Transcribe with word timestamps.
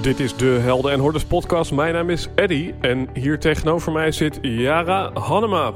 Dit 0.00 0.20
is 0.20 0.36
de 0.36 0.46
Helden 0.46 0.92
en 0.92 1.00
Hordes 1.00 1.24
podcast. 1.24 1.72
Mijn 1.72 1.94
naam 1.94 2.10
is 2.10 2.28
Eddy 2.34 2.74
en 2.80 3.08
hier 3.12 3.38
tegenover 3.38 3.92
mij 3.92 4.12
zit 4.12 4.38
Yara 4.42 5.10
Hannema. 5.14 5.72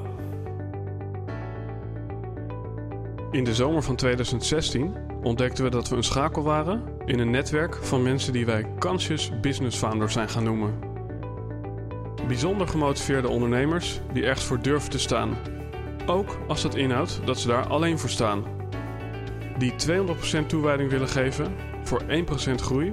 In 3.30 3.44
de 3.44 3.54
zomer 3.54 3.82
van 3.82 3.96
2016 3.96 4.94
ontdekten 5.22 5.64
we 5.64 5.70
dat 5.70 5.88
we 5.88 5.96
een 5.96 6.02
schakel 6.02 6.42
waren 6.42 6.82
in 7.04 7.18
een 7.18 7.30
netwerk 7.30 7.74
van 7.74 8.02
mensen 8.02 8.32
die 8.32 8.46
wij 8.46 8.66
conscious 8.78 9.32
business 9.40 9.78
founders 9.78 10.12
zijn 10.12 10.28
gaan 10.28 10.44
noemen. 10.44 10.78
Bijzonder 12.26 12.68
gemotiveerde 12.68 13.28
ondernemers 13.28 14.00
die 14.12 14.24
ergens 14.24 14.46
voor 14.46 14.60
durven 14.62 14.90
te 14.90 14.98
staan. 14.98 15.36
Ook 16.06 16.38
als 16.48 16.62
dat 16.62 16.74
inhoudt 16.74 17.20
dat 17.24 17.38
ze 17.38 17.48
daar 17.48 17.66
alleen 17.66 17.98
voor 17.98 18.10
staan. 18.10 18.44
Die 19.58 19.72
200% 20.42 20.46
toewijding 20.46 20.90
willen 20.90 21.08
geven 21.08 21.54
voor 21.82 22.02
1% 22.02 22.54
groei 22.54 22.92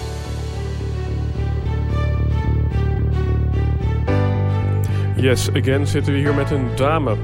Yes, 5.21 5.49
again 5.49 5.87
zitten 5.87 6.13
we 6.13 6.19
hier 6.19 6.33
met 6.33 6.51
een 6.51 6.75
dame. 6.75 7.15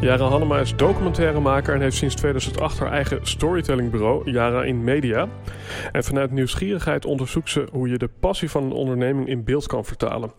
Jara 0.00 0.24
Hannema 0.24 0.58
is 0.58 0.76
documentairemaker 0.76 1.74
en 1.74 1.80
heeft 1.80 1.96
sinds 1.96 2.14
2008 2.14 2.78
haar 2.78 2.92
eigen 2.92 3.26
storytellingbureau, 3.26 4.30
Jara 4.30 4.64
in 4.64 4.84
Media. 4.84 5.28
En 5.92 6.04
vanuit 6.04 6.30
nieuwsgierigheid 6.30 7.04
onderzoekt 7.04 7.50
ze 7.50 7.66
hoe 7.72 7.88
je 7.88 7.98
de 7.98 8.08
passie 8.20 8.50
van 8.50 8.64
een 8.64 8.72
onderneming 8.72 9.28
in 9.28 9.44
beeld 9.44 9.66
kan 9.66 9.84
vertalen. 9.84 10.32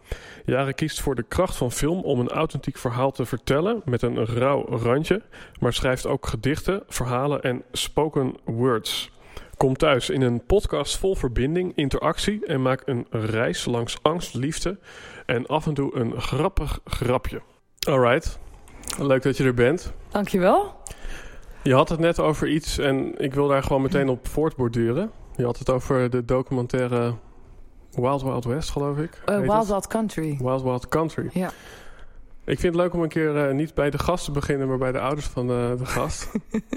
Jara 0.46 0.72
kiest 0.72 1.02
voor 1.02 1.16
de 1.16 1.24
kracht 1.28 1.56
van 1.56 1.72
film 1.72 2.02
om 2.02 2.20
een 2.20 2.30
authentiek 2.30 2.78
verhaal 2.78 3.12
te 3.12 3.26
vertellen 3.26 3.82
met 3.86 4.02
een 4.02 4.26
rauw 4.26 4.66
randje, 4.66 5.22
maar 5.60 5.74
schrijft 5.74 6.08
ook 6.08 6.28
gedichten, 6.28 6.84
verhalen 6.88 7.42
en 7.42 7.64
spoken 7.72 8.36
words. 8.46 9.12
Kom 9.58 9.76
thuis 9.78 10.10
in 10.10 10.22
een 10.22 10.46
podcast 10.46 10.98
vol 10.98 11.16
verbinding, 11.16 11.72
interactie 11.76 12.46
en 12.46 12.62
maak 12.62 12.82
een 12.86 13.08
reis 13.10 13.66
langs 13.66 13.98
angst, 14.02 14.34
liefde 14.34 14.78
en 15.28 15.46
af 15.46 15.68
en 15.68 15.74
toe 15.74 15.96
een 15.96 16.22
grappig 16.22 16.80
grapje. 16.86 17.42
Alright, 17.90 18.40
leuk 19.00 19.24
dat 19.24 19.38
je 19.38 19.44
er 19.44 19.54
bent. 19.54 19.94
Dankjewel. 20.10 20.76
Je 21.64 21.74
had 21.74 21.90
het 21.90 22.00
net 22.00 22.20
over 22.20 22.48
iets 22.48 22.78
en 22.78 23.18
ik 23.18 23.34
wil 23.34 23.48
daar 23.48 23.64
gewoon 23.64 23.82
meteen 23.82 24.10
op 24.10 24.28
voortborduren. 24.28 25.12
Je 25.36 25.44
had 25.46 25.60
het 25.60 25.70
over 25.70 26.10
de 26.10 26.26
documentaire 26.26 27.14
Wild 27.92 28.22
Wild 28.24 28.46
West, 28.46 28.70
geloof 28.70 28.98
ik. 28.98 29.22
Uh, 29.30 29.36
Heet 29.36 29.46
Wild 29.46 29.58
het? 29.58 29.68
Wild 29.68 29.88
Country. 29.88 30.38
Wild 30.42 30.62
Wild 30.62 30.88
Country. 30.88 31.30
Ja. 31.34 31.50
Ik 32.46 32.60
vind 32.60 32.74
het 32.74 32.84
leuk 32.84 32.94
om 32.94 33.02
een 33.02 33.10
keer 33.10 33.48
eh, 33.48 33.54
niet 33.54 33.74
bij 33.74 33.90
de 33.90 33.98
gast 34.00 34.26
te 34.26 34.32
beginnen, 34.32 34.68
maar 34.68 34.78
bij 34.78 34.92
de 34.92 35.00
ouders 35.00 35.26
van 35.28 35.50
eh, 35.50 35.78
de 35.78 35.86
gast. 35.86 36.32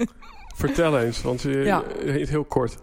Vertel 0.55 0.99
eens, 0.99 1.21
want 1.21 1.41
je, 1.41 1.49
Ja. 1.57 1.83
heel 2.05 2.43
kort. 2.43 2.77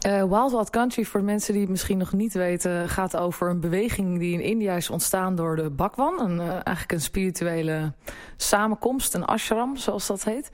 Eh, 0.00 0.22
Wild 0.22 0.50
Wild 0.50 0.70
Country, 0.70 1.04
voor 1.04 1.22
mensen 1.22 1.52
die 1.52 1.62
het 1.62 1.70
misschien 1.70 1.98
nog 1.98 2.12
niet 2.12 2.32
weten, 2.32 2.88
gaat 2.88 3.16
over 3.16 3.50
een 3.50 3.60
beweging 3.60 4.18
die 4.18 4.32
in 4.32 4.40
India 4.40 4.74
is 4.74 4.90
ontstaan 4.90 5.34
door 5.34 5.56
de 5.56 5.70
Bhagwan. 5.70 6.20
Een, 6.20 6.40
eh, 6.40 6.48
eigenlijk 6.48 6.92
een 6.92 7.00
spirituele 7.00 7.92
samenkomst, 8.36 9.14
een 9.14 9.24
ashram 9.24 9.76
zoals 9.76 10.06
dat 10.06 10.24
heet. 10.24 10.50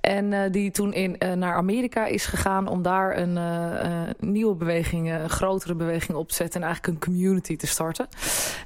En 0.00 0.32
eh, 0.32 0.52
die 0.52 0.70
toen 0.70 0.92
in, 0.92 1.16
naar 1.38 1.54
Amerika 1.54 2.06
is 2.06 2.26
gegaan 2.26 2.68
om 2.68 2.82
daar 2.82 3.18
een 3.18 3.38
nieuwe 4.18 4.54
beweging, 4.54 5.12
een 5.12 5.30
grotere 5.30 5.74
beweging 5.74 6.18
op 6.18 6.28
te 6.28 6.34
zetten 6.34 6.60
en 6.60 6.66
eigenlijk 6.66 6.94
een 6.94 7.12
community 7.12 7.56
te 7.56 7.66
starten. 7.66 8.08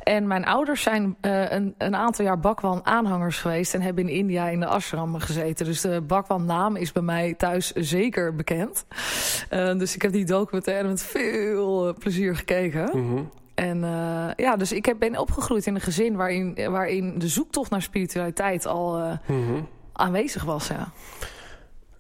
En 0.03 0.27
mijn 0.27 0.45
ouders 0.45 0.83
zijn 0.83 1.17
een, 1.21 1.75
een 1.79 1.97
aantal 1.97 2.25
jaar 2.25 2.39
Bhagwan 2.39 2.87
aanhangers 2.87 3.39
geweest 3.39 3.75
en 3.75 3.83
hebben 3.83 4.09
in 4.09 4.15
India 4.15 4.49
in 4.49 4.61
de 4.61 4.67
ashram 4.67 5.19
gezeten. 5.19 5.67
Dus 5.67 5.81
de 5.81 6.03
Bhagwan 6.07 6.45
naam 6.45 6.77
is 6.77 6.93
bij 6.93 7.03
mij 7.03 7.35
thuis 7.35 7.73
zeker 7.73 8.35
bekend. 8.35 8.85
Dus 9.49 9.95
ik 9.95 10.03
heb 10.09 10.17
die 10.27 10.37
documentaire 10.37 10.89
met 10.89 11.03
veel 11.03 11.89
eh, 11.89 11.95
plezier 11.99 12.37
gekeken. 12.37 12.91
Mhm. 12.93 13.23
En 13.55 13.85
eh, 13.85 14.29
ja, 14.37 14.57
dus 14.57 14.73
ik 14.73 14.87
heb, 14.87 14.99
ben 14.99 15.19
opgegroeid 15.19 15.67
in 15.67 15.75
een 15.75 15.81
gezin 15.81 16.17
waarin, 16.17 16.59
waarin 16.71 17.19
de 17.19 17.29
zoektocht 17.29 17.71
naar 17.71 17.83
spiritualiteit 17.83 18.67
al 18.67 18.99
eh, 18.99 19.13
Mhm. 19.27 19.61
aanwezig 19.93 20.45
was. 20.45 20.69
Ja. 20.69 20.89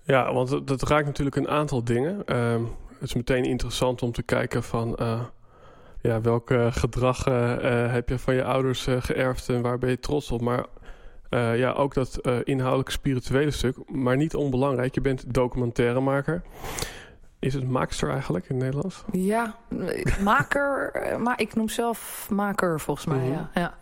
Ja, 0.04 0.32
want 0.32 0.66
dat 0.66 0.82
raakt 0.82 1.06
natuurlijk 1.06 1.36
een 1.36 1.48
aantal 1.48 1.84
dingen. 1.84 2.24
Ehm, 2.24 2.62
het 2.92 3.02
is 3.08 3.14
meteen 3.14 3.44
interessant 3.44 4.02
om 4.02 4.12
te 4.12 4.22
kijken 4.22 4.62
van... 4.62 4.96
ja, 6.02 6.20
welk 6.20 6.50
eh, 6.50 6.66
gedrag 6.70 7.24
heb 7.92 8.08
je 8.08 8.18
van 8.18 8.34
je 8.34 8.44
ouders 8.44 8.86
geërfd 8.98 9.48
en 9.48 9.62
waar 9.62 9.78
ben 9.78 9.90
je 9.90 9.98
trots 9.98 10.30
op? 10.30 10.40
Maar 10.40 10.64
ja, 11.56 11.72
ook 11.72 11.94
dat 11.94 12.16
eh, 12.16 12.36
inhoudelijk 12.44 12.90
spirituele 12.90 13.50
stuk. 13.50 13.76
Maar 13.90 14.16
niet 14.16 14.34
onbelangrijk, 14.34 14.94
je 14.94 15.00
bent 15.00 15.34
documentairemaker. 15.34 16.42
Is 17.40 17.54
het 17.54 17.68
maakster 17.68 18.10
eigenlijk 18.10 18.48
in 18.48 18.54
het 18.54 18.64
Nederlands? 18.64 19.04
Ja, 19.12 19.54
maker, 20.22 20.90
eh, 20.92 21.16
maar 21.16 21.40
ik 21.40 21.54
noem 21.54 21.68
zelf 21.68 22.28
maker 22.30 22.80
volgens 22.80 23.06
mij. 23.06 23.18
Mhm. 23.18 23.32
ja. 23.32 23.50
Ja. 23.54 23.74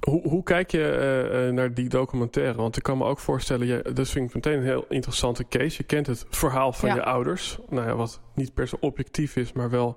Hoe, 0.00 0.28
hoe 0.28 0.42
kijk 0.42 0.70
je 0.70 0.88
eh, 0.88 1.48
eh, 1.48 1.54
naar 1.54 1.74
die 1.74 1.88
documentaire? 1.88 2.56
Want 2.56 2.76
ik 2.76 2.82
kan 2.82 2.98
me 2.98 3.04
ook 3.04 3.18
voorstellen, 3.18 3.66
je, 3.66 3.90
dat 3.92 4.08
vind 4.08 4.28
ik 4.28 4.34
meteen 4.34 4.58
een 4.58 4.64
heel 4.64 4.84
interessante 4.88 5.48
case. 5.48 5.76
Je 5.76 5.84
kent 5.84 6.06
het 6.06 6.26
verhaal 6.30 6.72
van 6.72 6.88
Ja. 6.88 6.94
je 6.94 7.04
ouders. 7.04 7.58
Nou 7.68 7.86
ja, 7.86 7.94
wat 7.94 8.20
niet 8.34 8.54
per 8.54 8.68
se 8.68 8.80
objectief 8.80 9.36
is, 9.36 9.52
maar 9.52 9.70
wel 9.70 9.96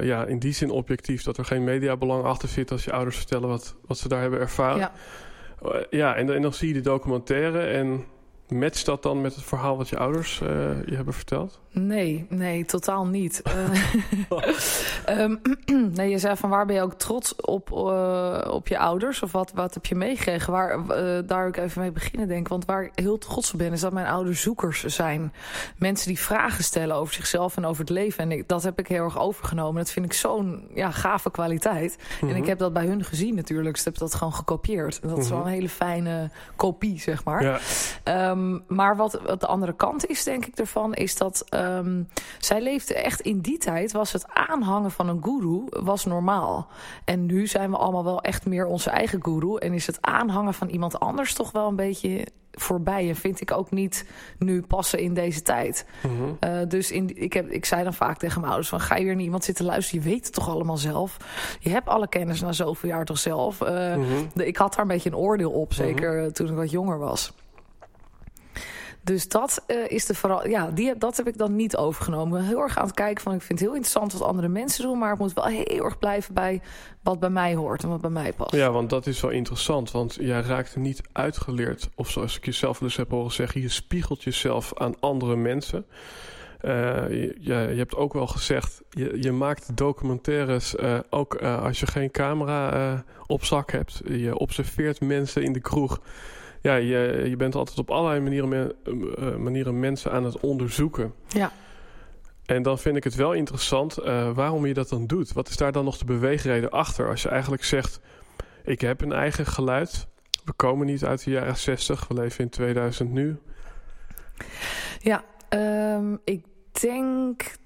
ja, 0.00 0.24
in 0.24 0.38
die 0.38 0.52
zin 0.52 0.70
objectief 0.70 1.22
dat 1.22 1.36
er 1.36 1.44
geen 1.44 1.64
mediabelang 1.64 2.24
achter 2.24 2.48
zit 2.48 2.70
als 2.70 2.84
je 2.84 2.92
ouders 2.92 3.16
vertellen 3.16 3.48
wat, 3.48 3.76
wat 3.86 3.98
ze 3.98 4.08
daar 4.08 4.20
hebben 4.20 4.40
ervaren. 4.40 4.78
Ja. 4.78 4.92
Ja, 5.90 6.14
en, 6.14 6.34
en 6.34 6.42
dan 6.42 6.52
zie 6.52 6.68
je 6.68 6.74
de 6.74 6.80
documentaire 6.80 7.60
en 7.60 8.04
matcht 8.48 8.86
dat 8.86 9.02
dan 9.02 9.20
met 9.20 9.34
het 9.34 9.44
verhaal 9.44 9.76
wat 9.76 9.88
je 9.88 9.98
ouders 9.98 10.40
eh, 10.40 10.48
je 10.86 10.94
hebben 10.94 11.14
verteld? 11.14 11.60
Nee, 11.70 12.26
nee, 12.28 12.64
totaal 12.64 13.06
niet. 13.06 13.42
Eh, 14.28 14.42
ehm, 15.20 15.36
nee, 15.96 16.10
je 16.10 16.18
zei 16.18 16.36
van 16.36 16.50
waar 16.50 16.66
ben 16.66 16.74
je 16.76 16.82
ook 16.82 16.94
trots 16.94 17.36
op, 17.36 17.72
eh, 17.72 18.50
op 18.50 18.68
je 18.68 18.78
ouders? 18.78 19.22
Of 19.22 19.32
wat, 19.32 19.52
wat 19.54 19.74
heb 19.74 19.86
je 19.86 19.94
meegekregen? 19.94 20.52
Waar, 20.52 20.70
eh, 20.70 20.86
daar 21.26 21.38
wil 21.40 21.48
ik 21.48 21.56
even 21.56 21.80
mee 21.80 21.90
beginnen, 21.92 22.28
denk 22.28 22.40
ik. 22.40 22.48
Want 22.48 22.64
waar 22.64 22.82
ik 22.84 22.90
heel 22.94 23.18
trots 23.18 23.52
op 23.52 23.58
ben, 23.58 23.72
is 23.72 23.80
dat 23.80 23.92
mijn 23.92 24.06
ouders 24.06 24.40
zoekers 24.42 24.84
zijn. 24.84 25.32
Mensen 25.78 26.08
die 26.08 26.18
vragen 26.18 26.64
stellen 26.64 26.96
over 26.96 27.14
zichzelf 27.14 27.56
en 27.56 27.64
over 27.64 27.80
het 27.80 27.90
leven. 27.90 28.24
En 28.24 28.32
ik, 28.32 28.48
dat 28.48 28.62
heb 28.62 28.78
ik 28.78 28.86
heel 28.88 29.04
erg 29.04 29.18
overgenomen. 29.18 29.82
Dat 29.82 29.90
vind 29.90 30.06
ik 30.06 30.12
zo'n 30.12 30.68
ja, 30.74 30.90
gave 30.90 31.30
kwaliteit. 31.30 31.96
En 32.20 32.26
Mhm. 32.26 32.36
ik 32.36 32.46
heb 32.46 32.58
dat 32.58 32.72
bij 32.72 32.86
hun 32.86 33.04
gezien 33.04 33.34
natuurlijk. 33.34 33.70
Dus 33.76 33.78
ik 33.86 33.92
heb 33.92 33.98
dat 33.98 34.14
gewoon 34.14 34.34
gekopieerd. 34.34 35.00
En 35.02 35.08
dat 35.08 35.18
is 35.18 35.28
wel 35.28 35.38
Mhm. 35.38 35.46
een 35.46 35.52
hele 35.52 35.68
fijne 35.68 36.30
kopie, 36.56 37.00
zeg 37.00 37.24
maar. 37.24 37.42
Ja, 37.42 37.58
Ehm, 38.52 38.74
maar 38.76 38.96
wat, 38.96 39.20
wat 39.26 39.40
de 39.40 39.46
andere 39.46 39.72
kant 39.72 40.06
is, 40.06 40.24
denk 40.24 40.46
ik, 40.46 40.58
ervan, 40.58 40.94
is 40.94 41.16
dat 41.16 41.44
ehm, 41.48 42.02
zij 42.38 42.60
leefde 42.62 42.94
echt 42.94 43.20
in 43.20 43.40
die 43.40 43.58
tijd, 43.58 43.92
was 43.92 44.12
het 44.12 44.26
aanhangen 44.28 44.90
van 44.90 45.08
een 45.08 45.22
guru 45.22 45.64
was 45.70 46.04
normaal. 46.04 46.66
En 47.04 47.26
nu 47.26 47.46
zijn 47.46 47.70
we 47.70 47.76
allemaal 47.76 48.04
wel 48.04 48.20
echt 48.22 48.46
meer 48.46 48.66
onze 48.66 48.90
eigen 48.90 49.22
guru. 49.24 49.56
En 49.56 49.72
is 49.72 49.86
het 49.86 49.98
aanhangen 50.00 50.54
van 50.54 50.68
iemand 50.68 51.00
anders 51.00 51.34
toch 51.34 51.52
wel 51.52 51.68
een 51.68 51.76
beetje 51.76 52.26
voorbij. 52.56 53.08
En 53.08 53.16
vind 53.16 53.40
ik 53.40 53.50
ook 53.52 53.70
niet 53.70 54.06
nu 54.38 54.62
passen 54.62 54.98
in 54.98 55.14
deze 55.14 55.42
tijd. 55.42 55.86
mhm. 56.02 56.12
Eh, 56.40 56.58
dus 56.68 56.90
in, 56.90 57.22
ik, 57.22 57.32
heb, 57.32 57.48
ik 57.50 57.64
zei 57.64 57.82
dan 57.84 57.94
vaak 57.94 58.18
tegen 58.18 58.36
mijn 58.40 58.52
ouders: 58.52 58.70
van, 58.70 58.80
ga 58.80 58.96
je 58.96 59.04
weer 59.04 59.14
naar 59.14 59.22
iemand 59.24 59.44
zitten 59.44 59.64
luisteren? 59.64 60.02
Je 60.04 60.10
weet 60.10 60.24
het 60.24 60.34
toch 60.34 60.48
allemaal 60.48 60.76
zelf. 60.76 61.16
Je 61.60 61.70
hebt 61.70 61.88
alle 61.88 62.08
kennis 62.08 62.40
na 62.40 62.52
zoveel 62.52 62.88
jaar 62.88 63.04
toch 63.04 63.18
zelf. 63.18 63.60
Eh, 63.60 63.94
Mhm. 63.96 64.06
de- 64.34 64.46
ik 64.46 64.56
had 64.56 64.70
daar 64.72 64.82
een 64.82 64.88
beetje 64.88 65.08
een 65.10 65.16
oordeel 65.16 65.50
op, 65.50 65.72
zeker 65.72 66.24
eh, 66.24 66.30
toen 66.30 66.48
ik 66.48 66.54
wat 66.56 66.70
jonger 66.70 66.98
was. 66.98 67.32
Dus 69.04 69.28
dat 69.28 69.64
eh, 69.66 69.76
is 69.88 70.06
de 70.06 70.14
vooral. 70.14 70.48
Ja, 70.48 70.70
die, 70.70 70.98
dat 70.98 71.16
heb 71.16 71.28
ik 71.28 71.38
dan 71.38 71.56
niet 71.56 71.76
overgenomen. 71.76 72.44
Heel 72.44 72.60
erg 72.60 72.78
aan 72.78 72.86
het 72.86 72.94
kijken 72.94 73.22
van. 73.22 73.34
Ik 73.34 73.42
vind 73.42 73.58
het 73.58 73.68
heel 73.68 73.76
interessant 73.76 74.12
wat 74.12 74.22
andere 74.22 74.48
mensen 74.48 74.84
doen, 74.84 74.98
maar 74.98 75.10
het 75.10 75.18
moet 75.18 75.32
wel 75.32 75.44
heel 75.44 75.84
erg 75.84 75.98
blijven 75.98 76.34
bij 76.34 76.60
wat 77.02 77.20
bij 77.20 77.30
mij 77.30 77.54
hoort 77.54 77.82
en 77.82 77.88
wat 77.88 78.00
bij 78.00 78.10
mij 78.10 78.32
past. 78.32 78.54
Ja, 78.54 78.70
want 78.70 78.90
dat 78.90 79.06
is 79.06 79.20
wel 79.20 79.30
interessant. 79.30 79.90
Want 79.90 80.16
jij 80.20 80.40
raakt 80.40 80.76
niet 80.76 81.00
uitgeleerd. 81.12 81.88
Of 81.94 82.10
zoals 82.10 82.36
ik 82.36 82.44
jezelf 82.44 82.80
eens 82.80 82.96
heb 82.96 83.10
horen 83.10 83.32
zeggen... 83.32 83.60
je 83.60 83.68
spiegelt 83.68 84.22
jezelf 84.22 84.72
aan 84.74 85.00
andere 85.00 85.36
mensen. 85.36 85.86
Eh, 86.60 86.70
je, 87.08 87.36
je, 87.40 87.52
hebt 87.52 87.96
ook 87.96 88.12
wel 88.12 88.26
gezegd... 88.26 88.82
je, 88.90 89.22
je 89.22 89.32
maakt 89.32 89.76
documentaires 89.76 90.76
eh, 90.76 90.98
ook 91.10 91.34
als 91.42 91.80
je 91.80 91.86
geen 91.86 92.10
camera 92.10 93.04
op 93.26 93.44
zak 93.44 93.72
hebt. 93.72 94.00
Je 94.04 94.38
observeert 94.38 95.00
mensen 95.00 95.42
in 95.42 95.52
de 95.52 95.60
kroeg. 95.60 96.00
Ja, 96.64 96.74
je, 96.74 97.24
je 97.28 97.36
bent 97.36 97.54
altijd 97.54 97.78
op 97.78 97.90
allerlei 97.90 98.20
manieren, 98.20 98.72
eh, 99.16 99.36
manieren 99.36 99.80
mensen 99.80 100.12
aan 100.12 100.24
het 100.24 100.40
onderzoeken. 100.40 101.14
Ja. 101.28 101.52
En 102.46 102.62
dan 102.62 102.78
vind 102.78 102.96
ik 102.96 103.04
het 103.04 103.14
wel 103.14 103.32
interessant 103.32 103.98
eh, 103.98 104.30
waarom 104.30 104.66
je 104.66 104.74
dat 104.74 104.88
dan 104.88 105.06
doet. 105.06 105.32
Wat 105.32 105.48
is 105.48 105.56
daar 105.56 105.72
dan 105.72 105.84
nog 105.84 105.98
de 105.98 106.04
beweegreden 106.04 106.70
achter? 106.70 107.08
Als 107.08 107.22
je 107.22 107.28
eigenlijk 107.28 107.64
zegt, 107.64 108.00
ik 108.64 108.80
heb 108.80 109.00
een 109.00 109.12
eigen 109.12 109.46
geluid. 109.46 110.06
We 110.44 110.52
komen 110.52 110.86
niet 110.86 111.04
uit 111.04 111.24
de 111.24 111.30
jaren 111.30 111.56
60, 111.56 112.08
we 112.08 112.14
leven 112.14 112.44
in 112.44 112.50
2000 112.50 113.12
nu. 113.12 113.38
Ja, 114.98 115.24
um, 115.50 116.20
ik 116.24 116.44
denk 116.80 117.56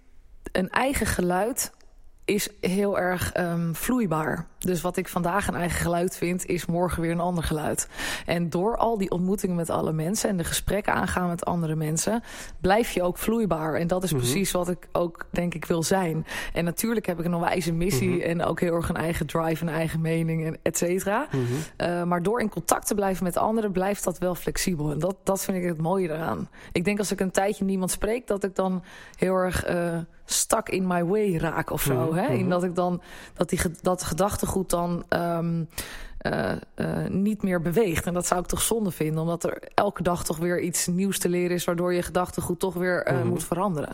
een 0.52 0.70
eigen 0.70 1.06
geluid 1.06 1.72
is 2.28 2.48
heel 2.60 2.98
erg 2.98 3.36
um, 3.36 3.74
vloeibaar. 3.74 4.46
Dus 4.58 4.80
wat 4.80 4.96
ik 4.96 5.08
vandaag 5.08 5.48
een 5.48 5.54
eigen 5.54 5.80
geluid 5.80 6.16
vind, 6.16 6.46
is 6.46 6.66
morgen 6.66 7.02
weer 7.02 7.10
een 7.10 7.20
ander 7.20 7.44
geluid. 7.44 7.88
En 8.26 8.50
door 8.50 8.76
al 8.76 8.98
die 8.98 9.10
ontmoetingen 9.10 9.56
met 9.56 9.70
alle 9.70 9.92
mensen 9.92 10.28
en 10.28 10.36
de 10.36 10.44
gesprekken 10.44 10.92
aangaan 10.92 11.28
met 11.28 11.44
andere 11.44 11.74
mensen, 11.74 12.22
blijf 12.60 12.90
je 12.90 13.02
ook 13.02 13.18
vloeibaar. 13.18 13.74
En 13.74 13.86
dat 13.86 14.02
is 14.02 14.12
mm 14.12 14.18
-hmm. 14.18 14.26
precies 14.26 14.52
wat 14.52 14.68
ik 14.68 14.88
ook 14.92 15.26
denk 15.30 15.54
ik 15.54 15.64
wil 15.64 15.82
zijn. 15.82 16.26
En 16.52 16.64
natuurlijk 16.64 17.06
heb 17.06 17.18
ik 17.18 17.24
een 17.24 17.34
onwijze 17.34 17.72
missie 17.72 18.08
mm 18.08 18.20
-hmm. 18.20 18.22
en 18.22 18.44
ook 18.44 18.60
heel 18.60 18.74
erg 18.74 18.88
een 18.88 18.96
eigen 18.96 19.26
drive, 19.26 19.62
een 19.62 19.72
eigen 19.72 20.00
mening 20.00 20.46
en 20.46 20.56
et 20.62 20.78
cetera. 20.78 21.26
Mm 21.30 21.46
-hmm. 21.46 21.88
uh, 21.88 22.02
maar 22.02 22.22
door 22.22 22.40
in 22.40 22.48
contact 22.48 22.86
te 22.86 22.94
blijven 22.94 23.24
met 23.24 23.36
anderen, 23.36 23.72
blijft 23.72 24.04
dat 24.04 24.18
wel 24.18 24.34
flexibel. 24.34 24.90
En 24.90 24.98
dat, 24.98 25.16
dat 25.24 25.44
vind 25.44 25.56
ik 25.56 25.64
het 25.64 25.80
mooie 25.80 26.10
eraan. 26.12 26.48
Ik 26.72 26.84
denk 26.84 26.98
als 26.98 27.12
ik 27.12 27.20
een 27.20 27.30
tijdje 27.30 27.64
niemand 27.64 27.90
spreek, 27.90 28.26
dat 28.26 28.44
ik 28.44 28.54
dan 28.54 28.82
heel 29.16 29.34
erg 29.34 29.70
uh, 29.70 29.98
stak 30.24 30.68
in 30.68 30.86
my 30.86 31.04
way 31.04 31.36
raak 31.36 31.70
of 31.70 31.82
zo. 31.82 32.12
Hè? 32.18 32.32
In 32.32 32.48
dat 32.48 32.64
ik 32.64 32.74
dan 32.74 33.02
dat 33.34 33.48
die 33.48 33.60
dat 33.82 34.02
gedachtegoed 34.02 34.70
dan 34.70 35.04
um, 35.08 35.68
uh, 36.22 36.52
uh, 36.76 37.06
niet 37.08 37.42
meer 37.42 37.62
beweegt. 37.62 38.06
En 38.06 38.14
dat 38.14 38.26
zou 38.26 38.40
ik 38.40 38.46
toch 38.46 38.62
zonde 38.62 38.90
vinden, 38.90 39.22
omdat 39.22 39.44
er 39.44 39.62
elke 39.74 40.02
dag 40.02 40.24
toch 40.24 40.36
weer 40.36 40.60
iets 40.60 40.86
nieuws 40.86 41.18
te 41.18 41.28
leren 41.28 41.56
is, 41.56 41.64
waardoor 41.64 41.94
je 41.94 42.02
gedachtegoed 42.02 42.58
toch 42.58 42.74
weer 42.74 43.12
uh, 43.12 43.22
moet 43.22 43.44
veranderen. 43.44 43.92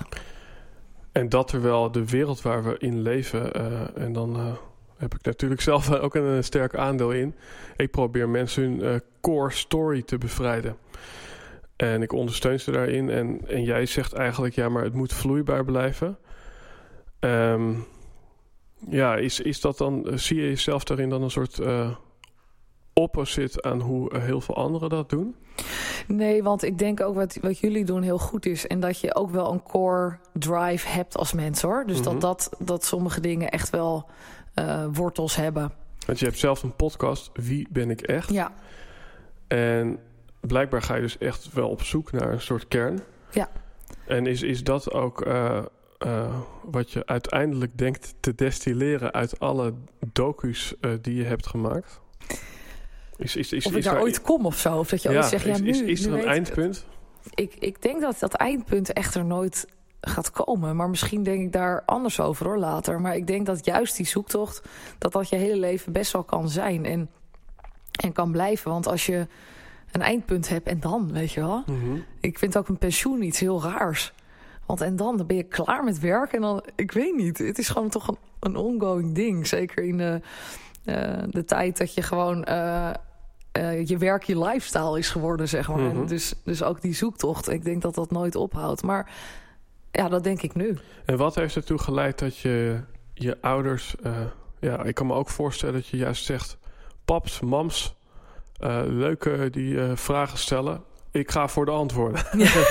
En 1.12 1.28
dat 1.28 1.48
terwijl 1.48 1.90
de 1.90 2.04
wereld 2.06 2.42
waar 2.42 2.64
we 2.64 2.78
in 2.78 3.02
leven, 3.02 3.52
en 3.94 4.12
dan 4.12 4.58
heb 4.96 5.14
ik 5.14 5.24
natuurlijk 5.24 5.60
zelf 5.70 5.92
ook 5.92 6.14
een, 6.14 6.24
een, 6.24 6.44
sterk 6.44 6.76
aandeel 6.76 7.10
in. 7.10 7.34
Ik 7.76 7.90
probeer 7.90 8.28
mensen 8.28 8.62
hun 8.62 9.02
core 9.20 9.52
story 9.52 10.02
te 10.02 10.18
bevrijden. 10.18 10.76
En 11.76 12.02
ik 12.02 12.12
ondersteun 12.12 12.60
ze 12.60 12.70
daarin. 12.70 13.10
En, 13.10 13.40
en 13.46 13.62
jij 13.62 13.86
zegt 13.86 14.12
eigenlijk, 14.12 14.54
ja, 14.54 14.68
maar 14.68 14.84
het 14.84 14.94
moet 14.94 15.12
vloeibaar 15.12 15.64
blijven. 15.64 16.18
Um, 17.20 17.86
ja, 18.88 19.16
is, 19.16 19.40
is 19.40 19.60
dat 19.60 19.78
dan, 19.78 20.06
zie 20.14 20.40
je 20.40 20.48
jezelf 20.48 20.84
daarin 20.84 21.08
dan 21.08 21.22
een 21.22 21.30
soort 21.30 21.58
uh, 21.58 21.90
opposite 22.92 23.62
aan 23.62 23.80
hoe 23.80 24.18
heel 24.18 24.40
veel 24.40 24.56
anderen 24.56 24.88
dat 24.88 25.10
doen? 25.10 25.34
Nee, 26.06 26.42
want 26.42 26.62
ik 26.62 26.78
denk 26.78 27.00
ook 27.00 27.14
wat, 27.14 27.38
wat 27.40 27.58
jullie 27.58 27.84
doen 27.84 28.02
heel 28.02 28.18
goed 28.18 28.46
is. 28.46 28.66
En 28.66 28.80
dat 28.80 29.00
je 29.00 29.14
ook 29.14 29.30
wel 29.30 29.52
een 29.52 29.62
core 29.62 30.18
drive 30.32 30.88
hebt 30.88 31.16
als 31.16 31.32
mens 31.32 31.62
hoor. 31.62 31.84
Dus 31.86 31.98
mm 31.98 32.04
-hmm. 32.04 32.20
dat, 32.20 32.48
dat, 32.48 32.66
dat 32.66 32.84
sommige 32.84 33.20
dingen 33.20 33.50
echt 33.50 33.70
wel 33.70 34.08
uh, 34.54 34.84
wortels 34.92 35.36
hebben. 35.36 35.72
Want 36.06 36.18
je 36.18 36.24
hebt 36.24 36.38
zelf 36.38 36.62
een 36.62 36.76
podcast, 36.76 37.30
Wie 37.32 37.66
ben 37.70 37.90
ik 37.90 38.00
echt? 38.00 38.30
Ja. 38.30 38.52
En 39.46 39.98
blijkbaar 40.40 40.82
ga 40.82 40.94
je 40.94 41.00
dus 41.00 41.18
echt 41.18 41.52
wel 41.52 41.68
op 41.68 41.82
zoek 41.82 42.12
naar 42.12 42.32
een 42.32 42.40
soort 42.40 42.68
kern. 42.68 43.00
Ja. 43.30 43.48
En 44.06 44.26
is, 44.26 44.42
is 44.42 44.64
dat 44.64 44.92
ook 44.92 45.26
uh, 45.26 45.62
uh, 46.04 46.34
wat 46.62 46.90
je 46.90 47.06
uiteindelijk 47.06 47.78
denkt 47.78 48.14
te 48.20 48.34
destilleren 48.34 49.12
uit 49.12 49.40
alle 49.40 49.74
docu's 50.12 50.74
uh, 50.80 50.92
die 51.00 51.14
je 51.14 51.24
hebt 51.24 51.46
gemaakt? 51.46 52.00
Is, 53.16 53.36
is, 53.36 53.52
is, 53.52 53.66
of 53.66 53.76
ik 53.76 53.82
daar, 53.82 54.00
ooit 54.00 54.22
kom 54.22 54.46
of 54.46 54.58
zo? 54.58 54.78
Of 54.78 54.88
dat 54.88 55.02
je 55.02 55.10
ja, 55.10 55.16
ooit 55.16 55.24
zegt, 55.24 55.44
ja, 55.44 55.58
nu, 55.58 55.68
is, 55.68 55.80
is 55.80 56.04
er 56.04 56.12
nu 56.12 56.18
een 56.18 56.28
eindpunt? 56.28 56.86
Ik, 57.34 57.54
ik 57.54 57.82
denk 57.82 58.00
dat 58.00 58.18
dat 58.18 58.34
eindpunt 58.34 58.92
echter 58.92 59.24
nooit 59.24 59.66
gaat 60.00 60.30
komen. 60.30 60.76
Maar 60.76 60.90
misschien 60.90 61.22
denk 61.22 61.40
ik 61.40 61.52
daar 61.52 61.82
anders 61.86 62.20
over 62.20 62.46
hoor, 62.46 62.58
later. 62.58 63.00
Maar 63.00 63.16
ik 63.16 63.26
denk 63.26 63.46
dat 63.46 63.64
juist 63.64 63.96
die 63.96 64.06
zoektocht... 64.06 64.62
dat 64.98 65.12
dat 65.12 65.28
je 65.28 65.36
hele 65.36 65.56
leven 65.56 65.92
best 65.92 66.12
wel 66.12 66.22
kan 66.22 66.48
zijn 66.48 66.84
en, 66.84 67.10
en 67.90 68.12
kan 68.12 68.32
blijven. 68.32 68.70
Want 68.70 68.86
als 68.86 69.06
je 69.06 69.26
een 69.92 70.02
eindpunt 70.02 70.48
hebt 70.48 70.68
en 70.68 70.80
dan, 70.80 71.12
weet 71.12 71.32
je 71.32 71.40
wel... 71.40 71.62
Mm 71.66 71.80
-hmm. 71.80 72.04
Ik 72.20 72.38
vind 72.38 72.56
ook 72.56 72.68
een 72.68 72.78
pensioen 72.78 73.22
iets 73.22 73.40
heel 73.40 73.62
raars. 73.62 74.12
Want 74.66 74.80
en 74.80 74.96
dan, 74.96 75.16
dan 75.16 75.26
ben 75.26 75.36
je 75.36 75.42
klaar 75.42 75.84
met 75.84 76.00
werk 76.00 76.32
en 76.32 76.40
dan, 76.40 76.62
ik 76.76 76.92
weet 76.92 77.16
niet. 77.16 77.38
Het 77.38 77.58
is 77.58 77.68
gewoon 77.68 77.88
toch 77.88 78.08
een, 78.08 78.18
een 78.40 78.56
ongoing 78.56 79.14
ding. 79.14 79.46
Zeker 79.46 79.84
in 79.84 79.96
de, 79.96 80.20
uh, 80.84 81.22
de 81.30 81.44
tijd 81.44 81.78
dat 81.78 81.94
je 81.94 82.02
gewoon 82.02 82.46
uh, 82.48 82.90
uh, 83.58 83.86
je 83.86 83.98
werk 83.98 84.22
je 84.22 84.38
lifestyle 84.38 84.98
is 84.98 85.10
geworden, 85.10 85.48
zeg 85.48 85.68
maar. 85.68 85.78
Mm 85.78 85.90
-hmm. 85.90 86.06
dus, 86.06 86.34
dus 86.44 86.62
ook 86.62 86.80
die 86.80 86.94
zoektocht, 86.94 87.50
ik 87.50 87.64
denk 87.64 87.82
dat 87.82 87.94
dat 87.94 88.10
nooit 88.10 88.36
ophoudt. 88.36 88.82
Maar 88.82 89.10
ja, 89.90 90.08
dat 90.08 90.24
denk 90.24 90.42
ik 90.42 90.54
nu. 90.54 90.78
En 91.04 91.16
wat 91.16 91.34
heeft 91.34 91.56
ertoe 91.56 91.78
geleid 91.78 92.18
dat 92.18 92.38
je 92.38 92.80
je 93.14 93.40
ouders... 93.40 93.94
ja, 94.60 94.84
ik 94.84 94.94
kan 94.94 95.06
me 95.06 95.14
ook 95.14 95.28
voorstellen 95.28 95.74
dat 95.74 95.86
je 95.86 95.96
juist 95.96 96.24
zegt... 96.24 96.58
paps, 97.04 97.40
mams, 97.40 97.96
leuke 98.86 99.48
die 99.50 99.78
vragen 99.94 100.38
stellen 100.38 100.82
ik 101.20 101.30
ga 101.30 101.48
voor 101.48 101.64
de 101.64 101.70
antwoorden. 101.70 102.22
Ja. 102.36 102.50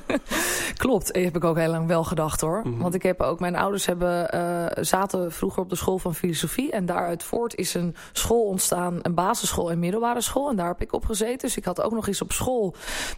Klopt, 0.76 1.16
heb 1.16 1.36
ik 1.36 1.44
ook 1.44 1.56
heel 1.56 1.70
lang 1.70 1.86
wel 1.86 2.04
gedacht 2.04 2.40
hoor. 2.40 2.60
Mm 2.64 2.72
-hmm. 2.72 2.82
Want 2.82 2.94
ik 2.94 3.02
heb 3.02 3.20
ook, 3.20 3.40
mijn 3.40 3.56
ouders 3.56 3.86
hebben, 3.86 4.34
uh, 4.34 4.84
zaten 4.84 5.32
vroeger 5.32 5.62
op 5.62 5.68
de 5.68 5.76
school 5.76 5.98
van 5.98 6.14
filosofie. 6.14 6.70
En 6.70 6.86
daaruit 6.86 7.22
voort 7.22 7.54
is 7.54 7.74
een 7.74 7.94
school 8.12 8.44
ontstaan, 8.44 8.98
een 9.02 9.14
basisschool 9.14 9.70
en 9.70 9.78
middelbare 9.78 10.20
school. 10.20 10.50
En 10.50 10.56
daar 10.56 10.66
heb 10.66 10.80
ik 10.80 10.92
op 10.92 11.04
gezeten. 11.04 11.38
Dus 11.38 11.56
ik 11.56 11.64
had 11.64 11.82
ook 11.82 11.92
nog 11.92 12.08
eens 12.08 12.22
op 12.22 12.32
school 12.32 12.74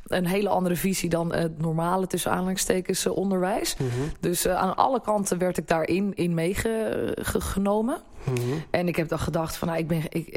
een 0.06 0.26
hele 0.26 0.48
andere 0.48 0.76
visie 0.76 1.08
dan 1.08 1.34
het 1.34 1.58
normale 1.58 2.06
tussen 2.06 2.30
aanhalingstekens 2.30 3.06
onderwijs. 3.06 3.76
Mm 3.76 3.88
-hmm. 3.88 4.12
Dus 4.20 4.46
uh, 4.46 4.54
aan 4.54 4.76
alle 4.76 5.00
kanten 5.00 5.38
werd 5.38 5.58
ik 5.58 5.68
daarin 5.68 6.14
in 6.14 6.34
meegenomen. 6.34 8.02
Mm 8.24 8.34
-hmm. 8.36 8.62
En 8.70 8.88
ik 8.88 8.96
heb 8.96 9.08
dan 9.08 9.18
gedacht 9.18 9.56
van, 9.56 9.68
nou, 9.68 9.80
ik, 9.80 9.88
ben, 9.88 10.02
ik, 10.08 10.28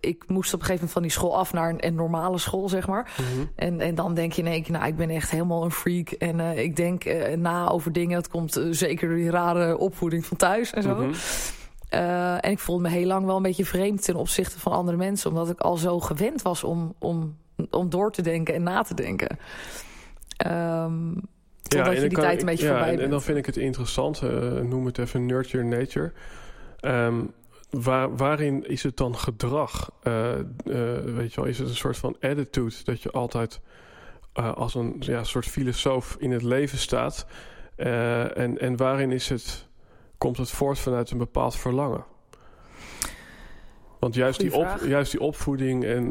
ik 0.00 0.24
moest 0.26 0.54
op 0.54 0.60
een 0.60 0.66
gegeven 0.66 0.74
moment 0.74 0.92
van 0.92 1.02
die 1.02 1.10
school 1.10 1.36
af 1.36 1.52
naar 1.52 1.70
een, 1.70 1.86
een 1.86 1.94
normale 1.94 2.38
school, 2.38 2.68
zeg 2.68 2.86
maar. 2.86 3.10
Mm 3.18 3.24
-hmm. 3.24 3.50
en, 3.54 3.80
en 3.80 3.94
dan 3.94 4.14
denk 4.14 4.32
je 4.32 4.42
in 4.42 4.48
één 4.48 4.62
keer, 4.62 4.72
nou, 4.72 4.86
ik 4.86 4.96
ben 4.96 5.10
echt 5.10 5.30
helemaal 5.30 5.64
een 5.64 5.70
freak. 5.70 6.10
En 6.10 6.38
uh, 6.38 6.58
ik 6.58 6.76
denk 6.76 7.04
uh, 7.04 7.36
na 7.36 7.68
over 7.68 7.92
dingen, 7.92 8.14
dat 8.14 8.28
komt 8.28 8.58
uh, 8.58 8.66
zeker 8.70 9.08
door 9.08 9.16
die 9.16 9.30
rare 9.30 9.78
opvoeding 9.78 10.26
van 10.26 10.36
thuis 10.36 10.72
en 10.72 10.82
zo. 10.82 10.94
Mm 10.94 11.00
-hmm. 11.00 11.14
en 12.40 12.50
ik 12.50 12.58
voelde 12.58 12.82
me 12.82 12.88
heel 12.88 13.06
lang 13.06 13.26
wel 13.26 13.36
een 13.36 13.42
beetje 13.42 13.64
vreemd 13.64 14.04
ten 14.04 14.16
opzichte 14.16 14.58
van 14.58 14.72
andere 14.72 14.96
mensen. 14.96 15.30
Omdat 15.30 15.50
ik 15.50 15.60
al 15.60 15.76
zo 15.76 16.00
gewend 16.00 16.42
was 16.42 16.64
om, 16.64 16.94
om, 16.98 17.36
om 17.70 17.90
door 17.90 18.12
te 18.12 18.22
denken 18.22 18.54
en 18.54 18.62
na 18.62 18.82
te 18.82 18.94
denken. 18.94 19.38
Um, 20.46 21.14
totdat 21.62 21.94
ja, 21.94 22.02
je 22.02 22.08
die 22.08 22.18
tijd 22.18 22.40
een 22.40 22.46
beetje 22.46 22.66
ja, 22.66 22.72
voorbij 22.72 22.92
en, 22.92 23.00
en 23.00 23.10
dan 23.10 23.22
vind 23.22 23.38
ik 23.38 23.46
het 23.46 23.56
interessant, 23.56 24.22
noem 24.62 24.86
het 24.86 24.98
even 24.98 25.26
nurture 25.26 25.64
nature... 25.64 26.12
Um, 26.80 27.32
waar, 27.70 28.16
waarin 28.16 28.68
is 28.68 28.82
het 28.82 28.96
dan 28.96 29.16
gedrag? 29.16 29.90
Uh, 30.04 30.28
uh, 30.64 30.98
weet 31.04 31.34
je 31.34 31.40
wel, 31.40 31.50
is 31.50 31.58
het 31.58 31.68
een 31.68 31.74
soort 31.74 31.96
van 31.96 32.16
attitude 32.20 32.74
dat 32.84 33.02
je 33.02 33.10
altijd 33.10 33.60
uh, 34.34 34.54
als 34.54 34.74
een 34.74 34.96
ja, 34.98 35.24
soort 35.24 35.46
filosoof 35.46 36.16
in 36.18 36.30
het 36.30 36.42
leven 36.42 36.78
staat? 36.78 37.26
en, 37.76 38.58
en 38.58 38.76
waarin 38.76 39.12
is 39.12 39.28
het, 39.28 39.66
komt 40.18 40.36
het 40.36 40.50
voort 40.50 40.78
vanuit 40.78 41.10
een 41.10 41.18
bepaald 41.18 41.56
verlangen? 41.56 42.04
Want 43.98 44.14
juist 44.14 44.40
die, 44.40 44.54
op, 44.54 44.78
juist 44.86 45.10
die 45.10 45.20
opvoeding 45.20 45.84
en 45.84 46.10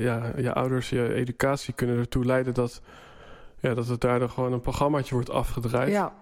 ja, 0.00 0.32
je 0.36 0.52
ouders, 0.52 0.88
je 0.90 1.14
educatie 1.14 1.74
kunnen 1.74 1.98
ertoe 1.98 2.24
leiden 2.24 2.54
dat, 2.54 2.80
ja, 3.60 3.74
dat 3.74 3.86
het 3.86 4.00
daardoor 4.00 4.28
gewoon 4.28 4.52
een 4.52 4.60
programmaatje 4.60 5.14
wordt 5.14 5.30
afgedraaid. 5.30 5.90
Ja. 5.90 6.14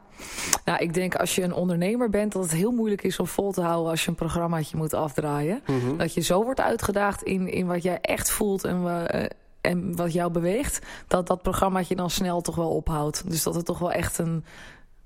Nou, 0.64 0.78
ik 0.78 0.94
denk 0.94 1.14
als 1.14 1.34
je 1.34 1.42
een 1.42 1.52
ondernemer 1.52 2.10
bent... 2.10 2.32
dat 2.32 2.42
het 2.42 2.52
heel 2.52 2.70
moeilijk 2.70 3.02
is 3.02 3.18
om 3.18 3.26
vol 3.26 3.52
te 3.52 3.60
houden 3.60 3.90
als 3.90 4.04
je 4.04 4.08
een 4.08 4.14
programmaatje 4.14 4.76
moet 4.76 4.94
afdraaien. 4.94 5.62
Mm 5.66 5.80
-hmm. 5.80 5.96
Dat 5.96 6.14
je 6.14 6.20
zo 6.20 6.44
wordt 6.44 6.60
uitgedaagd 6.60 7.22
in, 7.22 7.48
in 7.48 7.66
wat 7.66 7.82
jij 7.82 7.98
echt 8.00 8.30
voelt 8.30 8.64
en, 8.64 8.82
uh, 8.82 9.24
en 9.60 9.96
wat 9.96 10.12
jou 10.12 10.30
beweegt... 10.30 10.86
dat 11.06 11.26
dat 11.26 11.42
programmaatje 11.42 11.96
dan 11.96 12.10
snel 12.10 12.40
toch 12.40 12.54
wel 12.54 12.70
ophoudt. 12.70 13.30
Dus 13.30 13.42
dat 13.42 13.54
het 13.54 13.64
toch 13.64 13.78
wel 13.78 13.92
echt 13.92 14.18
een, 14.18 14.44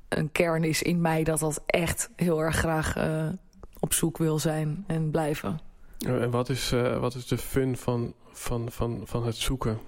een 0.08 0.32
kern 0.32 0.64
is 0.64 0.82
in 0.82 1.00
mij... 1.00 1.24
dat 1.24 1.38
dat 1.38 1.62
echt 1.66 2.10
heel 2.16 2.42
erg 2.42 2.56
graag 2.56 2.96
uh, 2.96 3.26
op 3.80 3.92
zoek 3.92 4.18
wil 4.18 4.38
zijn 4.38 4.84
en 4.86 5.10
blijven. 5.10 5.60
En 5.98 6.30
wat 6.30 6.48
is, 6.48 6.72
uh, 6.72 6.98
wat 6.98 7.14
is 7.14 7.26
de 7.26 7.38
fun 7.38 7.76
van, 7.76 8.14
van, 8.32 8.68
van, 8.70 9.02
van 9.04 9.26
het 9.26 9.36
zoeken? 9.36 9.78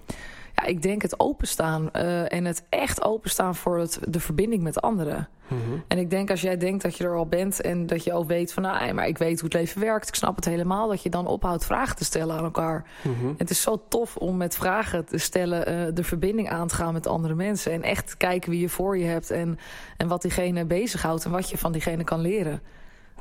Ja, 0.63 0.69
ik 0.69 0.81
denk 0.81 1.01
het 1.01 1.19
openstaan 1.19 1.89
uh, 1.93 2.33
en 2.33 2.45
het 2.45 2.63
echt 2.69 3.03
openstaan 3.03 3.55
voor 3.55 3.79
het, 3.79 3.99
de 4.07 4.19
verbinding 4.19 4.63
met 4.63 4.81
anderen. 4.81 5.29
Mm 5.47 5.59
-hmm. 5.65 5.83
En 5.87 5.97
ik 5.97 6.09
denk 6.09 6.29
als 6.29 6.41
jij 6.41 6.57
denkt 6.57 6.83
dat 6.83 6.97
je 6.97 7.03
er 7.03 7.15
al 7.15 7.27
bent 7.27 7.61
en 7.61 7.85
dat 7.85 8.03
je 8.03 8.13
ook 8.13 8.27
weet 8.27 8.53
van... 8.53 8.63
nou, 8.63 8.93
maar 8.93 9.07
ik 9.07 9.17
weet 9.17 9.39
hoe 9.39 9.49
het 9.49 9.53
leven 9.59 9.81
werkt, 9.81 10.07
ik 10.07 10.15
snap 10.15 10.35
het 10.35 10.45
helemaal... 10.45 10.87
dat 10.87 11.03
je 11.03 11.09
dan 11.09 11.27
ophoudt 11.27 11.65
vragen 11.65 11.95
te 11.95 12.03
stellen 12.03 12.37
aan 12.37 12.43
elkaar. 12.43 12.85
Mm 13.01 13.15
-hmm. 13.19 13.33
Het 13.37 13.49
is 13.49 13.61
zo 13.61 13.83
tof 13.87 14.17
om 14.17 14.37
met 14.37 14.55
vragen 14.55 15.05
te 15.05 15.17
stellen 15.17 15.87
uh, 15.87 15.93
de 15.93 16.03
verbinding 16.03 16.49
aan 16.49 16.67
te 16.67 16.75
gaan 16.75 16.93
met 16.93 17.07
andere 17.07 17.35
mensen... 17.35 17.71
en 17.71 17.81
echt 17.81 18.17
kijken 18.17 18.49
wie 18.49 18.59
je 18.59 18.69
voor 18.69 18.97
je 18.97 19.05
hebt 19.05 19.31
en, 19.31 19.59
en 19.97 20.07
wat 20.07 20.21
diegene 20.21 20.65
bezighoudt... 20.65 21.25
en 21.25 21.31
wat 21.31 21.49
je 21.49 21.57
van 21.57 21.71
diegene 21.71 22.03
kan 22.03 22.19
leren. 22.19 22.61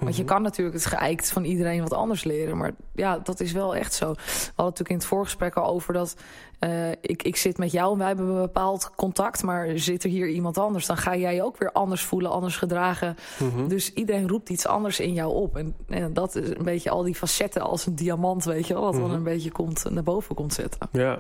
Want 0.03 0.17
je 0.17 0.23
Mhm. 0.23 0.33
kan 0.33 0.43
natuurlijk 0.43 0.77
het 0.77 0.87
geëikt 0.87 1.31
van 1.31 1.45
iedereen 1.45 1.83
wat 1.83 1.93
anders 1.93 2.25
leren. 2.25 2.57
Maar 2.57 2.73
ja, 2.95 3.19
dat 3.19 3.41
is 3.41 3.53
wel 3.53 3.77
echt 3.77 3.95
zo. 3.95 4.13
We 4.13 4.19
hadden 4.19 4.55
natuurlijk 4.57 4.89
in 4.89 4.97
het 4.97 5.05
voorgesprek 5.05 5.55
al 5.55 5.67
over 5.67 5.93
dat... 5.93 6.17
eh, 6.59 6.91
ik, 6.91 7.23
ik 7.23 7.37
zit 7.37 7.59
met 7.59 7.73
jou 7.73 7.93
en 7.93 7.99
wij 7.99 8.07
hebben 8.07 8.27
een 8.27 8.41
bepaald 8.43 8.91
contact... 8.97 9.43
maar 9.43 9.69
zit 9.79 10.05
er 10.05 10.11
hier 10.11 10.29
iemand 10.29 10.59
anders... 10.59 10.87
dan 10.87 10.97
ga 10.97 11.17
jij 11.17 11.35
je 11.35 11.43
ook 11.45 11.59
weer 11.59 11.73
anders 11.73 12.03
voelen, 12.05 12.31
anders 12.31 12.57
gedragen. 12.57 13.17
Mhm. 13.39 13.69
Dus 13.69 13.93
iedereen 13.93 14.29
roept 14.29 14.49
iets 14.49 14.67
anders 14.67 15.01
in 15.01 15.13
jou 15.13 15.33
op. 15.35 15.57
En, 15.57 15.75
en 15.89 16.13
dat 16.13 16.37
is 16.37 16.49
een 16.49 16.65
beetje 16.65 16.91
al 16.91 17.03
die 17.03 17.15
facetten 17.15 17.63
als 17.63 17.87
een 17.87 17.95
diamant, 17.97 18.45
weet 18.45 18.67
je 18.67 18.75
wel... 18.75 18.83
wat 18.83 18.93
Mhm. 18.93 19.03
dan 19.03 19.11
een 19.13 19.23
beetje 19.23 19.51
komt, 19.53 19.85
naar 19.91 20.03
boven 20.03 20.35
komt 20.35 20.53
zetten. 20.55 20.89
Ja. 20.93 21.19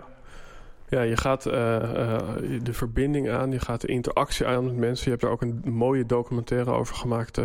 Ja, 0.88 1.02
je 1.02 1.16
gaat 1.16 1.46
eh, 1.46 1.76
eh, 2.14 2.20
de 2.62 2.72
verbinding 2.72 3.30
aan, 3.30 3.50
je 3.52 3.58
gaat 3.58 3.80
de 3.80 3.86
interactie 3.86 4.46
aan 4.46 4.64
met 4.64 4.76
mensen. 4.76 5.04
Je 5.04 5.10
hebt 5.10 5.22
er 5.22 5.28
ook 5.30 5.42
een 5.42 5.62
mooie 5.64 6.06
documentaire 6.06 6.70
over 6.70 6.94
gemaakt. 6.94 7.38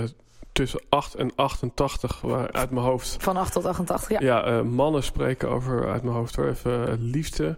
Tussen 0.58 0.82
8 0.90 1.16
en 1.16 1.32
88, 1.36 2.22
waar, 2.22 2.52
uit 2.52 2.70
mijn 2.70 2.86
hoofd. 2.86 3.18
Van 3.20 3.38
8 3.38 3.52
tot 3.52 3.66
88, 3.66 4.10
ja. 4.10 4.20
Ja, 4.20 4.44
eh, 4.44 4.62
mannen 4.62 5.04
spreken 5.04 5.50
over, 5.50 5.90
uit 5.92 6.04
mijn 6.04 6.16
hoofd 6.16 6.36
hoor, 6.36 6.48
even 6.48 6.88
eh, 6.88 6.94
liefde, 6.98 7.58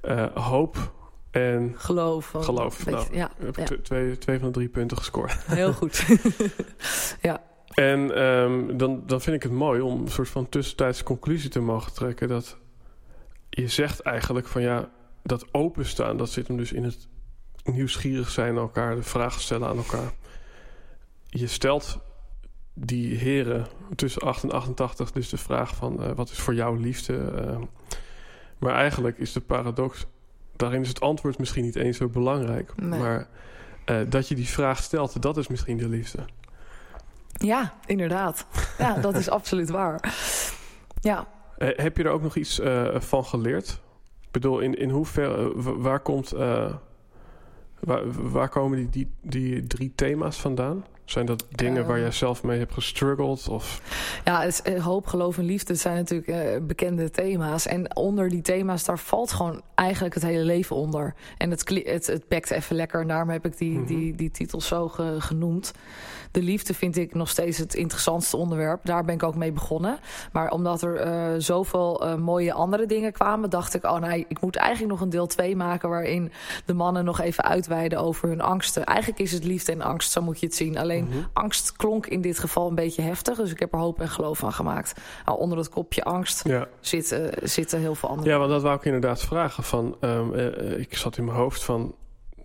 eh, 0.00 0.26
hoop 0.34 0.92
en 1.30 1.74
Geloof. 1.76 2.34
Geloof, 2.38 2.84
beetje- 2.84 2.90
nou, 2.90 3.06
ja, 3.16 3.30
ik 3.38 3.56
heb 3.56 3.68
ja, 3.68 3.76
twee, 3.82 4.18
twee 4.18 4.38
van 4.38 4.46
de 4.46 4.52
drie 4.52 4.68
punten 4.68 4.96
gescoord. 4.96 5.32
heel 5.46 5.72
goed. 5.72 6.04
En 7.74 8.14
ehm, 8.16 8.76
dan, 8.76 9.02
dan 9.06 9.20
vind 9.20 9.36
ik 9.36 9.42
het 9.42 9.52
mooi 9.52 9.80
om 9.80 10.00
een 10.00 10.10
soort 10.10 10.28
van 10.28 10.48
tussentijdse 10.48 11.04
conclusie 11.04 11.50
te 11.50 11.60
mogen 11.60 11.92
trekken. 11.92 12.28
Dat 12.28 12.56
je 13.50 13.68
zegt 13.68 14.00
eigenlijk 14.00 14.46
van 14.46 14.62
ja, 14.62 14.90
dat 15.22 15.46
openstaan, 15.52 16.16
dat 16.16 16.30
zit 16.30 16.48
hem 16.48 16.56
dus 16.56 16.72
in 16.72 16.84
het 16.84 17.08
nieuwsgierig 17.64 18.30
zijn 18.30 18.54
naar 18.54 18.62
elkaar, 18.62 18.94
de 18.94 19.02
vragen 19.02 19.40
stellen 19.40 19.68
aan 19.68 19.76
elkaar. 19.76 20.12
Je 21.28 21.46
stelt 21.46 21.98
die 22.74 23.16
heren 23.16 23.66
tussen 23.94 24.22
8 24.22 24.42
en 24.42 24.50
88 24.52 25.12
dus 25.12 25.28
de 25.28 25.36
vraag 25.36 25.74
van 25.76 26.02
eh, 26.02 26.10
wat 26.14 26.30
is 26.30 26.38
voor 26.38 26.54
jou 26.54 26.80
liefde? 26.80 27.18
Eh, 27.18 27.56
maar 28.58 28.74
eigenlijk 28.74 29.18
is 29.18 29.32
de 29.32 29.40
paradox, 29.40 30.06
daarin 30.56 30.80
is 30.80 30.88
het 30.88 31.00
antwoord 31.00 31.38
misschien 31.38 31.64
niet 31.64 31.76
eens 31.76 31.96
zo 31.96 32.08
belangrijk. 32.08 32.72
Nee. 32.76 33.00
Maar 33.00 33.28
eh, 33.84 33.96
dat 34.08 34.28
je 34.28 34.34
die 34.34 34.48
vraag 34.48 34.78
stelt, 34.82 35.22
dat 35.22 35.36
is 35.36 35.48
misschien 35.48 35.76
de 35.76 35.88
liefde. 35.88 36.24
Ja, 37.32 37.74
inderdaad. 37.86 38.46
Ja, 38.78 38.94
dat 39.00 39.16
is 39.16 39.28
absoluut 39.30 39.70
waar. 39.70 40.14
Ja, 41.00 41.26
heb 41.58 41.96
je 41.96 42.02
er 42.04 42.10
ook 42.10 42.22
nog 42.22 42.36
iets 42.36 42.60
van 42.94 43.24
geleerd? 43.24 43.80
Ik 44.20 44.30
bedoel, 44.30 44.60
in, 44.60 44.74
in 44.78 44.90
hoeverre, 44.90 45.62
wa- 45.62 45.76
waar 45.76 46.00
komt, 46.00 46.30
waar, 47.80 48.30
waar 48.30 48.48
komen 48.48 48.76
die, 48.78 48.88
die, 48.90 49.10
die 49.20 49.66
drie 49.66 49.92
thema's 49.94 50.40
vandaan? 50.40 50.84
Zijn 51.04 51.26
dat 51.26 51.44
dingen 51.50 51.86
waar 51.86 51.96
Eh. 51.96 52.02
jij 52.02 52.10
zelf 52.10 52.42
mee 52.42 52.58
hebt 52.58 52.72
gestruggeld? 52.72 53.48
Of, 53.48 53.80
ja 54.24 54.40
het 54.40 54.48
is, 54.48 54.62
eh, 54.62 54.84
hoop, 54.84 55.06
geloof 55.06 55.38
en 55.38 55.44
liefde 55.44 55.74
zijn 55.74 55.96
natuurlijk 55.96 56.28
eh, 56.28 56.60
bekende 56.62 57.10
thema's. 57.10 57.66
En 57.66 57.96
onder 57.96 58.28
die 58.28 58.40
thema's, 58.42 58.84
daar 58.84 58.98
valt 58.98 59.32
gewoon 59.32 59.62
eigenlijk 59.74 60.14
het 60.14 60.22
hele 60.22 60.44
leven 60.44 60.76
onder. 60.76 61.14
En 61.38 61.50
het, 61.50 61.68
het, 61.84 62.06
het 62.06 62.28
pakt 62.28 62.50
even 62.50 62.76
lekker. 62.76 63.00
En 63.00 63.08
daarom 63.08 63.28
heb 63.28 63.44
ik 63.44 63.58
die, 63.58 63.78
Mhm. 63.78 63.86
die, 63.86 64.14
die 64.14 64.30
titels 64.30 64.66
zo 64.66 64.88
ge- 64.88 65.16
genoemd. 65.18 65.72
De 66.32 66.42
liefde 66.42 66.74
vind 66.74 66.96
ik 66.96 67.14
nog 67.14 67.28
steeds 67.28 67.58
het 67.58 67.74
interessantste 67.74 68.36
onderwerp. 68.36 68.80
Daar 68.84 69.04
ben 69.04 69.14
ik 69.14 69.22
ook 69.22 69.34
mee 69.34 69.52
begonnen. 69.52 69.98
Maar 70.32 70.50
omdat 70.50 70.82
er 70.82 70.96
eh, 70.96 71.28
zoveel 71.38 72.04
eh, 72.06 72.14
mooie 72.14 72.52
andere 72.52 72.86
dingen 72.86 73.12
kwamen, 73.12 73.50
dacht 73.50 73.74
ik: 73.74 73.84
oh 73.84 73.98
nee, 73.98 74.24
ik 74.28 74.40
moet 74.40 74.56
eigenlijk 74.56 74.90
nog 74.90 75.00
een 75.00 75.10
deel 75.10 75.26
2 75.26 75.56
maken. 75.56 75.88
waarin 75.88 76.32
de 76.64 76.74
mannen 76.74 77.04
nog 77.04 77.20
even 77.20 77.44
uitweiden 77.44 77.98
over 77.98 78.28
hun 78.28 78.40
angsten. 78.40 78.84
Eigenlijk 78.84 79.20
is 79.20 79.32
het 79.32 79.44
liefde 79.44 79.72
en 79.72 79.80
angst, 79.82 80.12
zo 80.12 80.22
moet 80.22 80.40
je 80.40 80.46
het 80.46 80.54
zien. 80.54 80.78
Alleen 80.78 81.04
Mhm. 81.04 81.18
angst 81.32 81.72
klonk 81.76 82.06
in 82.06 82.20
dit 82.20 82.38
geval 82.38 82.68
een 82.68 82.74
beetje 82.74 83.02
heftig. 83.02 83.36
Dus 83.36 83.50
ik 83.50 83.58
heb 83.58 83.72
er 83.72 83.78
hoop 83.78 84.00
en 84.00 84.08
geloof 84.08 84.38
van 84.38 84.52
gemaakt. 84.52 85.00
Nou, 85.24 85.38
onder 85.38 85.58
het 85.58 85.68
kopje 85.68 86.04
angst 86.04 86.48
ja. 86.48 86.66
zitten, 86.80 87.30
zitten 87.42 87.78
heel 87.80 87.94
veel 87.94 88.08
andere. 88.08 88.30
ja, 88.30 88.38
want 88.38 88.50
dat 88.50 88.62
wou 88.62 88.76
ik 88.76 88.84
inderdaad 88.84 89.20
vragen. 89.22 89.62
Van, 89.64 89.96
ehm, 90.00 90.34
eh, 90.34 90.78
ik 90.78 90.96
zat 90.96 91.16
in 91.16 91.24
mijn 91.24 91.36
hoofd 91.36 91.64
van, 91.64 91.94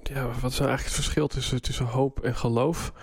ja, 0.04 0.26
wat 0.26 0.52
is 0.52 0.58
nou 0.58 0.70
eigenlijk 0.70 0.84
het 0.84 0.94
verschil 0.94 1.28
tussen, 1.28 1.62
tussen 1.62 1.86
hoop 1.86 2.20
en 2.20 2.36
geloof? 2.36 2.94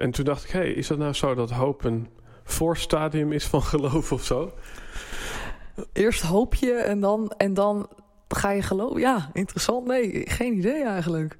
En 0.00 0.10
toen 0.10 0.24
dacht 0.24 0.44
ik, 0.44 0.50
hey, 0.50 0.70
is 0.72 0.86
dat 0.86 0.98
nou 0.98 1.12
zo 1.12 1.34
dat 1.34 1.50
hoop 1.50 1.84
een 1.84 2.08
voorstadium 2.44 3.32
is 3.32 3.44
van 3.46 3.62
geloof 3.62 4.12
of 4.12 4.24
zo? 4.24 4.52
Eerst 5.92 6.22
hoop 6.22 6.54
je 6.54 6.72
en 6.72 7.00
dan, 7.00 7.32
en 7.36 7.54
dan 7.54 7.88
ga 8.28 8.50
je 8.50 8.62
geloven. 8.62 9.00
Ja, 9.00 9.30
interessant. 9.32 9.86
Nee, 9.86 10.22
geen 10.24 10.52
idee 10.56 10.84
eigenlijk. 10.84 11.38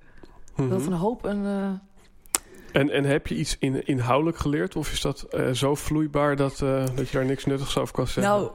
Mhm. 0.56 0.68
Dat 0.68 0.86
een 0.86 0.92
hoop 0.92 1.24
een. 1.24 1.44
eh, 1.44 2.80
En, 2.80 2.90
en 2.90 3.04
heb 3.04 3.26
je 3.26 3.34
iets 3.34 3.56
in, 3.58 3.86
inhoudelijk 3.86 4.38
geleerd? 4.38 4.76
Of 4.76 4.92
is 4.92 5.00
dat 5.00 5.22
eh, 5.22 5.50
zo 5.50 5.74
vloeibaar 5.74 6.36
dat, 6.36 6.60
eh, 6.62 6.84
dat 6.94 7.08
je 7.08 7.16
daar 7.16 7.24
niks 7.26 7.44
nuttigs 7.44 7.78
over 7.78 7.94
kan 7.94 8.06
zeggen? 8.06 8.32
Nou, 8.32 8.50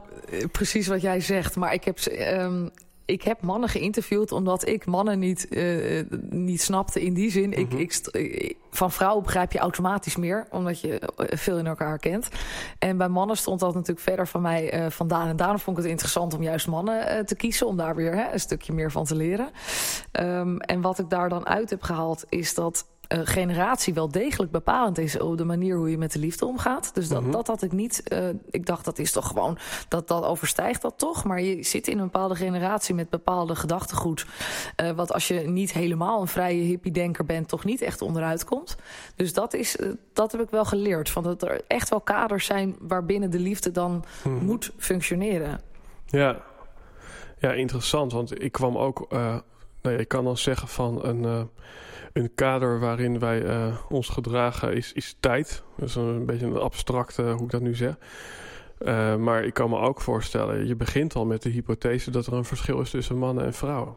precies 0.52 0.86
wat 0.86 1.00
jij 1.00 1.20
zegt. 1.20 1.56
Maar 1.56 1.72
ik 1.72 1.84
heb, 1.84 1.98
ehm, 1.98 2.68
ik 3.06 3.22
heb 3.22 3.40
mannen 3.42 3.68
geïnterviewd 3.68 4.32
omdat 4.32 4.68
ik 4.68 4.86
mannen 4.86 5.18
niet, 5.18 5.48
eh, 5.48 6.02
niet 6.30 6.62
snapte 6.62 7.02
in 7.04 7.14
die 7.14 7.30
zin. 7.30 7.52
ik, 7.52 7.68
Mhm. 7.72 7.78
ik, 7.80 8.00
ik- 8.12 8.56
van 8.70 8.92
vrouwen 8.92 9.22
begrijp 9.22 9.52
je 9.52 9.58
automatisch 9.58 10.16
meer, 10.16 10.46
omdat 10.50 10.80
je 10.80 10.98
eh, 10.98 11.38
veel 11.38 11.58
in 11.58 11.66
elkaar 11.66 11.98
kent. 11.98 12.28
En 12.78 12.96
bij 12.96 13.08
mannen 13.08 13.36
stond 13.36 13.60
dat 13.60 13.74
natuurlijk 13.74 14.00
verder 14.00 14.26
van 14.26 14.42
mij 14.42 14.70
eh, 14.70 14.90
vandaan. 14.90 15.28
En 15.28 15.36
daarom 15.36 15.58
vond 15.58 15.76
ik 15.76 15.82
het 15.82 15.92
interessant 15.92 16.34
om 16.34 16.42
juist 16.42 16.66
mannen 16.66 17.08
eh, 17.08 17.24
te 17.24 17.36
kiezen, 17.36 17.66
om 17.66 17.76
daar 17.76 17.94
weer 17.94 18.14
hè, 18.14 18.32
een 18.32 18.40
stukje 18.40 18.72
meer 18.72 18.90
van 18.90 19.04
te 19.04 19.14
leren. 19.14 19.48
Ehm, 20.12 20.56
en 20.56 20.80
wat 20.80 20.98
ik 20.98 21.10
daar 21.10 21.28
dan 21.28 21.46
uit 21.46 21.70
heb 21.70 21.82
gehaald, 21.82 22.24
is 22.28 22.54
dat 22.54 22.86
eh, 23.08 23.20
generatie 23.24 23.94
wel 23.94 24.08
degelijk 24.10 24.52
bepalend 24.52 24.98
is 24.98 25.18
op 25.18 25.38
de 25.38 25.44
manier 25.44 25.76
hoe 25.76 25.90
je 25.90 25.98
met 25.98 26.12
de 26.12 26.18
liefde 26.18 26.46
omgaat. 26.46 26.94
Dus 26.94 27.08
dat, 27.08 27.22
Mhm. 27.22 27.30
dat 27.30 27.46
had 27.46 27.62
ik 27.62 27.72
niet. 27.72 28.02
eh, 28.08 28.28
ik 28.50 28.66
dacht 28.66 28.84
dat 28.84 28.98
is 28.98 29.12
toch 29.12 29.26
gewoon 29.26 29.58
dat 29.88 30.08
dat 30.08 30.24
overstijgt 30.24 30.82
dat 30.82 30.94
toch. 30.98 31.24
Maar 31.24 31.40
je 31.40 31.62
zit 31.62 31.88
in 31.88 31.98
een 31.98 32.04
bepaalde 32.04 32.34
generatie 32.34 32.94
met 32.94 33.10
bepaalde 33.10 33.54
gedachtegoed. 33.56 34.26
eh, 34.76 34.90
wat 34.90 35.12
als 35.12 35.28
je 35.28 35.34
niet 35.40 35.72
helemaal 35.72 36.20
een 36.20 36.26
vrije 36.28 36.62
hippie-denker 36.62 37.24
bent, 37.24 37.48
toch 37.48 37.64
niet 37.64 37.80
echt 37.80 38.02
onderuit 38.02 38.44
komt. 38.44 38.76
Dus 39.16 39.32
dat, 39.32 39.54
is, 39.54 39.76
dat 40.12 40.32
heb 40.32 40.40
ik 40.40 40.50
wel 40.50 40.64
geleerd. 40.64 41.10
Van 41.10 41.22
dat 41.22 41.42
er 41.42 41.60
echt 41.66 41.88
wel 41.88 42.00
kaders 42.00 42.46
zijn 42.46 42.76
waarbinnen 42.80 43.30
de 43.30 43.38
liefde 43.38 43.70
dan 43.70 44.04
Mhm. 44.24 44.44
moet 44.44 44.72
functioneren. 44.78 45.60
Ja. 46.06 46.42
ja, 47.38 47.52
interessant. 47.52 48.12
Want 48.12 48.42
ik 48.42 48.52
kwam 48.52 48.76
ook... 48.78 49.06
eh 49.86 49.92
nou 49.92 50.02
ik 50.02 50.08
kan 50.08 50.24
dan 50.24 50.36
zeggen 50.36 50.68
van 50.68 51.04
een, 51.04 51.24
eh, 51.24 51.42
een 52.12 52.34
kader 52.34 52.80
waarin 52.80 53.18
wij 53.18 53.44
eh, 53.44 53.76
ons 53.88 54.08
gedragen 54.08 54.74
is, 54.74 54.92
is 54.92 55.16
tijd. 55.20 55.62
Dat 55.76 55.88
is 55.88 55.94
een 55.94 56.26
beetje 56.26 56.46
een 56.46 56.58
abstracte 56.58 57.22
hoe 57.22 57.44
ik 57.44 57.50
dat 57.50 57.60
nu 57.60 57.74
zeg. 57.74 57.98
Eh, 58.78 59.16
maar 59.16 59.44
ik 59.44 59.54
kan 59.54 59.70
me 59.70 59.78
ook 59.78 60.00
voorstellen, 60.00 60.66
je 60.66 60.76
begint 60.76 61.14
al 61.14 61.24
met 61.24 61.42
de 61.42 61.48
hypothese 61.48 62.10
dat 62.10 62.26
er 62.26 62.32
een 62.32 62.44
verschil 62.44 62.80
is 62.80 62.90
tussen 62.90 63.18
mannen 63.18 63.44
en 63.44 63.54
vrouwen. 63.54 63.94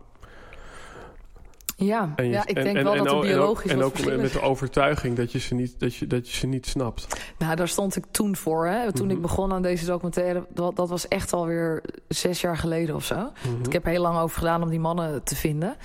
Ja, 1.85 2.13
je- 2.15 2.23
ja 2.23 2.41
ik 2.47 2.57
en- 2.57 2.63
denk 2.63 2.77
en- 2.77 2.83
wel 2.83 2.91
en 2.93 2.97
dat 2.97 3.07
er 3.07 3.13
ook- 3.13 3.23
en 3.23 3.29
ook- 3.29 3.35
biologisch 3.37 3.71
En 3.71 3.83
ook, 3.83 4.21
met 4.21 4.31
de 4.33 4.41
overtuiging 4.41 5.15
dat 5.15 5.31
je 5.31 5.39
ze 5.39 5.53
niet, 5.53 5.79
dat 5.79 5.95
je, 5.95 6.07
dat 6.07 6.29
je 6.29 6.37
ze 6.37 6.47
niet 6.47 6.65
snapt. 6.65 7.07
Nou, 7.37 7.55
daar 7.55 7.67
stond 7.67 7.95
ik 7.95 8.03
toen 8.11 8.35
voor. 8.35 8.67
Hè. 8.67 8.93
Toen 8.93 9.05
Mhm. 9.07 9.15
ik 9.15 9.21
begon 9.21 9.53
aan 9.53 9.61
deze 9.61 9.85
documentaire, 9.85 10.45
dat, 10.53 10.75
dat 10.75 10.89
was 10.89 11.07
echt 11.07 11.33
alweer 11.33 11.83
zes 12.07 12.41
jaar 12.41 12.57
geleden 12.57 12.95
of 12.95 13.03
zo. 13.03 13.15
Mhm. 13.15 13.63
Ik 13.65 13.73
heb 13.73 13.85
er 13.85 13.91
heel 13.91 14.01
lang 14.01 14.17
over 14.19 14.37
gedaan 14.37 14.63
om 14.63 14.69
die 14.69 14.79
mannen 14.79 15.23
te 15.23 15.35
vinden. 15.35 15.75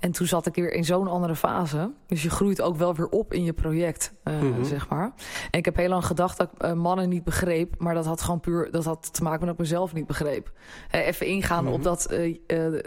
En 0.00 0.12
toen 0.12 0.26
zat 0.26 0.46
ik 0.46 0.54
weer 0.54 0.72
in 0.72 0.84
zo'n 0.84 1.08
andere 1.08 1.36
fase. 1.36 1.90
Dus 2.06 2.22
je 2.22 2.30
groeit 2.30 2.60
ook 2.62 2.76
wel 2.76 2.94
weer 2.94 3.08
op 3.08 3.32
in 3.32 3.44
je 3.44 3.52
project, 3.52 4.12
eh, 4.22 4.40
Mhm. 4.40 4.64
zeg 4.64 4.88
maar. 4.88 5.12
En 5.50 5.58
ik 5.58 5.64
heb 5.64 5.76
heel 5.76 5.88
lang 5.88 6.06
gedacht 6.06 6.38
dat 6.38 6.50
ik 6.54 6.62
eh, 6.62 6.72
mannen 6.72 7.08
niet 7.08 7.24
begreep. 7.24 7.74
Maar 7.78 7.94
dat 7.94 8.04
had 8.06 8.22
gewoon 8.22 8.40
puur 8.40 8.68
dat 8.70 8.84
had 8.84 9.14
te 9.14 9.22
maken 9.22 9.38
met 9.38 9.48
dat 9.48 9.54
ik 9.66 9.70
mezelf 9.70 9.92
niet 9.94 10.06
begreep. 10.06 10.52
Eh, 10.90 11.06
even 11.06 11.26
ingaan 11.26 11.64
Mhm. 11.64 11.72
op 11.72 11.82
dat 11.82 12.06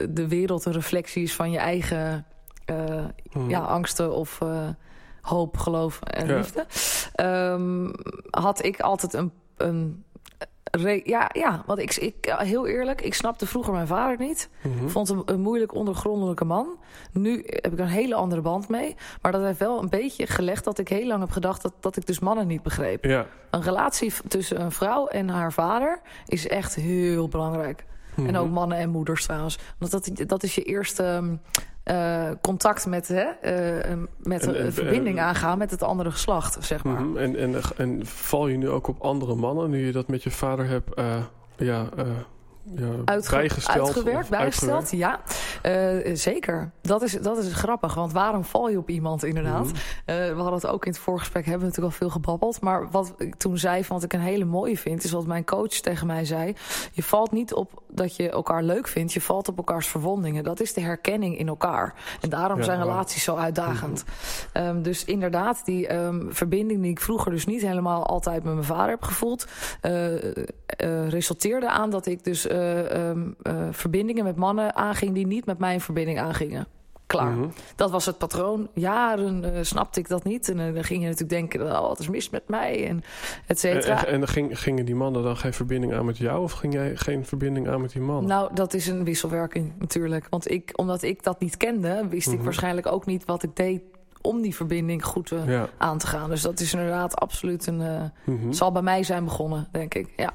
de 0.10 0.26
wereld 0.28 0.66
een 0.66 0.72
reflectie 0.74 1.24
is 1.24 1.36
van 1.36 1.52
je 1.52 1.58
eigen 1.58 2.26
eh, 2.66 3.04
Mhm. 3.34 3.50
ja, 3.50 3.60
angsten 3.60 4.14
of 4.14 4.42
eh, 4.42 4.68
hoop, 5.22 5.58
geloof 5.58 6.02
en 6.02 6.28
Ja. 6.28 6.36
liefde. 6.38 6.66
Ehm, 7.16 7.90
had 8.30 8.64
ik 8.64 8.80
altijd 8.80 9.14
een. 9.14 9.32
een 9.58 10.04
ja, 11.04 11.30
ja, 11.34 11.64
want 11.66 11.80
ik, 11.80 11.96
ik, 11.96 12.36
heel 12.38 12.68
eerlijk, 12.68 13.02
ik 13.02 13.14
snapte 13.14 13.46
vroeger 13.48 13.74
mijn 13.74 13.88
vader 13.88 14.18
niet. 14.20 14.50
Mhm. 14.64 14.84
Ik 14.84 14.90
vond 14.90 15.08
hem 15.08 15.22
een 15.26 15.42
moeilijk 15.42 15.74
ondergrondelijke 15.74 16.46
man. 16.46 16.68
Nu 17.12 17.44
heb 17.46 17.74
ik 17.74 17.80
een 17.80 17.88
hele 17.88 18.16
andere 18.16 18.42
band 18.42 18.70
mee. 18.70 18.96
Maar 19.22 19.32
dat 19.32 19.42
heeft 19.42 19.60
wel 19.60 19.82
een 19.82 19.90
beetje 19.90 20.28
gelegd 20.28 20.64
dat 20.64 20.78
ik 20.80 20.88
heel 20.88 21.08
lang 21.08 21.20
heb 21.20 21.32
gedacht 21.32 21.62
dat, 21.62 21.74
dat 21.80 21.98
ik 21.98 22.06
dus 22.08 22.20
mannen 22.20 22.48
niet 22.48 22.64
begreep. 22.64 23.04
Ja. 23.06 23.26
Een 23.52 23.62
relatie 23.62 24.14
tussen 24.28 24.62
een 24.62 24.72
vrouw 24.72 25.08
en 25.08 25.30
haar 25.30 25.54
vader 25.54 26.02
is 26.26 26.48
echt 26.48 26.76
heel 26.76 27.28
belangrijk. 27.28 27.86
En 28.16 28.24
Mhm. 28.24 28.36
ook 28.36 28.50
mannen 28.50 28.78
en 28.78 28.90
moeders 28.90 29.24
trouwens. 29.26 29.58
Want 29.78 29.92
dat, 29.92 30.10
dat 30.28 30.44
is 30.44 30.56
je 30.56 30.64
eerste 30.64 31.38
eh, 31.86 32.30
contact 32.42 32.86
met, 32.86 33.08
hè, 33.08 33.22
eh, 33.22 33.98
met 34.18 34.42
En- 34.44 34.50
een 34.50 34.56
en- 34.56 34.74
verbinding 34.74 35.18
en- 35.18 35.24
aangaan 35.24 35.58
met 35.58 35.72
het 35.72 35.84
andere 35.84 36.12
geslacht, 36.12 36.58
zeg 36.66 36.84
maar. 36.84 37.02
Mhm. 37.02 37.18
en, 37.18 37.36
en, 37.36 37.56
en 37.78 38.06
val 38.06 38.48
je 38.48 38.58
nu 38.58 38.70
ook 38.70 38.88
op 38.88 39.02
andere 39.02 39.36
mannen 39.36 39.70
nu 39.70 39.86
je 39.86 39.92
dat 39.92 40.08
met 40.08 40.24
je 40.24 40.32
vader 40.32 40.68
hebt 40.68 40.94
eh, 40.94 41.16
ja, 41.58 41.90
ja, 42.74 42.88
Uitge- 43.06 43.36
bijgesteld? 43.36 43.88
uitgewerkt, 43.88 44.30
bijgesteld, 44.30 44.92
ja. 44.92 45.20
Uh, 45.64 46.16
zeker. 46.16 46.72
Dat 46.82 47.02
is, 47.02 47.12
dat 47.12 47.38
is 47.38 47.54
grappig. 47.54 47.94
Want 47.94 48.12
waarom 48.12 48.44
val 48.44 48.70
je 48.70 48.78
op 48.78 48.90
iemand 48.90 49.24
inderdaad? 49.24 49.66
Mm 49.66 49.72
-hmm. 50.06 50.16
uh, 50.16 50.28
we 50.28 50.36
hadden 50.36 50.54
het 50.54 50.68
ook 50.68 50.86
in 50.86 50.92
het 50.92 51.00
voorgesprek, 51.00 51.46
hebben 51.46 51.62
we 51.62 51.68
natuurlijk 51.68 51.94
al 51.94 52.00
veel 52.00 52.10
gebabbeld. 52.10 52.62
Maar 52.62 52.92
wat 52.92 53.14
ik 53.18 53.36
toen 53.36 53.58
zei, 53.58 53.84
van 53.84 53.96
wat 53.96 54.06
ik 54.06 54.14
een 54.14 54.20
hele 54.20 54.46
mooie 54.46 54.78
vind... 54.78 55.04
is 55.04 55.12
wat 55.12 55.26
mijn 55.26 55.46
coach 55.46 55.68
tegen 55.68 56.08
mij 56.08 56.26
zei. 56.26 56.56
Je 56.92 57.04
valt 57.04 57.32
niet 57.32 57.54
op 57.54 57.84
dat 57.88 58.16
je 58.16 58.30
elkaar 58.30 58.64
leuk 58.64 58.88
vindt. 58.88 59.14
Je 59.14 59.22
valt 59.22 59.48
op 59.48 59.58
elkaars 59.58 59.88
verwondingen. 59.88 60.44
Dat 60.44 60.60
is 60.60 60.74
de 60.74 60.82
herkenning 60.82 61.38
in 61.38 61.48
elkaar. 61.48 61.94
En 62.22 62.30
daarom 62.30 62.58
ja, 62.58 62.64
zijn 62.64 62.82
relaties 62.82 63.24
zo 63.24 63.36
uitdagend. 63.36 64.04
Mm 64.04 64.62
-hmm. 64.62 64.76
um, 64.76 64.84
dus 64.84 65.06
inderdaad, 65.06 65.66
die 65.66 65.94
um, 65.94 66.28
verbinding 66.30 66.82
die 66.82 66.92
ik 66.92 67.00
vroeger 67.00 67.32
dus 67.32 67.46
niet 67.46 67.62
helemaal 67.62 68.06
altijd 68.06 68.44
met 68.44 68.54
mijn 68.54 68.66
vader 68.66 68.90
heb 68.90 69.04
gevoeld... 69.04 69.46
Uh, 69.82 71.10
resulteerde 71.10 71.70
aan 71.70 71.90
dat 71.90 72.06
ik 72.06 72.24
dus 72.24 72.48
um, 72.56 73.36
verbindingen 73.72 74.24
met 74.24 74.36
mannen 74.36 74.76
aanging... 74.76 75.14
die 75.14 75.28
niet 75.28 75.46
met 75.46 75.58
mij 75.58 75.74
in 75.74 75.82
verbinding 75.82 76.20
aangingen. 76.20 76.68
Klaar. 77.08 77.32
Mm 77.32 77.42
-hmm. 77.42 77.54
Dat 77.76 77.92
was 77.92 78.06
het 78.06 78.18
patroon. 78.18 78.70
Jaren 78.74 79.44
uh, 79.44 79.52
snapte 79.62 80.00
ik 80.00 80.08
dat 80.08 80.24
niet. 80.24 80.50
En 80.50 80.60
uh, 80.60 80.74
dan 80.74 80.84
ging 80.84 81.02
je 81.02 81.08
natuurlijk 81.08 81.30
denken, 81.30 81.62
oh, 81.62 81.82
wat 81.82 82.00
is 82.00 82.10
mis 82.10 82.30
met 82.30 82.48
mij? 82.48 82.88
En 82.88 83.04
et 83.48 83.60
cetera. 83.60 84.06
En, 84.06 84.14
en, 84.14 84.22
en 84.22 84.28
ging, 84.28 84.60
gingen 84.60 84.86
die 84.86 84.96
mannen 84.96 85.24
dan 85.24 85.38
geen 85.38 85.54
verbinding 85.54 85.94
aan 85.94 86.06
met 86.06 86.18
jou? 86.18 86.44
Of 86.44 86.52
ging 86.52 86.74
jij 86.74 86.96
geen 86.96 87.26
verbinding 87.26 87.68
aan 87.70 87.82
met 87.82 87.92
die 87.92 88.02
man? 88.02 88.26
Nou, 88.26 88.54
dat 88.54 88.74
is 88.74 88.88
een 88.88 89.04
wisselwerking 89.04 89.74
natuurlijk. 89.80 90.28
Want 90.30 90.52
ik, 90.52 90.72
omdat 90.76 91.02
ik 91.02 91.24
dat 91.24 91.40
niet 91.40 91.58
kende, 91.58 91.90
wist 91.90 92.02
mm 92.02 92.10
-hmm. 92.10 92.32
ik 92.32 92.36
Mhm. 92.36 92.44
waarschijnlijk 92.44 92.88
ook 92.88 93.06
niet 93.06 93.26
wat 93.26 93.44
ik 93.44 93.56
deed 93.56 93.82
om 94.22 94.42
die 94.42 94.56
verbinding 94.56 95.06
goed 95.06 95.32
uh, 95.32 95.48
ja. 95.48 95.70
aan 95.78 95.98
te 95.98 96.08
gaan. 96.08 96.30
Dus 96.30 96.42
dat 96.42 96.60
is 96.60 96.74
inderdaad 96.74 97.16
absoluut 97.16 97.68
een... 97.68 98.12
Mm 98.26 98.40
-hmm. 98.40 98.54
zal 98.54 98.72
bij 98.72 98.82
mij 98.82 99.04
zijn 99.04 99.24
begonnen, 99.24 99.68
denk 99.72 99.94
ik. 99.94 100.14
Ja. 100.16 100.34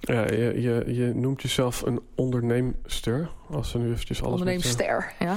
Ja, 0.00 0.26
je, 0.26 0.60
je, 0.60 0.84
je 0.94 1.14
noemt 1.14 1.42
jezelf 1.42 1.82
een 1.82 2.00
onderneemster. 2.14 3.28
Als 3.50 3.72
we 3.72 3.78
nu 3.78 3.90
eventjes 3.90 4.22
alles 4.22 4.32
Onderneemster, 4.32 5.14
ja. 5.18 5.36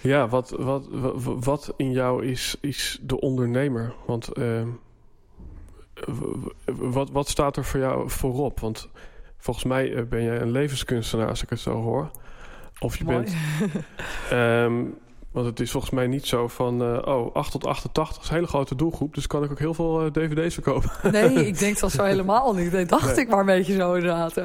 Ja, 0.00 0.28
wat, 0.28 0.50
wat, 0.50 0.86
wat, 0.90 1.44
wat, 1.44 1.74
in 1.76 1.90
jou 1.90 2.26
is, 2.26 2.56
is 2.60 2.98
de 3.02 3.20
ondernemer? 3.20 3.94
Want 4.06 4.38
uh, 4.38 4.62
wat, 6.64 7.10
wat 7.10 7.28
staat 7.28 7.56
er 7.56 7.64
voor 7.64 7.80
jou 7.80 8.10
voorop? 8.10 8.60
Want 8.60 8.88
volgens 9.38 9.64
mij 9.64 9.94
eh, 9.94 10.04
ben 10.04 10.22
jij 10.22 10.40
een 10.40 10.50
levenskunstenaar, 10.50 11.28
als 11.28 11.42
ik 11.42 11.50
het 11.50 11.60
zo 11.60 11.82
hoor. 11.82 12.10
Of 12.78 12.96
je 12.96 13.04
Mooi. 13.04 13.16
bent... 13.16 13.34
um, 14.32 14.98
want 15.36 15.48
het 15.48 15.60
is 15.60 15.70
volgens 15.70 15.92
mij 15.92 16.06
niet 16.06 16.26
zo 16.26 16.48
van... 16.48 16.82
Uh, 16.82 16.98
oh, 17.04 17.34
8 17.34 17.50
tot 17.50 17.66
88 17.66 18.22
is 18.22 18.28
een 18.28 18.34
hele 18.34 18.46
grote 18.46 18.74
doelgroep... 18.74 19.14
dus 19.14 19.26
kan 19.26 19.44
ik 19.44 19.50
ook 19.50 19.58
heel 19.58 19.74
veel 19.74 20.04
uh, 20.04 20.10
dvd's 20.10 20.54
verkopen. 20.54 20.90
Nee, 21.12 21.46
ik 21.46 21.58
denk 21.58 21.78
dat 21.78 21.92
zo 21.92 22.04
helemaal 22.14 22.54
niet. 22.54 22.72
Nee, 22.72 22.86
dacht 22.86 23.06
nee. 23.06 23.24
ik 23.24 23.28
maar 23.28 23.38
een 23.38 23.46
beetje 23.46 23.74
zo 23.74 23.94
inderdaad. 23.94 24.42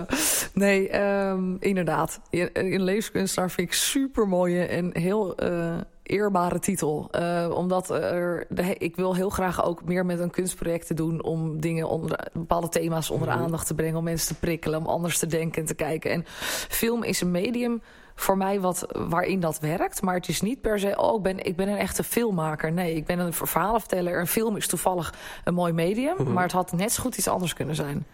Nee, 0.53 1.01
um, 1.01 1.57
inderdaad. 1.59 2.19
Een 2.29 2.83
levenskunstenaar 2.83 3.51
vind 3.51 3.67
ik 3.67 3.73
super 3.73 4.27
mooie 4.27 4.65
en 4.65 4.97
heel... 4.97 5.43
Uh, 5.43 5.73
eerbare 6.03 6.59
titel. 6.59 7.09
Uh, 7.11 7.51
omdat 7.53 7.89
er, 7.89 8.45
de, 8.49 8.75
ik 8.77 8.95
wil 8.95 9.15
heel 9.15 9.29
graag 9.29 9.65
ook 9.65 9.83
meer 9.83 10.05
met 10.05 10.19
een 10.19 10.29
kunstprojecten 10.29 10.95
doen... 10.95 11.23
om 11.23 11.61
dingen 11.61 11.89
onder, 11.89 12.27
bepaalde 12.33 12.69
thema's 12.69 13.09
onder 13.09 13.27
de 13.27 13.33
aandacht 13.33 13.67
te 13.67 13.75
brengen... 13.75 13.97
om 13.97 14.03
mensen 14.03 14.27
te 14.27 14.39
prikkelen, 14.39 14.79
om 14.79 14.85
anders 14.85 15.19
te 15.19 15.27
denken 15.27 15.61
en 15.61 15.67
te 15.67 15.73
kijken. 15.73 16.11
En 16.11 16.23
film 16.69 17.03
is 17.03 17.21
een 17.21 17.31
medium 17.31 17.81
voor 18.21 18.37
mij 18.37 18.59
wat, 18.59 18.85
waarin 18.91 19.39
dat 19.39 19.59
werkt. 19.59 20.01
Maar 20.01 20.15
het 20.15 20.27
is 20.27 20.41
niet 20.41 20.61
per 20.61 20.79
se, 20.79 20.97
oh, 20.97 21.15
ik 21.15 21.21
ben, 21.21 21.45
ik 21.45 21.55
ben 21.55 21.67
een 21.67 21.77
echte 21.77 22.03
filmmaker. 22.03 22.71
Nee, 22.71 22.95
ik 22.95 23.05
ben 23.05 23.19
een 23.19 23.33
verhalenverteller. 23.33 24.19
Een 24.19 24.27
film 24.27 24.55
is 24.55 24.67
toevallig 24.67 25.13
een 25.43 25.53
mooi 25.53 25.73
medium... 25.73 26.15
Mm 26.17 26.25
-hmm. 26.25 26.33
maar 26.33 26.43
het 26.43 26.51
had 26.51 26.71
net 26.71 26.91
zo 26.91 27.01
goed 27.01 27.17
iets 27.17 27.27
anders 27.27 27.53
kunnen 27.53 27.75
zijn. 27.75 28.05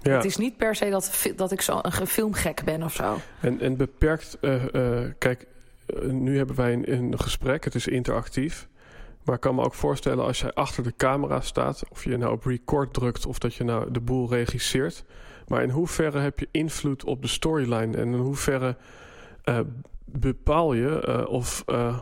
Ja. 0.00 0.14
Het 0.14 0.24
is 0.24 0.36
niet 0.36 0.56
per 0.56 0.74
se 0.74 0.90
dat, 0.90 1.32
dat 1.36 1.52
ik 1.52 1.60
zo 1.60 1.78
een 1.82 2.06
filmgek 2.06 2.64
ben 2.64 2.82
of 2.82 2.92
zo. 2.92 3.16
En, 3.40 3.60
en 3.60 3.76
beperkt... 3.76 4.38
Uh, 4.40 4.62
uh, 4.72 5.00
kijk, 5.18 5.46
nu 6.02 6.36
hebben 6.36 6.56
wij 6.56 6.72
een, 6.72 6.92
een, 6.92 7.18
gesprek. 7.18 7.64
Het 7.64 7.74
is 7.74 7.86
interactief. 7.86 8.68
Maar 9.22 9.34
ik 9.34 9.40
kan 9.40 9.54
me 9.54 9.62
ook 9.62 9.74
voorstellen 9.74 10.24
als 10.24 10.40
jij 10.40 10.52
achter 10.52 10.82
de 10.82 10.92
camera 10.96 11.40
staat... 11.40 11.82
of 11.88 12.04
je 12.04 12.16
nou 12.16 12.32
op 12.32 12.44
record 12.44 12.94
drukt 12.94 13.26
of 13.26 13.38
dat 13.38 13.54
je 13.54 13.64
nou 13.64 13.90
de 13.90 14.00
boel 14.00 14.28
regisseert... 14.28 15.04
maar 15.46 15.62
in 15.62 15.70
hoeverre 15.70 16.18
heb 16.18 16.38
je 16.38 16.48
invloed 16.50 17.04
op 17.04 17.22
de 17.22 17.28
storyline... 17.28 17.96
en 17.96 18.12
in 18.12 18.18
hoeverre 18.18 18.76
uh, 19.48 19.58
bepaal 20.04 20.72
je 20.72 21.04
uh, 21.08 21.32
of 21.32 21.64
uh, 21.66 21.98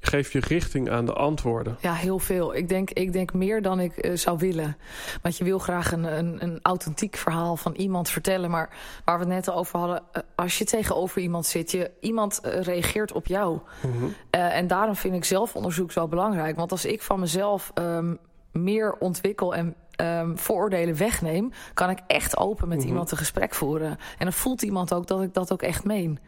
geef 0.00 0.32
je 0.32 0.40
richting 0.40 0.90
aan 0.90 1.06
de 1.06 1.12
antwoorden? 1.12 1.76
Ja, 1.80 1.92
heel 1.92 2.18
veel. 2.18 2.54
Ik 2.54 2.68
denk, 2.68 2.90
ik 2.90 3.12
denk 3.12 3.32
meer 3.32 3.62
dan 3.62 3.80
ik 3.80 4.10
zou 4.14 4.38
willen. 4.38 4.76
Want 5.22 5.36
je 5.36 5.44
wil 5.44 5.58
graag 5.58 5.92
een, 5.92 6.18
een, 6.18 6.42
een, 6.42 6.58
authentiek 6.62 7.16
verhaal 7.16 7.56
van 7.56 7.74
iemand 7.74 8.10
vertellen. 8.10 8.50
Maar 8.50 8.70
waar 9.04 9.18
we 9.18 9.24
het 9.24 9.34
net 9.34 9.48
al 9.48 9.54
over 9.54 9.78
hadden... 9.78 10.02
Als 10.34 10.58
je 10.58 10.64
tegenover 10.64 11.20
iemand 11.20 11.46
zit, 11.46 11.70
je, 11.70 11.90
iemand 12.00 12.40
reageert 12.42 13.12
op 13.12 13.26
jou. 13.26 13.58
Mm 13.82 13.92
-hmm. 13.92 14.14
en 14.30 14.66
daarom 14.66 14.96
vind 14.96 15.14
ik 15.14 15.24
zelfonderzoek 15.24 15.92
zo 15.92 16.08
belangrijk. 16.08 16.56
Want 16.56 16.70
als 16.70 16.84
ik 16.84 17.02
van 17.02 17.20
mezelf 17.20 17.70
um, 17.74 18.18
meer 18.52 18.92
ontwikkel 18.92 19.54
en 19.54 19.74
um, 20.00 20.38
vooroordelen 20.38 20.96
wegneem... 20.96 21.52
kan 21.74 21.90
ik 21.90 21.98
echt 22.06 22.36
open 22.36 22.68
met 22.68 22.76
mm 22.76 22.82
-hmm. 22.82 22.92
iemand 22.92 23.10
een 23.10 23.16
gesprek 23.16 23.54
voeren. 23.54 23.90
En 23.90 24.24
dan 24.24 24.32
voelt 24.32 24.62
iemand 24.62 24.94
ook 24.94 25.06
dat 25.06 25.22
ik 25.22 25.34
dat 25.34 25.52
ook 25.52 25.62
echt 25.62 25.84
meen. 25.84 26.18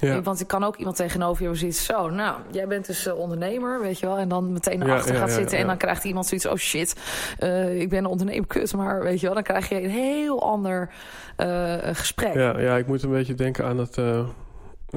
Ja. 0.00 0.22
Want 0.22 0.40
ik 0.40 0.46
kan 0.46 0.64
ook 0.64 0.76
iemand 0.76 0.96
tegenover 0.96 1.42
jou 1.42 1.56
zitten. 1.56 1.82
Zo, 1.82 2.10
nou, 2.10 2.36
jij 2.50 2.66
bent 2.66 2.86
dus 2.86 3.06
uh, 3.06 3.18
ondernemer, 3.18 3.80
weet 3.80 3.98
je 3.98 4.06
wel. 4.06 4.16
En 4.16 4.28
dan 4.28 4.52
meteen 4.52 4.78
naar 4.78 4.92
achter 4.92 5.14
gaat 5.14 5.30
zitten. 5.30 5.58
En 5.58 5.66
dan 5.66 5.76
krijgt 5.76 6.04
iemand 6.04 6.26
zoiets. 6.26 6.46
Oh 6.46 6.56
shit, 6.56 6.96
uh, 7.40 7.80
ik 7.80 7.88
ben 7.88 7.98
een 7.98 8.06
ondernemer, 8.06 8.46
kut. 8.46 8.72
Maar 8.72 9.02
weet 9.02 9.20
je 9.20 9.26
wel, 9.26 9.34
dan 9.34 9.42
krijg 9.42 9.68
je 9.68 9.82
een 9.82 9.90
heel 9.90 10.42
ander 10.42 10.90
uh, 11.36 11.74
gesprek. 11.82 12.34
Ja, 12.34 12.60
ja, 12.60 12.76
ik 12.76 12.86
moet 12.86 13.02
een 13.02 13.10
beetje 13.10 13.34
denken 13.34 13.64
aan 13.64 13.78
het... 13.78 13.96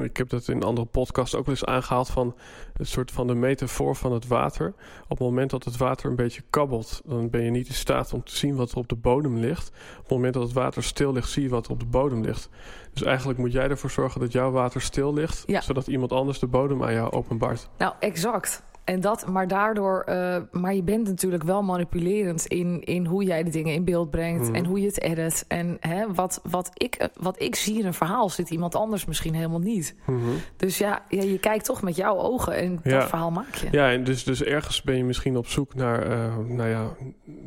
ik 0.02 0.16
heb 0.16 0.28
dat 0.28 0.48
in 0.48 0.62
andere 0.62 0.86
podcasts 0.86 1.34
ook 1.34 1.46
wel 1.46 1.54
eens 1.54 1.64
aangehaald 1.64 2.08
van 2.08 2.34
het 2.72 2.88
soort 2.88 3.10
van 3.10 3.26
de 3.26 3.34
metafoor 3.34 3.96
van 3.96 4.12
het 4.12 4.26
water. 4.26 4.74
Op 5.02 5.08
het 5.08 5.18
moment 5.18 5.50
dat 5.50 5.64
het 5.64 5.76
water 5.76 6.10
een 6.10 6.16
beetje 6.16 6.42
kabbelt, 6.50 7.02
dan 7.04 7.30
ben 7.30 7.42
je 7.42 7.50
niet 7.50 7.68
in 7.68 7.74
staat 7.74 8.12
om 8.12 8.24
te 8.24 8.36
zien 8.36 8.56
wat 8.56 8.70
er 8.70 8.76
op 8.76 8.88
de 8.88 8.94
bodem 8.94 9.36
ligt. 9.36 9.68
Op 9.68 10.02
het 10.02 10.10
moment 10.10 10.34
dat 10.34 10.42
het 10.42 10.52
water 10.52 10.82
stil 10.82 11.12
ligt, 11.12 11.30
zie 11.30 11.42
je 11.42 11.48
wat 11.48 11.66
er 11.66 11.72
op 11.72 11.80
de 11.80 11.86
bodem 11.86 12.22
ligt. 12.22 12.48
Dus 12.92 13.02
eigenlijk 13.02 13.38
moet 13.38 13.52
jij 13.52 13.68
ervoor 13.68 13.90
zorgen 13.90 14.20
dat 14.20 14.32
jouw 14.32 14.50
water 14.50 14.80
stil 14.80 15.14
ligt, 15.14 15.42
ja. 15.46 15.60
zodat 15.60 15.86
iemand 15.86 16.12
anders 16.12 16.38
de 16.38 16.46
bodem 16.46 16.82
aan 16.82 16.92
jou 16.92 17.10
openbaart. 17.10 17.68
Nou, 17.78 17.94
exact. 17.98 18.62
En 18.84 19.00
dat, 19.00 19.26
maar 19.26 19.48
daardoor, 19.48 20.04
uh, 20.08 20.36
maar 20.50 20.74
je 20.74 20.82
bent 20.82 21.06
natuurlijk 21.06 21.42
wel 21.42 21.62
manipulerend 21.62 22.46
in, 22.46 22.82
in 22.84 23.06
hoe 23.06 23.24
jij 23.24 23.42
de 23.42 23.50
dingen 23.50 23.74
in 23.74 23.84
beeld 23.84 24.10
brengt 24.10 24.48
mm. 24.48 24.54
en 24.54 24.64
hoe 24.64 24.80
je 24.80 24.86
het 24.86 25.00
edit. 25.00 25.44
En 25.48 25.76
hè, 25.80 26.12
wat, 26.14 26.40
wat, 26.42 26.70
ik, 26.74 27.08
wat 27.14 27.42
ik 27.42 27.54
zie 27.54 27.78
in 27.78 27.86
een 27.86 27.94
verhaal 27.94 28.28
zit 28.28 28.50
iemand 28.50 28.74
anders 28.74 29.04
misschien 29.04 29.34
helemaal 29.34 29.58
niet. 29.58 29.94
Mm 30.06 30.20
-hmm. 30.20 30.34
Dus 30.56 30.78
ja, 30.78 31.02
ja, 31.08 31.22
je 31.22 31.38
kijkt 31.38 31.64
toch 31.64 31.82
met 31.82 31.96
jouw 31.96 32.16
ogen 32.16 32.56
en 32.56 32.80
ja. 32.82 32.98
dat 32.98 33.08
verhaal 33.08 33.30
maak 33.30 33.54
je. 33.54 33.68
Ja, 33.70 33.90
en 33.90 34.04
dus, 34.04 34.24
dus 34.24 34.42
ergens 34.42 34.82
ben 34.82 34.96
je 34.96 35.04
misschien 35.04 35.36
op 35.36 35.46
zoek 35.46 35.74
naar, 35.74 36.10
uh, 36.10 36.36
nou 36.46 36.68
ja, 36.68 36.88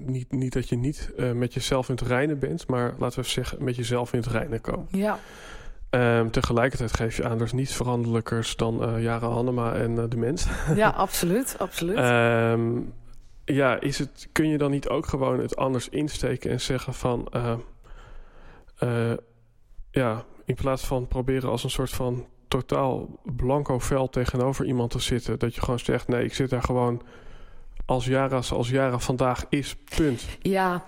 niet, 0.05 0.31
niet 0.31 0.53
dat 0.53 0.69
je 0.69 0.75
niet 0.75 1.11
uh, 1.17 1.31
met 1.31 1.53
jezelf 1.53 1.89
in 1.89 1.95
het 1.95 2.07
reinen 2.07 2.39
bent, 2.39 2.67
maar 2.67 2.93
laten 2.97 3.21
we 3.21 3.27
zeggen, 3.27 3.63
met 3.63 3.75
jezelf 3.75 4.13
in 4.13 4.19
het 4.19 4.27
reinen 4.27 4.61
komen. 4.61 4.87
Ja. 4.91 5.19
Um, 5.89 6.31
tegelijkertijd 6.31 6.93
geef 6.93 7.17
je 7.17 7.23
aan, 7.23 7.37
er 7.37 7.45
is 7.45 7.51
niets 7.51 7.75
veranderlijkers 7.75 8.55
dan 8.55 8.83
uh, 8.83 9.03
Jara 9.03 9.27
Hannema 9.27 9.73
en 9.73 9.91
uh, 9.91 10.03
de 10.09 10.17
mens. 10.17 10.47
Ja, 10.75 10.89
absoluut, 11.05 11.55
absoluut. 11.59 11.97
Um, 11.97 12.93
ja, 13.45 13.79
is 13.79 13.99
het, 13.99 14.29
kun 14.31 14.47
je 14.49 14.57
dan 14.57 14.71
niet 14.71 14.89
ook 14.89 15.05
gewoon 15.05 15.39
het 15.39 15.55
anders 15.55 15.89
insteken 15.89 16.51
en 16.51 16.61
zeggen 16.61 16.93
van... 16.93 17.27
Uh, 18.79 19.13
ja, 19.91 20.23
in 20.45 20.55
plaats 20.55 20.85
van 20.85 21.07
proberen 21.07 21.49
als 21.49 21.63
een 21.63 21.69
soort 21.69 21.89
van 21.89 22.27
totaal 22.47 23.19
blanco 23.23 23.79
vel 23.79 24.09
tegenover 24.09 24.65
iemand 24.65 24.91
te 24.91 24.99
zitten... 24.99 25.39
dat 25.39 25.55
je 25.55 25.61
gewoon 25.61 25.79
zegt, 25.79 26.07
nee, 26.07 26.23
ik 26.23 26.33
zit 26.33 26.49
daar 26.49 26.63
gewoon 26.63 27.01
als 27.85 28.05
Jara 28.05 28.41
zoals 28.41 28.69
Jara 28.69 28.99
vandaag 28.99 29.45
is, 29.49 29.75
punt. 29.95 30.25
Ja, 30.41 30.83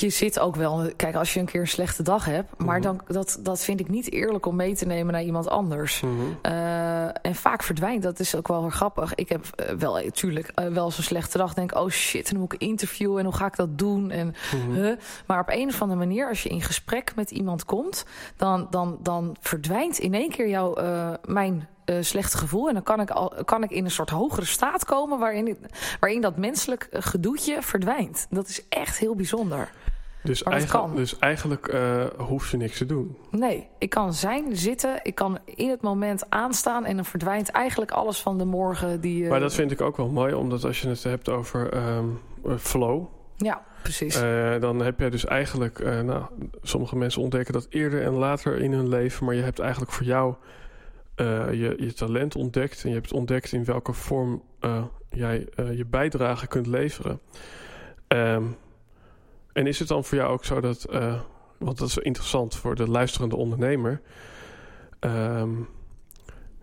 je 0.00 0.10
zit 0.10 0.38
ook 0.38 0.56
wel... 0.56 0.90
Kijk, 0.96 1.14
als 1.14 1.34
je 1.34 1.40
een 1.40 1.46
keer 1.46 1.60
een 1.60 1.68
slechte 1.68 2.02
dag 2.02 2.24
hebt... 2.24 2.58
maar 2.58 2.78
Mhm. 2.78 2.82
dan, 2.82 3.00
dat, 3.06 3.38
dat 3.40 3.60
vind 3.64 3.80
ik 3.80 3.88
niet 3.88 4.12
eerlijk 4.12 4.46
om 4.46 4.56
mee 4.56 4.76
te 4.76 4.86
nemen 4.86 5.12
naar 5.12 5.22
iemand 5.22 5.48
anders. 5.48 6.00
Mhm. 6.00 6.12
Uh, 6.42 7.04
en 7.04 7.34
vaak 7.34 7.62
verdwijnt, 7.62 8.02
dat 8.02 8.20
is 8.20 8.36
ook 8.36 8.48
wel 8.48 8.70
grappig. 8.70 9.14
Ik 9.14 9.28
heb 9.28 9.46
uh, 9.56 9.76
wel, 9.78 9.94
natuurlijk, 9.94 10.52
uh, 10.60 10.66
wel 10.66 10.90
zo'n 10.90 11.04
slechte 11.04 11.38
dag. 11.38 11.54
Denk, 11.54 11.74
oh 11.74 11.88
shit, 11.88 12.30
en 12.30 12.36
hoe 12.36 12.44
ik 12.52 12.60
interviewen 12.60 13.18
en 13.18 13.24
hoe 13.24 13.34
ga 13.34 13.46
ik 13.46 13.56
dat 13.56 13.78
doen? 13.78 14.10
En, 14.10 14.34
huh? 14.72 14.96
Maar 15.26 15.40
op 15.40 15.48
een 15.48 15.68
of 15.68 15.82
andere 15.82 15.98
manier, 15.98 16.28
als 16.28 16.42
je 16.42 16.48
in 16.48 16.62
gesprek 16.62 17.12
met 17.14 17.30
iemand 17.30 17.64
komt... 17.64 18.04
dan, 18.36 18.66
dan, 18.70 18.98
dan 19.02 19.36
verdwijnt 19.40 19.98
in 19.98 20.14
één 20.14 20.30
keer 20.30 20.48
jouw, 20.48 20.74
mijn 21.24 21.68
uh, 21.86 21.96
slechte 22.00 22.38
gevoel. 22.38 22.68
En 22.68 22.74
dan 22.74 22.82
kan 22.82 23.00
ik, 23.00 23.10
al, 23.10 23.32
kan 23.44 23.62
ik 23.62 23.70
in 23.70 23.84
een 23.84 23.90
soort 23.90 24.10
hogere 24.10 24.44
staat 24.46 24.84
komen... 24.84 25.18
waarin, 25.18 25.58
waarin 26.00 26.20
dat 26.20 26.36
menselijk 26.36 26.88
gedoetje 26.90 27.62
verdwijnt. 27.62 28.26
Dat 28.30 28.48
is 28.48 28.68
echt 28.68 28.98
heel 28.98 29.14
bijzonder. 29.14 29.70
Dus, 30.24 30.42
eigenlijk, 30.42 30.96
dus 30.96 31.18
eigenlijk 31.18 31.72
uh, 31.72 32.04
hoef 32.16 32.50
je 32.50 32.56
niks 32.56 32.78
te 32.78 32.86
doen. 32.86 33.16
Nee, 33.30 33.68
ik 33.78 33.90
kan 33.90 34.14
zijn, 34.14 34.56
zitten, 34.56 35.00
ik 35.02 35.14
kan 35.14 35.38
in 35.44 35.70
het 35.70 35.82
moment 35.82 36.30
aanstaan... 36.30 36.84
en 36.84 36.96
dan 36.96 37.04
verdwijnt 37.04 37.48
eigenlijk 37.48 37.90
alles 37.90 38.20
van 38.20 38.38
de 38.38 38.44
morgen 38.44 39.00
die... 39.00 39.22
Uh, 39.22 39.30
maar 39.30 39.40
dat 39.40 39.54
vind 39.54 39.70
ik 39.70 39.80
ook 39.80 39.96
wel 39.96 40.08
mooi, 40.08 40.34
omdat 40.34 40.64
als 40.64 40.80
je 40.80 40.88
het 40.88 41.02
hebt 41.02 41.28
over 41.28 41.76
um, 41.96 42.20
flow... 42.58 43.06
Ja, 43.36 43.62
precies. 43.82 44.22
Uh, 44.22 44.60
dan 44.60 44.82
heb 44.82 45.00
je 45.00 45.10
dus 45.10 45.24
eigenlijk... 45.24 45.78
nou, 46.04 46.24
sommige 46.62 46.96
mensen 46.96 47.22
ontdekken 47.22 47.52
dat 47.52 47.66
eerder 47.70 48.02
en 48.02 48.12
later 48.12 48.60
in 48.60 48.72
hun 48.72 48.88
leven... 48.88 49.24
maar 49.24 49.34
je 49.34 49.42
hebt 49.42 49.58
eigenlijk 49.58 49.92
voor 49.92 50.06
jou 50.06 50.34
eh, 51.14 51.52
je, 51.52 51.74
je 51.78 51.92
talent 51.92 52.36
ontdekt 52.36 52.82
en 52.84 52.88
je 52.88 52.94
hebt 52.94 53.12
ontdekt 53.12 53.52
in 53.52 53.64
welke 53.64 53.92
vorm 53.92 54.42
eh, 54.60 54.84
jij 55.10 55.48
eh, 55.54 55.76
je 55.76 55.84
bijdrage 55.84 56.46
kunt 56.46 56.66
leveren. 56.66 57.20
Ehm, 58.06 58.42
en 59.54 59.66
is 59.66 59.78
het 59.78 59.88
dan 59.88 60.04
voor 60.04 60.18
jou 60.18 60.32
ook 60.32 60.44
zo 60.44 60.60
dat, 60.60 60.84
eh, 60.84 61.14
want 61.58 61.78
dat 61.78 61.88
is 61.88 61.98
interessant 61.98 62.54
voor 62.54 62.74
de 62.74 62.88
luisterende 62.90 63.36
ondernemer, 63.36 64.00
ehm, 65.00 65.50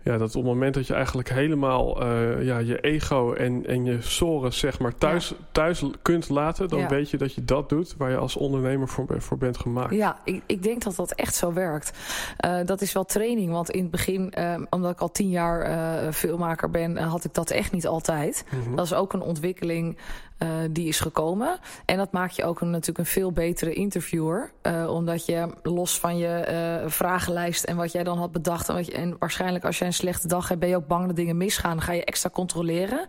ja, 0.04 0.18
dat 0.18 0.28
op 0.28 0.42
het 0.42 0.52
moment 0.52 0.74
dat 0.74 0.86
je 0.86 0.94
eigenlijk 0.94 1.28
helemaal 1.30 2.02
eh, 2.02 2.44
ja, 2.44 2.58
je 2.58 2.80
ego 2.80 3.32
en, 3.32 3.66
en 3.66 3.84
je 3.84 3.96
sores 4.00 4.58
zeg 4.58 4.78
maar 4.78 4.94
thuis, 4.94 5.34
thuis 5.52 5.84
kunt 6.02 6.28
laten, 6.28 6.68
dan 6.68 6.78
Ja. 6.78 6.88
weet 6.88 7.10
je 7.10 7.16
dat 7.16 7.34
je 7.34 7.44
dat 7.44 7.68
doet 7.68 7.94
waar 7.96 8.10
je 8.10 8.16
als 8.16 8.36
ondernemer 8.36 8.88
voor, 8.88 9.06
voor 9.18 9.38
bent 9.38 9.58
gemaakt. 9.58 9.94
Ja, 9.94 10.18
ik, 10.24 10.42
ik 10.46 10.62
denk 10.62 10.82
dat 10.82 10.96
dat 10.96 11.12
echt 11.12 11.34
zo 11.34 11.52
werkt. 11.52 11.92
Eh, 12.36 12.58
dat 12.64 12.80
is 12.80 12.92
wel 12.92 13.04
training, 13.04 13.50
want 13.50 13.70
in 13.70 13.82
het 13.82 13.90
begin, 13.90 14.30
eh, 14.30 14.54
omdat 14.70 14.90
ik 14.92 15.00
al 15.00 15.10
tien 15.10 15.30
jaar 15.30 16.12
filmmaker 16.12 16.70
ben, 16.70 16.96
had 16.96 17.24
ik 17.24 17.34
dat 17.34 17.50
echt 17.50 17.72
niet 17.72 17.86
altijd. 17.86 18.44
Mhm. 18.50 18.76
Dat 18.76 18.84
is 18.84 18.94
ook 18.94 19.12
een 19.12 19.22
ontwikkeling 19.22 19.96
eh, 20.42 20.48
die 20.70 20.88
is 20.88 21.00
gekomen. 21.00 21.58
En 21.84 21.96
dat 21.96 22.12
maakt 22.12 22.36
je 22.36 22.44
ook 22.44 22.60
een, 22.60 22.70
natuurlijk 22.70 22.98
een 22.98 23.06
veel 23.06 23.32
betere 23.32 23.72
interviewer. 23.72 24.50
eh, 24.62 24.90
omdat 24.90 25.26
je 25.26 25.48
los 25.62 25.98
van 25.98 26.16
je 26.16 26.26
eh, 26.26 26.88
vragenlijst 26.90 27.64
en 27.64 27.76
wat 27.76 27.92
jij 27.92 28.02
dan 28.02 28.18
had 28.18 28.32
bedacht. 28.32 28.68
En, 28.68 28.74
wat 28.74 28.86
je, 28.86 28.92
en 28.92 29.16
waarschijnlijk 29.18 29.64
als 29.64 29.78
jij 29.78 29.86
een 29.86 29.92
slechte 29.92 30.28
dag 30.28 30.48
hebt, 30.48 30.60
ben 30.60 30.68
je 30.68 30.76
ook 30.76 30.86
bang 30.86 31.06
dat 31.06 31.16
dingen 31.16 31.36
misgaan. 31.36 31.70
Dan 31.70 31.82
ga 31.82 31.92
je 31.92 32.04
extra 32.04 32.30
controleren. 32.30 33.06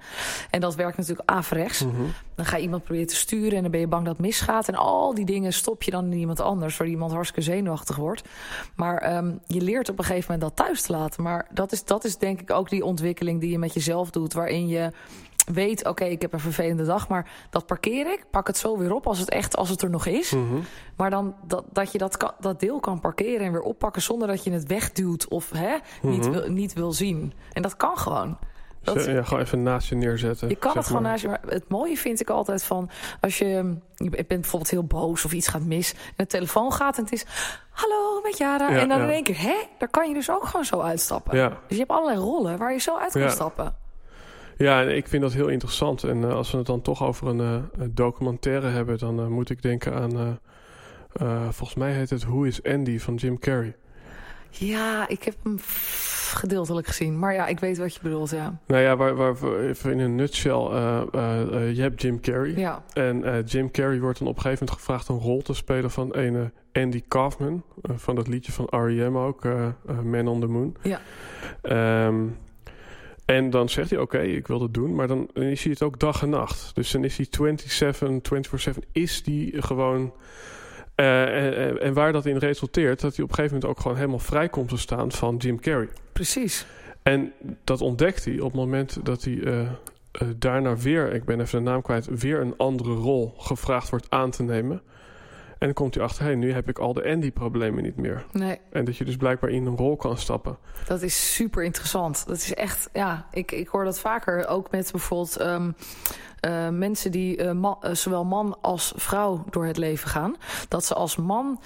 En 0.50 0.62
dat 0.62 0.76
werkt 0.76 0.98
natuurlijk 0.98 1.30
averechts. 1.30 1.84
Mhm. 1.84 2.02
Dan 2.36 2.46
ga 2.46 2.56
je 2.56 2.64
iemand 2.64 2.84
proberen 2.84 3.08
te 3.08 3.16
sturen 3.16 3.56
en 3.56 3.62
dan 3.62 3.72
ben 3.72 3.80
je 3.80 3.88
bang 3.88 4.06
dat 4.06 4.18
het 4.18 4.26
misgaat. 4.26 4.68
En 4.68 4.76
al 4.76 5.14
die 5.14 5.26
dingen 5.26 5.54
stop 5.54 5.84
je 5.84 5.92
dan 5.92 6.06
in 6.06 6.18
iemand 6.18 6.40
anders, 6.40 6.78
waar 6.78 6.88
iemand 6.88 7.12
hartstikke 7.12 7.52
zenuwachtig 7.52 7.96
wordt. 7.96 8.24
Maar 8.76 8.98
ehm, 8.98 9.32
je 9.48 9.62
leert 9.62 9.90
op 9.90 10.00
een 10.00 10.06
gegeven 10.06 10.32
moment 10.32 10.56
dat 10.56 10.66
thuis 10.66 10.82
te 10.82 10.92
laten. 10.92 11.24
Maar 11.24 11.48
dat 11.50 11.72
is, 11.72 11.86
dat 11.86 12.04
is 12.04 12.18
denk 12.18 12.42
ik 12.42 12.52
ook 12.52 12.70
die 12.70 12.86
ontwikkeling 12.86 13.40
die 13.40 13.52
je 13.52 13.60
met 13.60 13.74
jezelf 13.74 14.10
doet, 14.10 14.34
waarin 14.34 14.68
je 14.68 14.92
weet, 15.46 15.86
oké, 15.88 16.04
ik 16.04 16.22
heb 16.22 16.34
een 16.34 16.40
vervelende 16.40 16.86
dag, 16.86 17.08
maar 17.08 17.32
dat 17.50 17.66
parkeer 17.66 18.12
ik, 18.12 18.26
pak 18.32 18.48
het 18.48 18.58
zo 18.58 18.78
weer 18.78 18.94
op 18.94 19.08
als 19.08 19.20
het 19.20 19.30
echt, 19.30 19.56
als 19.58 19.70
het 19.70 19.82
er 19.82 19.90
nog 19.90 20.06
is. 20.06 20.32
Mhm. 20.32 20.56
Maar 20.96 21.10
dan 21.10 21.36
dat, 21.48 21.64
dat 21.72 21.92
je 21.92 21.98
dat, 21.98 22.18
kan, 22.18 22.32
dat 22.40 22.60
deel 22.60 22.80
kan 22.80 23.00
parkeren 23.00 23.46
en 23.46 23.52
weer 23.52 23.62
oppakken 23.62 24.02
zonder 24.02 24.28
dat 24.28 24.44
je 24.44 24.52
het 24.52 24.66
wegduwt 24.68 25.28
of 25.28 25.52
hè, 25.52 25.76
niet, 26.02 26.22
Mhm. 26.22 26.32
wil, 26.32 26.50
niet 26.50 26.74
wil 26.74 26.92
zien. 26.94 27.34
En 27.54 27.62
dat 27.62 27.78
kan 27.78 27.98
gewoon. 27.98 28.38
Dat, 28.82 29.06
ja, 29.06 29.24
gewoon 29.24 29.44
even 29.44 29.64
naast 29.64 29.90
je 29.90 29.96
neerzetten. 29.96 30.50
je 30.50 30.56
kan 30.56 30.78
het 30.78 30.88
gewoon 30.88 31.02
naast 31.02 31.22
je. 31.22 31.28
Maar 31.28 31.42
het 31.48 31.70
mooie 31.70 31.98
vind 31.98 32.20
ik 32.20 32.30
altijd 32.30 32.64
van 32.64 32.90
als 33.22 33.38
je, 33.38 33.46
je 33.96 34.10
bent 34.10 34.28
bijvoorbeeld 34.28 34.70
heel 34.72 34.84
boos 34.84 35.26
of 35.26 35.34
iets 35.34 35.48
gaat 35.48 35.62
mis. 35.66 35.94
En 35.94 36.00
de 36.16 36.26
telefoon 36.28 36.74
gaat 36.74 36.98
en 36.98 37.04
het 37.04 37.14
is. 37.14 37.26
Hallo 37.72 38.22
met 38.24 38.38
Jara. 38.38 38.70
Ja, 38.70 38.80
en 38.80 38.90
dan 38.90 38.98
ja. 38.98 39.04
in 39.04 39.10
één 39.10 39.24
keer, 39.24 39.42
hè? 39.42 39.56
Daar 39.78 39.90
kan 39.90 40.08
je 40.08 40.14
dus 40.14 40.30
ook 40.30 40.46
gewoon 40.46 40.66
zo 40.66 40.80
uitstappen. 40.80 41.38
Ja. 41.38 41.50
Dus 41.50 41.58
je 41.68 41.78
hebt 41.78 41.92
allerlei 41.92 42.18
rollen 42.20 42.58
waar 42.58 42.72
je 42.74 42.80
zo 42.80 42.98
uit 42.98 43.12
kan 43.12 43.30
stappen. 43.30 43.76
Ja, 44.58 44.82
ik 44.82 45.08
vind 45.08 45.22
dat 45.22 45.34
heel 45.34 45.48
interessant. 45.48 46.04
En 46.04 46.24
eh, 46.24 46.34
als 46.34 46.52
we 46.52 46.58
het 46.58 46.66
dan 46.66 46.82
toch 46.82 47.04
over 47.04 47.28
een 47.28 47.40
eh, 47.40 47.84
een 47.84 47.96
documentaire 47.96 48.68
hebben, 48.68 48.98
dan 48.98 49.20
eh, 49.20 49.28
moet 49.28 49.50
ik 49.50 49.62
denken 49.62 49.94
aan. 49.94 50.40
volgens 51.50 51.74
mij 51.74 51.94
heet 51.94 52.10
het 52.10 52.24
Who 52.24 52.44
is 52.44 52.64
Andy 52.64 53.00
van 53.00 53.16
Jim 53.16 53.40
Carrey. 53.40 53.76
Ja, 54.50 55.08
ik 55.08 55.24
heb 55.24 55.36
hem 55.44 55.58
gedeeltelijk 56.34 56.88
gezien. 56.88 57.20
Maar 57.20 57.34
ja, 57.34 57.48
ik 57.48 57.60
weet 57.60 57.78
wat 57.78 57.94
je 57.94 58.00
bedoelt, 58.02 58.30
ja. 58.30 58.60
Nou 58.68 58.82
ja, 58.82 58.96
waar, 58.96 59.16
waar, 59.16 59.60
even 59.60 59.92
in 59.92 60.00
een 60.00 60.16
nutshell. 60.16 60.70
je 61.74 61.82
hebt 61.82 62.02
Jim 62.02 62.22
Carrey. 62.22 62.54
Ja, 62.56 62.84
En 62.94 63.44
Jim 63.46 63.72
Carrey 63.72 64.00
wordt 64.00 64.20
dan 64.20 64.28
op 64.28 64.36
een 64.36 64.42
gegeven 64.42 64.66
moment 64.66 64.86
gevraagd 64.86 65.08
een 65.08 65.20
rol 65.20 65.42
te 65.42 65.54
spelen 65.54 65.92
van 65.92 66.14
ene 66.14 66.52
Andy 66.72 67.04
Kaufman. 67.08 67.64
van 67.82 68.16
dat 68.16 68.28
liedje 68.28 68.52
van 68.52 68.66
R.E.M. 68.66 69.18
ook, 69.18 69.44
Man 70.04 70.28
on 70.28 70.40
the 70.40 70.48
Moon. 70.48 70.76
Ja. 70.82 71.00
Ehm, 71.62 72.26
en 73.36 73.50
dan 73.50 73.70
zegt 73.70 73.90
hij, 73.90 74.00
oké, 74.00 74.20
ik 74.20 74.48
wil 74.48 74.60
dat 74.60 74.74
doen. 74.74 74.96
Maar 74.96 75.08
dan 75.08 75.28
is 75.34 75.64
hij 75.64 75.72
het 75.72 75.82
ook 75.82 76.00
dag 76.00 76.22
en 76.22 76.30
nacht. 76.30 76.76
Dus 76.76 76.92
dan 76.92 77.04
is 77.04 77.18
hij 77.18 77.26
27, 77.30 78.74
24-7 78.76 78.80
is 78.92 79.24
die 79.24 79.62
gewoon... 79.62 80.14
eh, 80.96 81.46
en, 81.46 81.56
en- 81.58 81.82
en 81.82 81.94
waar 81.94 82.12
dat 82.12 82.26
in 82.26 82.38
resulteert, 82.38 83.02
dat 83.02 83.16
hij 83.16 83.24
op 83.24 83.30
een 83.30 83.36
gegeven 83.36 83.56
moment 83.58 83.76
ook 83.78 83.82
gewoon 83.82 83.98
helemaal 83.98 84.20
vrij 84.20 84.50
komt 84.50 84.70
te 84.70 84.78
staan 84.78 85.12
van 85.12 85.36
Jim 85.38 85.60
Carrey. 85.60 85.88
precies. 86.14 86.66
En 87.04 87.34
dat 87.64 87.82
ontdekt 87.82 88.26
hij 88.26 88.40
op 88.40 88.52
het 88.52 88.62
moment 88.62 89.06
dat 89.06 89.24
hij 89.24 89.40
eh, 89.44 89.60
eh, 89.62 89.68
daarna 90.38 90.78
weer, 90.78 91.14
ik 91.14 91.24
ben 91.26 91.40
even 91.42 91.64
de 91.64 91.70
naam 91.70 91.82
kwijt, 91.82 92.20
weer 92.20 92.40
een 92.40 92.54
andere 92.58 92.94
rol 92.94 93.34
gevraagd 93.38 93.90
wordt 93.90 94.06
aan 94.10 94.32
te 94.32 94.44
nemen. 94.44 94.82
En 95.64 95.70
dan 95.70 95.78
komt 95.78 95.96
hij 95.96 96.04
achter, 96.04 96.24
hey, 96.24 96.36
nu 96.36 96.54
heb 96.54 96.70
ik 96.70 96.80
al 96.80 96.94
de 96.94 97.04
Andy-problemen 97.04 97.84
niet 97.84 97.98
meer. 97.98 98.26
Nee, 98.32 98.60
En 98.72 98.86
dat 98.86 98.98
je 98.98 99.06
dus 99.06 99.16
blijkbaar 99.16 99.50
in 99.50 99.66
een 99.66 99.78
rol 99.78 99.96
kan 99.96 100.18
stappen. 100.18 100.58
dat 100.88 101.02
is 101.02 101.34
super 101.34 101.64
interessant. 101.64 102.28
Dat 102.28 102.38
is 102.38 102.54
echt, 102.54 102.90
ja, 102.94 103.26
ik, 103.32 103.52
ik 103.52 103.68
hoor 103.68 103.84
dat 103.84 104.00
vaker 104.00 104.48
ook 104.48 104.72
met 104.72 104.92
bijvoorbeeld 104.92 105.38
ehm, 105.38 105.72
eh, 106.44 106.70
mensen 106.70 107.12
die 107.12 107.38
eh, 107.38 107.50
eh, 107.50 107.76
zowel 107.92 108.26
man 108.26 108.58
als 108.62 108.94
vrouw 108.96 109.44
door 109.50 109.66
het 109.66 109.78
leven 109.78 110.10
gaan. 110.10 110.36
Dat 110.68 110.86
ze 110.86 110.94
als 110.94 111.16
man 111.16 111.60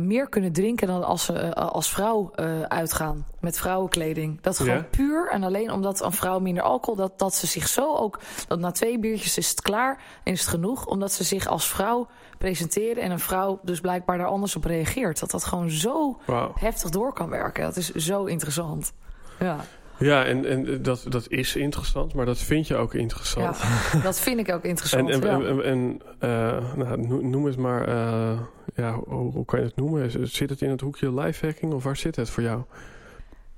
meer 0.00 0.28
kunnen 0.28 0.52
drinken 0.52 0.86
dan 0.86 1.04
als 1.04 1.24
ze 1.24 1.54
als 1.54 1.90
vrouw 1.90 2.30
uitgaan 2.68 3.26
met 3.40 3.58
vrouwenkleding. 3.58 4.40
Dat 4.40 4.58
Ja? 4.58 4.64
gewoon 4.64 4.88
puur 4.90 5.28
en 5.30 5.42
alleen 5.42 5.72
omdat 5.72 6.02
een 6.02 6.12
vrouw 6.12 6.38
minder 6.38 6.62
alcohol, 6.62 6.96
dat, 6.96 7.18
dat 7.18 7.34
ze 7.34 7.46
zich 7.46 7.68
zo 7.68 7.94
ook, 7.94 8.18
dat 8.48 8.58
na 8.58 8.70
twee 8.70 8.98
biertjes 8.98 9.38
is 9.38 9.50
het 9.50 9.60
klaar 9.60 10.00
en 10.24 10.32
is 10.32 10.40
het 10.40 10.48
genoeg, 10.48 10.86
omdat 10.86 11.12
ze 11.12 11.24
zich 11.24 11.46
als 11.46 11.68
vrouw 11.68 12.06
presenteren 12.38 13.02
en 13.02 13.10
een 13.10 13.18
vrouw 13.18 13.60
dus 13.62 13.80
blijkbaar 13.80 14.18
daar 14.18 14.26
anders 14.26 14.56
op 14.56 14.64
reageert. 14.64 15.20
Dat 15.20 15.30
dat 15.30 15.44
gewoon 15.44 15.70
zo 15.70 16.20
heftig 16.58 16.90
door 16.90 17.12
kan 17.12 17.28
werken. 17.30 17.62
Dat 17.64 17.76
is 17.76 17.90
zo 17.94 18.24
interessant. 18.24 18.92
Ja, 19.38 19.56
Ja, 19.98 20.24
en, 20.24 20.44
en 20.44 20.82
dat, 20.82 21.06
dat 21.08 21.28
is 21.28 21.56
interessant, 21.56 22.14
maar 22.14 22.26
dat 22.26 22.38
vind 22.38 22.66
je 22.66 22.76
ook 22.76 22.94
interessant. 22.94 23.58
ja 23.92 24.00
dat 24.02 24.20
vind 24.20 24.38
ik 24.38 24.52
ook 24.52 24.62
interessant. 24.72 25.10
en, 25.10 25.20
ja. 25.20 25.40
en, 25.40 25.62
en, 25.64 26.00
eh, 26.18 26.74
nou, 26.74 27.06
no- 27.06 27.20
noem 27.20 27.44
het 27.44 27.56
maar, 27.56 27.88
eh, 27.88 28.40
ja, 28.74 28.94
hoe, 29.06 29.32
hoe 29.32 29.44
kan 29.44 29.58
je 29.58 29.64
het 29.66 29.76
noemen? 29.76 30.28
Zit 30.28 30.50
het 30.50 30.60
in 30.62 30.70
het 30.70 30.80
hoekje 30.80 31.14
lifehacking 31.14 31.72
of 31.72 31.84
waar 31.84 31.96
zit 31.96 32.16
het 32.16 32.30
voor 32.30 32.42
jou? 32.42 32.62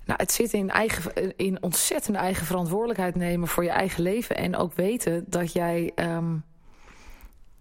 Nou, 0.05 0.21
het 0.21 0.33
zit 0.33 0.53
in, 0.53 0.71
eigen, 0.71 1.37
in 1.37 1.63
ontzettende 1.63 2.19
eigen 2.19 2.47
verantwoordelijkheid 2.47 3.15
nemen 3.15 3.49
voor 3.49 3.65
je 3.65 3.71
eigen 3.71 4.03
leven. 4.03 4.37
En 4.37 4.57
ook 4.57 4.75
weten 4.75 5.25
dat 5.27 5.53
jij, 5.53 5.93
ehm, 5.95 6.35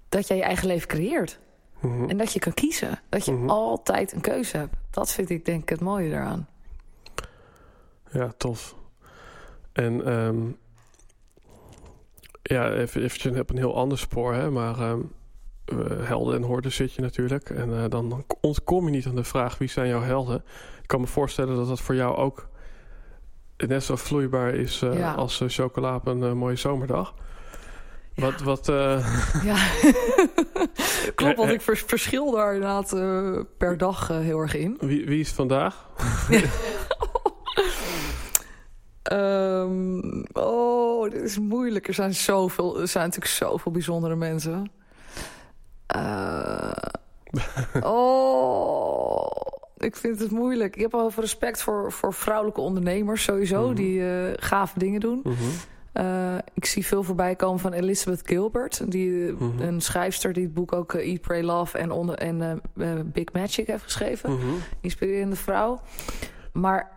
dat 0.10 0.28
jij 0.28 0.38
je 0.38 0.44
eigen 0.44 0.68
leven 0.68 0.88
creëert. 0.88 1.40
Mhm. 1.80 2.10
En 2.10 2.18
dat 2.18 2.34
je 2.34 2.40
kan 2.40 2.54
kiezen. 2.54 3.00
Dat 3.10 3.26
je 3.26 3.32
Mhm. 3.32 3.50
altijd 3.50 4.14
een 4.14 4.22
keuze 4.22 4.58
hebt. 4.58 4.76
Dat 4.90 5.12
vind 5.14 5.30
ik 5.30 5.46
denk 5.46 5.62
ik 5.62 5.70
het 5.70 5.80
mooie 5.82 6.10
daaraan. 6.10 6.48
Ja, 8.12 8.34
tof. 8.38 8.76
En 9.74 10.06
ehm, 10.06 10.38
ja, 12.42 12.72
even 12.72 13.02
eventjes 13.04 13.40
op 13.40 13.50
een 13.50 13.58
heel 13.58 13.76
ander 13.76 13.98
spoor, 13.98 14.34
hè, 14.34 14.52
maar 14.52 14.80
ehm, 14.80 15.00
eh, 15.66 15.78
helden 16.08 16.36
en 16.36 16.44
horden 16.44 16.72
zit 16.72 16.94
je 16.94 17.02
natuurlijk. 17.02 17.50
En 17.50 17.84
eh, 17.84 17.90
dan 17.90 18.26
ontkom 18.42 18.86
je 18.86 18.92
niet 18.92 19.06
aan 19.06 19.16
de 19.16 19.24
vraag 19.24 19.58
wie 19.58 19.70
zijn 19.70 19.88
jouw 19.88 20.02
helden. 20.02 20.44
Ik 20.82 20.88
kan 20.88 21.02
me 21.02 21.08
voorstellen 21.08 21.56
dat 21.56 21.68
dat 21.68 21.80
voor 21.82 21.96
jou 21.96 22.16
ook 22.16 22.50
net 23.58 23.84
zo 23.84 23.96
vloeibaar 23.96 24.54
is 24.54 24.82
eh, 24.82 24.98
Ja. 24.98 25.14
als 25.14 25.42
eh, 25.42 25.48
chocola 25.50 25.96
op 25.96 26.08
een 26.08 26.38
mooie 26.38 26.56
zomerdag. 26.56 27.14
Wat, 28.18 28.42
wat, 28.42 28.70
eh, 28.70 29.24
Ja, 29.44 29.56
klopt. 31.16 31.38
Want 31.38 31.52
ik 31.52 31.62
vers- 31.62 31.84
verschil 31.88 32.32
daar 32.32 32.54
inderdaad 32.54 32.94
eh, 32.94 33.40
per 33.58 33.78
dag 33.78 34.10
eh, 34.10 34.18
heel 34.20 34.40
erg 34.40 34.56
in. 34.56 34.78
wie, 34.80 35.06
wie 35.06 35.20
is 35.20 35.32
vandaag? 35.32 35.86
Ehm, 39.04 40.24
oh, 40.34 41.10
dit 41.12 41.22
is 41.22 41.40
moeilijk. 41.40 41.88
Er 41.88 41.94
zijn 41.94 42.14
zoveel, 42.14 42.80
er 42.82 42.88
zijn 42.88 43.04
natuurlijk 43.06 43.34
zoveel 43.34 43.72
bijzondere 43.72 44.16
mensen. 44.16 44.72
Eh, 45.88 46.72
oh, 47.92 49.28
ik 49.78 49.96
vind 49.96 50.20
het 50.20 50.32
moeilijk. 50.32 50.76
Ik 50.76 50.82
heb 50.82 50.92
wel 50.92 51.10
veel 51.12 51.24
respect 51.24 51.62
voor, 51.62 51.92
voor 51.92 52.14
vrouwelijke 52.14 52.62
ondernemers 52.62 53.24
sowieso, 53.24 53.66
Mhm. 53.66 53.76
die 53.76 54.10
eh, 54.10 54.34
gave 54.36 54.80
dingen 54.80 55.00
doen. 55.00 55.20
Mhm. 55.24 55.36
Eh, 55.98 56.36
ik 56.54 56.66
zie 56.66 56.86
veel 56.86 57.04
voorbij 57.04 57.36
komen 57.36 57.60
van 57.60 57.74
Elizabeth 57.74 58.22
Gilbert, 58.26 58.92
die, 58.92 59.28
eh, 59.28 59.34
Mhm. 59.34 59.62
een 59.62 59.82
schrijfster 59.82 60.34
die 60.34 60.44
het 60.44 60.54
boek 60.54 60.74
ook 60.74 60.94
eh, 60.94 61.10
Eat, 61.12 61.22
Pray, 61.22 61.42
Love 61.42 61.78
en, 61.78 61.92
onder, 61.92 62.16
en 62.16 62.62
Big 63.06 63.32
Magic 63.34 63.68
heeft 63.68 63.84
geschreven 63.84 64.32
Mhm. 64.32 64.46
inspirerende 64.82 65.36
vrouw. 65.36 65.80
Maar 66.54 66.92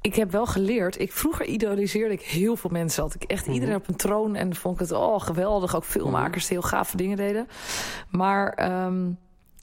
ik 0.00 0.14
heb 0.14 0.30
wel 0.30 0.46
geleerd. 0.46 1.00
Ik, 1.00 1.12
vroeger 1.12 1.46
idoliseerde 1.46 2.14
ik 2.14 2.20
heel 2.22 2.56
veel 2.56 2.70
mensen. 2.70 3.02
Had 3.02 3.14
ik 3.14 3.22
echt 3.22 3.44
Mhm. 3.46 3.54
iedereen 3.54 3.74
op 3.76 3.88
een 3.88 3.96
troon. 3.96 4.34
En 4.36 4.54
vond 4.54 4.74
ik 4.74 4.88
het 4.88 4.92
oh, 4.98 5.20
geweldig. 5.20 5.76
Ook 5.76 5.84
filmmakers 5.84 6.46
die 6.46 6.58
heel 6.58 6.68
gave 6.68 6.96
dingen 6.96 7.16
deden. 7.16 7.46
Maar 8.10 8.52
ehm, 8.52 9.06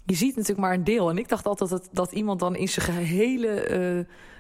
je 0.06 0.16
ziet 0.16 0.36
natuurlijk 0.36 0.62
maar 0.68 0.74
een 0.74 0.84
deel. 0.84 1.10
En 1.10 1.18
ik 1.18 1.30
dacht 1.30 1.46
altijd 1.46 1.70
dat, 1.70 1.90
dat 1.92 2.12
iemand 2.12 2.40
dan 2.40 2.56
in 2.56 2.68
zijn 2.70 2.86
gehele... 2.86 3.48
eh, 3.48 3.80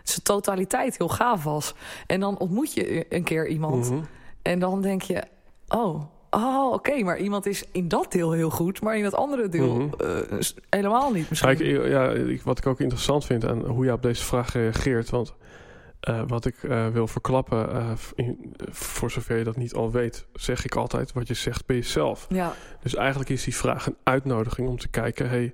zijn 0.03 0.23
totaliteit 0.23 0.97
heel 0.97 1.09
gaaf 1.09 1.43
was. 1.43 1.73
En 2.05 2.19
dan 2.19 2.39
ontmoet 2.39 2.73
je 2.73 3.05
een 3.15 3.23
keer 3.23 3.47
iemand. 3.47 3.91
En 4.47 4.59
dan 4.59 4.81
denk 4.81 5.01
je... 5.01 5.23
Oh, 5.67 6.03
oh 6.29 6.71
oké. 6.73 7.03
maar 7.03 7.17
iemand 7.17 7.45
is 7.45 7.63
in 7.71 7.87
dat 7.87 8.11
deel 8.11 8.31
heel 8.31 8.49
goed. 8.49 8.81
Maar 8.81 8.97
in 8.97 9.03
dat 9.03 9.15
andere 9.15 9.49
deel 9.49 9.75
Mhm. 9.75 9.93
eh, 10.29 10.39
helemaal 10.69 11.11
niet 11.11 11.29
misschien. 11.29 11.55
Kijk, 11.57 11.87
ja, 11.87 12.09
ik- 12.11 12.41
wat 12.41 12.57
ik 12.57 12.67
ook 12.67 12.79
interessant 12.79 13.25
vind 13.25 13.45
aan 13.45 13.65
hoe 13.65 13.85
je 13.85 13.91
op 13.91 14.01
deze 14.01 14.23
vraag 14.23 14.53
reageert. 14.53 15.09
Want 15.09 15.33
Uh, 16.09 16.21
wat 16.27 16.45
ik 16.45 16.63
uh, 16.63 16.87
wil 16.87 17.07
verklappen, 17.07 17.69
uh, 17.75 17.91
in, 18.15 18.53
voor 18.69 19.11
zover 19.11 19.37
je 19.37 19.43
dat 19.43 19.55
niet 19.55 19.73
al 19.73 19.91
weet, 19.91 20.25
zeg 20.33 20.65
ik 20.65 20.75
altijd: 20.75 21.13
wat 21.13 21.27
je 21.27 21.33
zegt 21.33 21.65
bij 21.65 21.75
jezelf. 21.75 22.25
Ja. 22.29 22.53
Dus 22.81 22.95
eigenlijk 22.95 23.29
is 23.29 23.43
die 23.43 23.55
vraag 23.55 23.87
een 23.87 23.97
uitnodiging 24.03 24.67
om 24.67 24.77
te 24.77 24.87
kijken: 24.87 25.29
hey, 25.29 25.53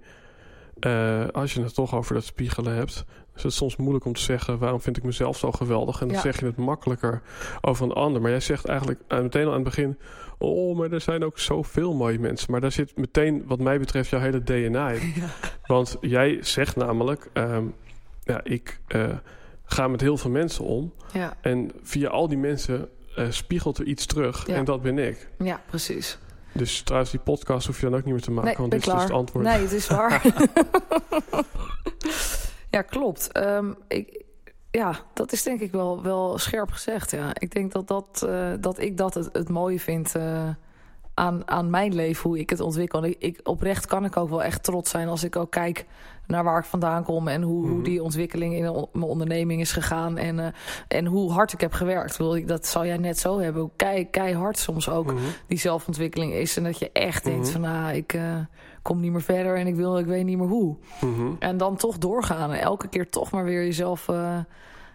als 1.31 1.53
je 1.53 1.61
het 1.61 1.73
toch 1.73 1.95
over 1.95 2.13
dat 2.13 2.23
spiegelen 2.23 2.75
hebt, 2.75 3.05
is 3.35 3.43
het 3.43 3.53
soms 3.53 3.75
moeilijk 3.75 4.05
om 4.05 4.13
te 4.13 4.21
zeggen: 4.21 4.57
waarom 4.57 4.81
vind 4.81 4.97
ik 4.97 5.03
mezelf 5.03 5.37
zo 5.37 5.51
geweldig? 5.51 6.01
En 6.01 6.07
dan 6.07 6.15
Ja. 6.15 6.21
zeg 6.21 6.39
je 6.39 6.45
het 6.45 6.57
makkelijker 6.57 7.21
over 7.61 7.85
een 7.85 7.91
ander. 7.93 8.21
Maar 8.21 8.31
jij 8.31 8.39
zegt 8.39 8.65
eigenlijk 8.65 8.99
meteen 9.09 9.41
al 9.45 9.47
aan 9.49 9.53
het 9.53 9.63
begin: 9.63 9.97
oh, 10.37 10.77
maar 10.77 10.91
er 10.91 11.01
zijn 11.01 11.23
ook 11.23 11.39
zoveel 11.39 11.93
mooie 11.93 12.19
mensen. 12.19 12.51
Maar 12.51 12.61
daar 12.61 12.71
zit 12.71 12.97
meteen, 12.97 13.43
wat 13.47 13.59
mij 13.59 13.79
betreft, 13.79 14.09
jouw 14.09 14.19
hele 14.19 14.43
DNA 14.43 14.89
in. 14.91 15.13
Ja. 15.15 15.27
Want 15.65 15.97
jij 16.01 16.37
zegt 16.41 16.75
namelijk: 16.75 17.29
ehm, 17.33 17.63
ja, 18.23 18.41
ik 18.43 18.79
ga 19.65 19.87
met 19.87 20.01
heel 20.01 20.17
veel 20.17 20.31
mensen 20.31 20.63
om. 20.65 20.93
Ja. 21.13 21.33
En 21.41 21.71
via 21.83 22.09
al 22.09 22.27
die 22.27 22.37
mensen 22.37 22.89
uh, 23.17 23.25
spiegelt 23.29 23.77
er 23.77 23.85
iets 23.85 24.05
terug. 24.05 24.47
Ja. 24.47 24.55
En 24.55 24.65
dat 24.65 24.81
ben 24.81 24.97
ik. 24.97 25.29
ja, 25.39 25.61
precies. 25.67 26.17
Dus 26.53 26.81
trouwens, 26.81 27.11
die 27.11 27.19
podcast 27.19 27.67
hoef 27.67 27.79
je 27.79 27.85
dan 27.89 27.95
ook 27.99 28.03
niet 28.05 28.13
meer 28.13 28.23
te 28.23 28.31
maken. 28.31 28.49
Nee, 28.49 28.57
want 28.57 28.71
dit 28.71 28.79
is 28.87 28.93
dus 28.93 29.01
het 29.03 29.11
antwoord. 29.11 29.45
Nee, 29.45 29.61
het 29.61 29.71
is 29.71 29.87
waar. 29.97 30.21
ja, 32.73 32.81
klopt. 32.81 33.31
Ehm, 33.31 33.71
ik, 33.87 34.23
ja, 34.71 34.95
dat 35.13 35.31
is 35.31 35.43
denk 35.43 35.59
ik 35.59 35.71
wel, 35.71 36.03
wel 36.03 36.37
scherp 36.37 36.71
gezegd. 36.71 37.11
Ja. 37.11 37.29
Ik 37.33 37.51
denk 37.53 37.71
dat, 37.71 37.87
dat, 37.87 38.23
uh, 38.25 38.47
dat 38.59 38.79
ik 38.79 38.97
dat 38.97 39.13
het, 39.13 39.29
het 39.33 39.49
mooie 39.49 39.79
vind 39.79 40.13
uh, 40.17 40.49
aan, 41.13 41.47
aan 41.47 41.69
mijn 41.69 41.93
leven, 41.95 42.29
hoe 42.29 42.39
ik 42.39 42.49
het 42.49 42.59
ontwikkel. 42.59 43.03
Ik, 43.05 43.15
ik, 43.19 43.39
oprecht 43.43 43.85
kan 43.85 44.05
ik 44.05 44.17
ook 44.17 44.29
wel 44.29 44.43
echt 44.43 44.63
trots 44.63 44.89
zijn 44.91 45.07
als 45.07 45.23
ik 45.23 45.35
ook 45.35 45.51
kijk 45.51 45.85
naar 46.27 46.43
waar 46.43 46.59
ik 46.59 46.65
vandaan 46.65 47.03
kom 47.03 47.27
en 47.27 47.41
hoe, 47.41 47.61
Mhm. 47.63 47.71
hoe 47.73 47.83
die 47.83 48.03
ontwikkeling 48.03 48.55
in 48.55 48.69
on- 48.69 48.87
mijn 48.93 49.05
onderneming 49.05 49.61
is 49.61 49.71
gegaan 49.71 50.17
en, 50.17 50.37
uh, 50.37 50.45
en 50.87 51.05
hoe 51.05 51.31
hard 51.31 51.53
ik 51.53 51.61
heb 51.61 51.73
gewerkt. 51.73 52.17
Wil 52.17 52.35
ik, 52.35 52.47
dat 52.47 52.65
zal 52.67 52.85
jij 52.85 52.97
net 52.97 53.19
zo 53.19 53.39
hebben. 53.39 53.61
Hoe 53.61 53.71
kei, 53.75 54.09
keihard 54.09 54.57
soms 54.57 54.89
ook 54.89 55.05
Mhm. 55.13 55.23
die 55.47 55.57
zelfontwikkeling 55.59 56.33
is. 56.33 56.57
En 56.57 56.63
dat 56.63 56.79
je 56.79 56.89
echt 56.91 57.23
denkt 57.23 57.41
Mhm. 57.43 57.51
van 57.51 57.61
nou, 57.61 57.93
ik 57.95 58.17
kom 58.83 58.99
niet 58.99 59.11
meer 59.11 59.21
verder 59.21 59.55
en 59.57 59.67
ik 59.67 59.75
wil, 59.75 59.97
ik 59.97 60.05
weet 60.05 60.25
niet 60.25 60.37
meer 60.37 60.47
hoe. 60.47 60.77
Mhm. 61.01 61.31
En 61.39 61.57
dan 61.57 61.75
toch 61.75 61.97
doorgaan 61.97 62.51
en 62.51 62.59
elke 62.59 62.87
keer 62.87 63.09
toch 63.09 63.31
maar 63.31 63.43
weer 63.43 63.63
jezelf 63.63 64.07
uh, 64.07 64.37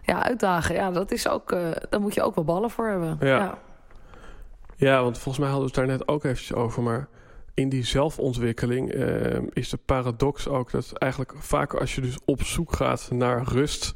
ja, 0.03 0.23
uitdagen. 0.23 0.75
Ja, 0.75 0.91
dat 0.91 1.11
is 1.11 1.27
ook, 1.27 1.51
uh, 1.51 1.59
daar 1.89 2.01
moet 2.01 2.13
je 2.13 2.21
ook 2.21 2.35
wel 2.35 2.43
ballen 2.43 2.69
voor 2.69 2.87
hebben. 2.87 3.17
Ja. 3.19 3.27
ja. 3.37 3.57
Ja, 4.75 5.03
want 5.03 5.17
volgens 5.17 5.37
mij 5.43 5.49
hadden 5.53 5.69
we 5.73 5.79
het 5.79 5.87
daar 5.87 5.97
net 5.97 6.07
ook 6.07 6.23
eventjes 6.23 6.53
over. 6.53 6.83
Maar 6.83 7.07
in 7.53 7.69
die 7.69 7.85
zelfontwikkeling 7.85 8.93
uh, 8.93 9.37
is 9.53 9.69
de 9.69 9.77
paradox 9.85 10.47
ook 10.47 10.71
dat 10.71 10.91
eigenlijk 10.93 11.33
vaak 11.37 11.73
als 11.73 11.95
je 11.95 12.01
dus 12.01 12.17
op 12.25 12.43
zoek 12.43 12.73
gaat 12.73 13.09
naar 13.11 13.43
rust, 13.43 13.95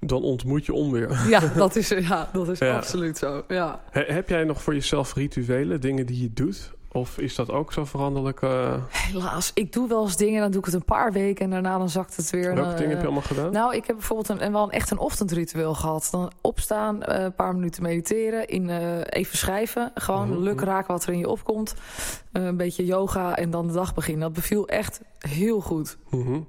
dan 0.00 0.22
ontmoet 0.22 0.66
je 0.66 0.72
onweer. 0.72 1.28
Ja, 1.28 1.40
dat 1.56 1.76
is, 1.76 1.88
ja, 1.88 2.28
dat 2.32 2.48
is 2.48 2.58
Ja. 2.58 2.76
absoluut 2.76 3.18
zo. 3.18 3.44
Ja. 3.48 3.80
He- 3.90 4.12
heb 4.12 4.28
jij 4.28 4.44
nog 4.44 4.62
voor 4.62 4.74
jezelf 4.74 5.14
rituelen, 5.14 5.80
dingen 5.80 6.06
die 6.06 6.22
je 6.22 6.32
doet? 6.32 6.72
Of 6.92 7.18
is 7.18 7.34
dat 7.34 7.50
ook 7.50 7.72
zo 7.72 7.84
veranderlijk? 7.84 8.40
Uh... 8.40 8.74
Helaas, 8.88 9.50
ik 9.54 9.72
doe 9.72 9.88
wel 9.88 10.02
eens 10.02 10.16
dingen, 10.16 10.40
dan 10.40 10.50
doe 10.50 10.60
ik 10.60 10.66
het 10.66 10.74
een 10.74 10.84
paar 10.84 11.12
weken 11.12 11.44
en 11.44 11.50
daarna 11.50 11.78
dan 11.78 11.88
zakt 11.88 12.16
het 12.16 12.30
weer. 12.30 12.54
Welke 12.54 12.60
dan, 12.68 12.76
dingen 12.76 12.88
heb 12.90 12.98
je 12.98 13.04
allemaal 13.04 13.22
gedaan? 13.22 13.52
Nou, 13.52 13.74
ik 13.76 13.86
heb 13.86 13.96
bijvoorbeeld 13.96 14.28
een, 14.28 14.40
en 14.40 14.52
wel 14.52 14.62
een, 14.62 14.70
echt 14.70 14.90
een 14.90 14.98
ochtendritueel 14.98 15.74
gehad. 15.74 16.08
Dan 16.10 16.30
opstaan, 16.40 16.96
uh, 17.08 17.22
een 17.22 17.34
paar 17.34 17.54
minuten 17.54 17.82
mediteren, 17.82 18.46
in, 18.48 18.68
uh, 18.68 18.98
even 19.04 19.38
schrijven. 19.38 19.90
Gewoon 19.94 20.28
Mhm. 20.28 20.42
luk 20.42 20.60
raken 20.60 20.92
wat 20.92 21.04
er 21.04 21.12
in 21.12 21.18
je 21.18 21.28
opkomt. 21.28 21.74
Een 22.32 22.56
beetje 22.56 22.84
yoga 22.84 23.36
en 23.36 23.50
dan 23.50 23.66
de 23.66 23.72
dag 23.72 23.94
beginnen. 23.94 24.22
Dat 24.22 24.32
beviel 24.32 24.68
echt 24.68 25.00
heel 25.18 25.60
goed. 25.60 25.96
Mhm. 26.10 26.40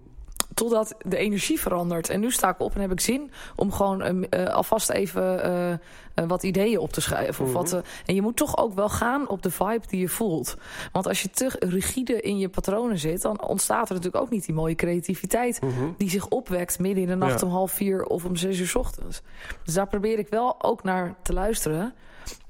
Totdat 0.53 0.95
de 1.05 1.17
energie 1.17 1.59
verandert. 1.59 2.09
En 2.09 2.19
nu 2.19 2.31
sta 2.31 2.49
ik 2.49 2.59
op 2.59 2.75
en 2.75 2.81
heb 2.81 2.91
ik 2.91 2.99
zin 2.99 3.31
om 3.55 3.71
gewoon 3.71 4.25
uh, 4.29 4.45
alvast 4.45 4.89
even 4.89 5.45
uh, 5.45 5.69
uh, 5.69 6.27
wat 6.27 6.43
ideeën 6.43 6.77
op 6.79 6.91
te 6.93 7.01
schrijven. 7.01 7.43
Of 7.45 7.51
Mhm. 7.51 7.57
wat, 7.59 7.73
uh, 7.73 7.79
en 8.05 8.15
je 8.15 8.21
moet 8.21 8.35
toch 8.35 8.57
ook 8.57 8.73
wel 8.73 8.89
gaan 8.89 9.27
op 9.29 9.41
de 9.41 9.51
vibe 9.51 9.87
die 9.87 9.99
je 9.99 10.09
voelt. 10.09 10.55
Want 10.91 11.07
als 11.07 11.21
je 11.21 11.29
te 11.29 11.55
rigide 11.59 12.21
in 12.21 12.37
je 12.37 12.49
patronen 12.49 12.97
zit, 12.97 13.21
dan 13.21 13.41
ontstaat 13.47 13.89
er 13.89 13.95
natuurlijk 13.95 14.23
ook 14.23 14.29
niet 14.29 14.45
die 14.45 14.55
mooie 14.55 14.75
creativiteit 14.75 15.61
Mhm. 15.61 15.71
die 15.97 16.09
zich 16.09 16.27
opwekt 16.27 16.79
midden 16.79 17.03
in 17.03 17.09
de 17.09 17.15
nacht 17.15 17.39
Ja. 17.39 17.45
om 17.47 17.51
half 17.53 17.71
vier 17.71 18.03
of 18.05 18.25
om 18.25 18.35
zes 18.35 18.59
uur 18.59 18.67
's 18.67 18.75
ochtends. 18.75 19.21
Dus 19.63 19.73
daar 19.73 19.87
probeer 19.87 20.19
ik 20.19 20.27
wel 20.29 20.63
ook 20.63 20.83
naar 20.83 21.15
te 21.21 21.33
luisteren. 21.33 21.93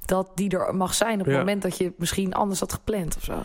Dat 0.05 0.31
die 0.35 0.49
er 0.57 0.75
mag 0.75 0.93
zijn 0.93 1.19
op 1.19 1.25
het 1.25 1.33
Ja. 1.33 1.39
moment 1.39 1.61
dat 1.61 1.77
je 1.77 1.93
misschien 1.97 2.33
anders 2.33 2.59
had 2.59 2.73
gepland 2.73 3.15
of 3.17 3.23
zo. 3.23 3.35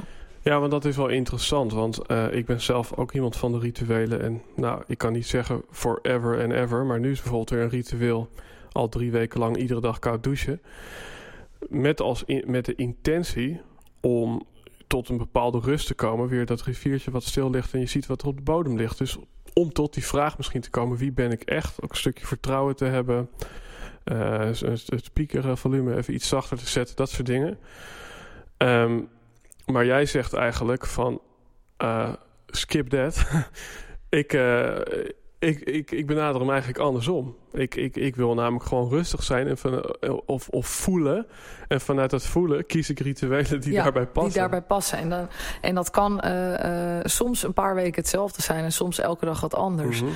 Ja, 0.48 0.58
want 0.60 0.70
dat 0.70 0.84
is 0.84 0.96
wel 0.96 1.08
interessant. 1.08 1.72
Want 1.72 2.00
uh, 2.10 2.32
ik 2.32 2.46
ben 2.46 2.60
zelf 2.60 2.92
ook 2.96 3.12
iemand 3.12 3.36
van 3.36 3.52
de 3.52 3.58
rituelen. 3.58 4.22
En 4.22 4.42
nou, 4.56 4.82
ik 4.86 4.98
kan 4.98 5.12
niet 5.12 5.26
zeggen 5.26 5.62
forever 5.70 6.42
and 6.42 6.52
ever. 6.52 6.84
Maar 6.84 7.00
nu 7.00 7.10
is 7.10 7.20
bijvoorbeeld 7.20 7.50
weer 7.50 7.62
een 7.62 7.68
ritueel. 7.68 8.28
Al 8.72 8.88
drie 8.88 9.10
weken 9.10 9.40
lang 9.40 9.56
iedere 9.56 9.80
dag 9.80 9.98
koud 9.98 10.22
douchen. 10.22 10.60
Met, 11.68 12.00
als 12.00 12.24
met 12.46 12.64
de 12.64 12.74
intentie 12.74 13.60
om 14.00 14.42
tot 14.86 15.08
een 15.08 15.16
bepaalde 15.16 15.60
rust 15.60 15.86
te 15.86 15.94
komen. 15.94 16.28
Weer 16.28 16.46
dat 16.46 16.62
riviertje 16.62 17.10
wat 17.10 17.24
stil 17.24 17.50
ligt 17.50 17.74
en 17.74 17.80
je 17.80 17.86
ziet 17.86 18.06
wat 18.06 18.22
er 18.22 18.28
op 18.28 18.36
de 18.36 18.42
bodem 18.42 18.76
ligt. 18.76 18.98
Dus 18.98 19.18
om 19.54 19.72
tot 19.72 19.94
die 19.94 20.06
vraag 20.06 20.36
misschien 20.36 20.60
te 20.60 20.70
komen. 20.70 20.96
Wie 20.96 21.12
ben 21.12 21.30
ik 21.30 21.42
echt? 21.42 21.82
Ook 21.82 21.90
een 21.90 21.96
stukje 21.96 22.26
vertrouwen 22.26 22.76
te 22.76 22.84
hebben. 22.84 23.28
Uh, 24.04 24.38
het 24.38 25.04
speakervolume 25.04 25.96
even 25.96 26.14
iets 26.14 26.28
zachter 26.28 26.58
te 26.58 26.68
zetten. 26.68 26.96
Dat 26.96 27.10
soort 27.10 27.26
dingen. 27.26 27.58
Um, 28.58 29.08
maar 29.72 29.86
jij 29.86 30.06
zegt 30.06 30.32
eigenlijk 30.32 30.86
van 30.86 31.20
uh, 31.82 32.12
skip 32.46 32.88
that. 32.88 33.26
ik, 34.20 34.32
uh, 34.32 34.78
ik, 35.38 35.60
ik, 35.60 35.90
ik 35.90 36.06
benader 36.06 36.40
hem 36.40 36.50
eigenlijk 36.50 36.78
andersom. 36.78 37.36
Ik, 37.52 37.74
ik, 37.74 37.96
ik 37.96 38.16
wil 38.16 38.34
namelijk 38.34 38.64
gewoon 38.64 38.88
rustig 38.88 39.22
zijn 39.22 39.46
en 39.46 39.58
van, 39.58 39.94
of, 40.26 40.48
of 40.48 40.66
voelen. 40.66 41.26
En 41.68 41.80
vanuit 41.80 42.10
dat 42.10 42.26
voelen 42.26 42.66
kies 42.66 42.90
ik 42.90 43.00
rituelen 43.00 43.60
die 43.60 43.72
ja, 43.72 43.82
daarbij 43.82 44.06
passen. 44.06 44.32
Die 44.32 44.40
daarbij 44.40 44.62
passen. 44.62 44.98
En, 44.98 45.08
dan, 45.08 45.28
en 45.60 45.74
dat 45.74 45.90
kan 45.90 46.20
uh, 46.24 46.50
uh, 46.50 47.00
soms 47.02 47.42
een 47.42 47.52
paar 47.52 47.74
weken 47.74 48.00
hetzelfde 48.00 48.42
zijn 48.42 48.64
en 48.64 48.72
soms 48.72 48.98
elke 48.98 49.24
dag 49.24 49.40
wat 49.40 49.54
anders. 49.54 50.02
Mhm. 50.02 50.10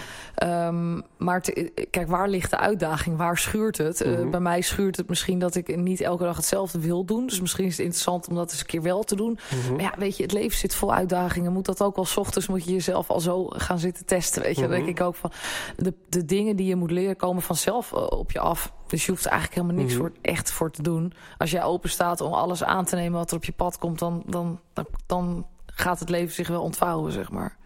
Um, 0.51 1.03
maar 1.17 1.43
te, 1.43 1.73
kijk, 1.91 2.09
waar 2.09 2.29
ligt 2.29 2.51
de 2.51 2.59
uitdaging? 2.59 3.17
Waar 3.17 3.39
schuurt 3.39 3.79
het? 3.79 4.05
Mhm. 4.05 4.25
Uh, 4.25 4.31
bij 4.31 4.41
mij 4.41 4.61
schuurt 4.61 4.97
het 4.97 5.09
misschien 5.09 5.39
dat 5.39 5.55
ik 5.55 5.77
niet 5.77 6.01
elke 6.01 6.25
dag 6.25 6.37
hetzelfde 6.37 6.81
wil 6.81 7.05
doen. 7.05 7.27
Dus 7.27 7.41
misschien 7.41 7.65
is 7.65 7.77
het 7.77 7.81
interessant 7.81 8.29
om 8.29 8.35
dat 8.35 8.51
eens 8.51 8.61
een 8.61 8.67
keer 8.67 8.83
wel 8.83 9.03
te 9.03 9.17
doen. 9.17 9.39
Mhm. 9.51 9.73
Maar 9.73 9.83
ja, 9.83 9.93
weet 9.99 10.17
je, 10.17 10.23
het 10.23 10.33
leven 10.33 10.59
zit 10.59 10.75
vol 10.75 10.95
uitdagingen. 10.95 11.53
Moet 11.53 11.67
dat 11.67 11.83
ook 11.83 11.97
wel 11.97 12.05
's 12.05 12.17
ochtends 12.17 12.49
moet 12.49 12.65
je 12.65 12.73
jezelf 12.73 13.11
al 13.11 13.21
zo 13.21 13.47
gaan 13.49 13.79
zitten 13.79 14.07
testen. 14.07 14.43
Weet 14.43 14.55
je, 14.55 14.61
dan 14.61 14.71
denk 14.71 14.87
ik 14.87 15.01
ook 15.01 15.12
van 15.17 15.33
de, 15.77 15.95
de 16.09 16.25
dingen 16.25 16.57
die 16.57 16.67
je 16.67 16.77
moet 16.77 16.91
leren 16.91 17.17
komen 17.17 17.43
vanzelf 17.43 17.93
uh, 17.93 18.07
op 18.07 18.31
je 18.31 18.39
af. 18.41 18.73
Dus 18.87 19.05
je 19.07 19.11
hoeft 19.11 19.27
eigenlijk 19.27 19.61
helemaal 19.61 19.83
niks 19.83 19.95
Mhm. 19.97 20.03
voor, 20.03 20.13
echt 20.23 20.51
voor 20.51 20.71
te 20.71 20.83
doen. 20.83 21.13
Als 21.39 21.51
jij 21.51 21.63
open 21.63 21.91
staat 21.91 22.21
om 22.21 22.33
alles 22.33 22.65
aan 22.65 22.85
te 22.85 22.97
nemen 22.97 23.19
wat 23.19 23.31
er 23.31 23.37
op 23.37 23.45
je 23.45 23.53
pad 23.53 23.79
komt, 23.79 23.99
dan, 23.99 24.23
dan, 24.27 24.61
dan, 24.73 24.87
dan 25.07 25.47
gaat 25.67 25.99
het 26.01 26.09
leven 26.09 26.35
zich 26.35 26.49
wel 26.49 26.63
ontvouwen, 26.63 27.13
zeg 27.13 27.31
maar. 27.31 27.57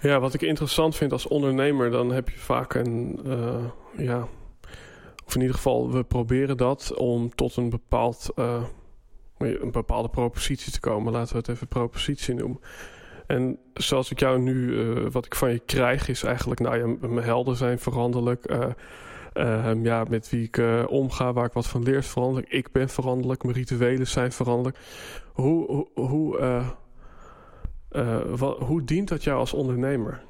Ja, 0.00 0.20
wat 0.20 0.34
ik 0.34 0.42
interessant 0.42 0.96
vind 0.96 1.12
als 1.12 1.28
ondernemer, 1.28 1.90
dan 1.90 2.12
heb 2.12 2.28
je 2.28 2.38
vaak 2.38 2.74
een, 2.74 3.20
uh, 3.26 3.64
ja, 3.96 4.28
of 5.26 5.34
in 5.34 5.40
ieder 5.40 5.56
geval, 5.56 5.90
we 5.90 6.04
proberen 6.04 6.56
dat 6.56 6.94
om 6.96 7.34
tot 7.34 7.56
een 7.56 7.70
bepaald, 7.70 8.28
uh, 8.36 8.62
een 9.38 9.70
bepaalde 9.72 10.08
propositie 10.08 10.72
te 10.72 10.80
komen. 10.80 11.12
Laten 11.12 11.32
we 11.32 11.38
het 11.38 11.48
even 11.48 11.68
propositie 11.68 12.34
noemen. 12.34 12.60
En 13.30 13.58
zoals 13.74 14.10
ik 14.10 14.20
jou 14.20 14.38
nu, 14.38 14.54
uh, 14.54 15.06
wat 15.10 15.26
ik 15.26 15.34
van 15.34 15.50
je 15.50 15.58
krijg, 15.58 16.08
is 16.08 16.22
eigenlijk, 16.22 16.60
nou 16.60 16.78
ja, 16.78 17.08
mijn 17.08 17.26
helden 17.26 17.56
zijn 17.56 17.78
veranderlijk. 17.78 18.50
Uh, 18.50 18.66
uh, 19.34 19.70
ja, 19.82 20.04
met 20.08 20.30
wie 20.30 20.42
ik 20.44 20.56
uh, 20.56 20.84
omga, 20.88 21.32
waar 21.32 21.44
ik 21.44 21.52
wat 21.52 21.66
van 21.66 21.82
leer, 21.82 21.96
is 21.96 22.08
veranderlijk. 22.08 22.52
Ik 22.52 22.72
ben 22.72 22.88
veranderlijk, 22.88 23.42
mijn 23.42 23.56
rituelen 23.56 24.06
zijn 24.06 24.32
veranderlijk. 24.32 24.78
Hoe, 25.32 25.86
hoe, 25.94 26.64
hoe 28.58 28.84
dient 28.84 29.08
dat 29.08 29.24
jou 29.24 29.38
als 29.38 29.52
ondernemer? 29.52 30.22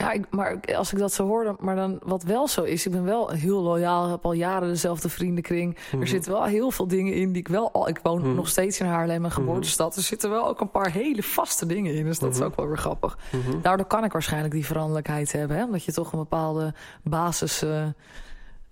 Ja, 0.00 0.12
ik, 0.12 0.24
maar 0.30 0.60
als 0.76 0.92
ik 0.92 0.98
dat 0.98 1.12
zo 1.12 1.26
hoor, 1.26 1.56
maar 1.58 1.76
dan 1.76 1.98
wat 2.02 2.22
wel 2.22 2.48
zo 2.48 2.62
is, 2.62 2.86
ik 2.86 2.92
ben 2.92 3.04
wel 3.04 3.28
heel 3.30 3.60
loyaal, 3.62 4.08
heb 4.10 4.24
al 4.24 4.32
jaren 4.32 4.68
dezelfde 4.68 5.08
vriendenkring. 5.08 5.64
Mm 5.66 5.74
Mhm. 5.80 5.90
-hmm. 5.90 6.00
Er 6.00 6.06
zitten 6.08 6.32
wel 6.32 6.44
heel 6.44 6.70
veel 6.70 6.86
dingen 6.86 7.14
in 7.14 7.28
die 7.32 7.40
ik 7.42 7.48
wel 7.48 7.72
al. 7.72 7.88
Ik 7.88 7.98
woon 8.02 8.12
mm 8.12 8.18
Mhm. 8.18 8.26
-hmm. 8.28 8.36
nog 8.36 8.48
steeds 8.48 8.80
in 8.80 8.86
Haarlem, 8.86 9.20
mijn 9.20 9.32
geboortestad. 9.32 9.86
Mm 9.86 9.92
-hmm. 9.92 10.00
Er 10.02 10.08
zitten 10.08 10.30
wel 10.30 10.46
ook 10.48 10.60
een 10.60 10.70
paar 10.70 10.90
hele 10.90 11.22
vaste 11.22 11.66
dingen 11.66 11.94
in, 11.94 12.04
dus 12.04 12.18
dat 12.18 12.28
Mhm. 12.30 12.38
is 12.38 12.44
ook 12.46 12.56
wel 12.56 12.66
weer 12.66 12.78
grappig. 12.78 13.18
Daardoor 13.62 13.86
kan 13.86 14.04
ik 14.04 14.12
waarschijnlijk 14.12 14.54
die 14.54 14.66
veranderlijkheid 14.66 15.32
hebben, 15.32 15.56
hè? 15.56 15.64
omdat 15.64 15.84
je 15.84 15.92
toch 15.92 16.12
een 16.12 16.18
bepaalde 16.18 16.74
basis, 17.02 17.62
uh, 17.62 17.82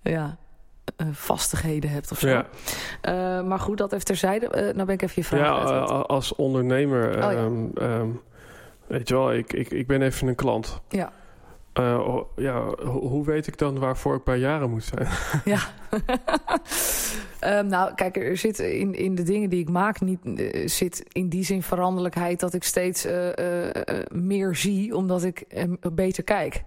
ja. 0.01 0.37
Uh, 0.97 1.07
vastigheden 1.11 1.89
hebt 1.89 2.11
of 2.11 2.19
zo. 2.19 2.27
Ja. 2.29 2.45
Uh, 3.41 3.47
maar 3.47 3.59
goed, 3.59 3.77
dat 3.77 3.91
even 3.93 4.05
terzijde. 4.05 4.45
Uh, 4.45 4.61
nou 4.61 4.85
ben 4.85 4.89
ik 4.95 5.01
even 5.01 5.13
je 5.15 5.23
vraag 5.23 5.39
Ja, 5.69 5.85
als 5.95 6.35
ondernemer... 6.35 7.09
Oh, 7.09 7.31
ja. 7.31 7.31
um, 7.31 7.71
um, 7.81 8.21
weet 8.89 9.07
je 9.07 9.13
wel, 9.13 9.33
ik, 9.33 9.53
ik, 9.53 9.71
ik 9.71 9.87
ben 9.87 10.01
even 10.01 10.27
een 10.27 10.35
klant. 10.35 10.81
Ja. 10.89 11.11
Uh, 11.73 12.21
ja, 12.35 12.53
ho 12.61 13.07
hoe 13.07 13.25
weet 13.25 13.47
ik 13.47 13.57
dan 13.57 13.79
waarvoor 13.79 14.15
ik 14.15 14.23
bij 14.23 14.37
jaren 14.37 14.69
moet 14.69 14.83
zijn? 14.83 15.07
ja. 15.45 15.59
um, 17.59 17.67
nou, 17.75 17.93
kijk, 17.93 18.17
er 18.17 18.37
zit 18.37 18.59
in, 18.59 18.93
in 18.93 19.15
de 19.15 19.23
dingen 19.23 19.49
die 19.49 19.59
ik 19.59 19.69
maak 19.69 20.01
niet 20.01 20.19
uh, 20.23 20.67
zit 20.67 21.03
in 21.11 21.29
die 21.29 21.43
zin 21.43 21.63
veranderlijkheid 21.63 22.39
dat 22.39 22.53
ik 22.53 22.63
steeds 22.63 23.05
uh, 23.05 23.29
meer 24.11 24.55
zie 24.55 24.95
omdat 24.95 25.23
ik 25.23 25.45
beter 25.93 26.23
kijk. 26.23 26.63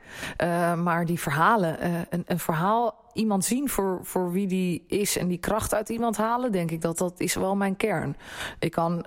maar 0.83 1.07
die 1.07 1.21
verhalen, 1.21 1.77
een, 2.11 2.25
een, 2.27 2.39
verhaal 2.39 3.11
iemand 3.13 3.45
zien 3.45 3.69
voor, 3.69 4.01
voor 4.03 4.33
wie 4.33 4.47
die 4.47 4.85
is 4.87 5.17
en 5.17 5.29
die 5.29 5.39
kracht 5.39 5.75
uit 5.75 5.89
iemand 5.89 6.17
halen, 6.17 6.53
denk 6.53 6.71
ik 6.71 6.81
dat 6.81 6.99
dat 6.99 7.21
is 7.21 7.35
wel 7.35 7.57
mijn 7.57 7.77
kern. 7.77 8.17
Ik 8.59 8.71
kan. 8.71 9.05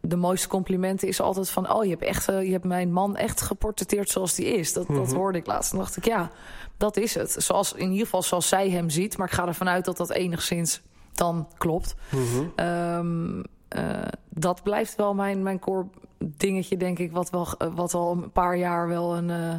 De 0.00 0.16
mooiste 0.16 0.48
complimenten 0.48 1.08
is 1.08 1.20
altijd 1.20 1.50
van... 1.50 1.72
oh, 1.72 1.84
je 1.84 1.90
hebt, 1.90 2.02
echt, 2.02 2.30
uh, 2.30 2.42
je 2.42 2.52
hebt 2.52 2.64
mijn 2.64 2.92
man 2.92 3.16
echt 3.16 3.40
geportretteerd 3.40 4.08
zoals 4.08 4.34
die 4.34 4.46
is. 4.46 4.72
Dat, 4.72 4.88
mm 4.88 4.94
-hmm. 4.94 5.04
dat 5.04 5.14
hoorde 5.14 5.38
ik 5.38 5.46
laatst. 5.46 5.72
En 5.72 5.78
dacht 5.78 5.96
ik, 5.96 6.04
ja, 6.04 6.30
dat 6.76 6.96
is 6.96 7.14
het. 7.14 7.34
Zoals, 7.38 7.72
in 7.72 7.90
ieder 7.90 8.04
geval 8.04 8.22
zoals 8.22 8.48
zij 8.48 8.70
hem 8.70 8.90
ziet. 8.90 9.16
Maar 9.16 9.26
ik 9.26 9.32
ga 9.32 9.46
ervan 9.46 9.68
uit 9.68 9.84
dat 9.84 9.96
dat 9.96 10.10
enigszins 10.10 10.80
dan 11.12 11.48
klopt. 11.58 11.94
Mm 12.10 12.26
-hmm. 12.26 12.66
um, 12.66 13.44
uh, 13.76 14.02
dat 14.28 14.62
blijft 14.62 14.94
wel 14.94 15.14
mijn, 15.14 15.42
mijn 15.42 15.58
core 15.58 15.86
dingetje, 16.18 16.76
denk 16.76 16.98
ik... 16.98 17.12
wat, 17.12 17.30
wel, 17.30 17.48
wat 17.74 17.94
al 17.94 18.12
een 18.12 18.32
paar 18.32 18.56
jaar 18.56 18.88
wel 18.88 19.16
een, 19.16 19.28
uh, 19.28 19.54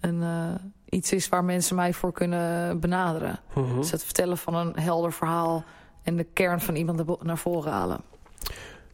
een, 0.00 0.20
uh, 0.20 0.54
iets 0.88 1.12
is 1.12 1.28
waar 1.28 1.44
mensen 1.44 1.76
mij 1.76 1.92
voor 1.92 2.12
kunnen 2.12 2.80
benaderen. 2.80 3.40
Mm 3.54 3.64
-hmm. 3.64 3.76
Dus 3.76 3.90
het 3.90 4.04
vertellen 4.04 4.38
van 4.38 4.54
een 4.54 4.78
helder 4.78 5.12
verhaal... 5.12 5.64
en 6.02 6.16
de 6.16 6.24
kern 6.24 6.60
van 6.60 6.74
iemand 6.74 7.22
naar 7.22 7.38
voren 7.38 7.72
halen. 7.72 8.00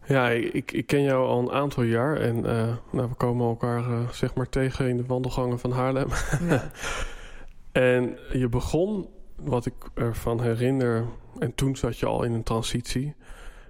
Ja, 0.06 0.28
ik, 0.30 0.72
ik 0.72 0.86
ken 0.86 1.02
jou 1.02 1.26
al 1.26 1.38
een 1.38 1.50
aantal 1.50 1.82
jaar 1.82 2.16
en 2.16 2.36
uh, 2.36 2.74
nou, 2.90 3.08
we 3.08 3.14
komen 3.14 3.48
elkaar 3.48 3.90
uh, 3.90 4.08
zeg 4.08 4.34
maar 4.34 4.48
tegen 4.48 4.88
in 4.88 4.96
de 4.96 5.06
wandelgangen 5.06 5.58
van 5.58 5.72
Haarlem. 5.72 6.08
Ja. 6.48 6.70
en 7.72 8.18
je 8.32 8.48
begon, 8.48 9.08
wat 9.36 9.66
ik 9.66 9.74
ervan 9.94 10.40
herinner, 10.40 11.04
en 11.38 11.54
toen 11.54 11.76
zat 11.76 11.98
je 11.98 12.06
al 12.06 12.22
in 12.22 12.32
een 12.32 12.42
transitie. 12.42 13.14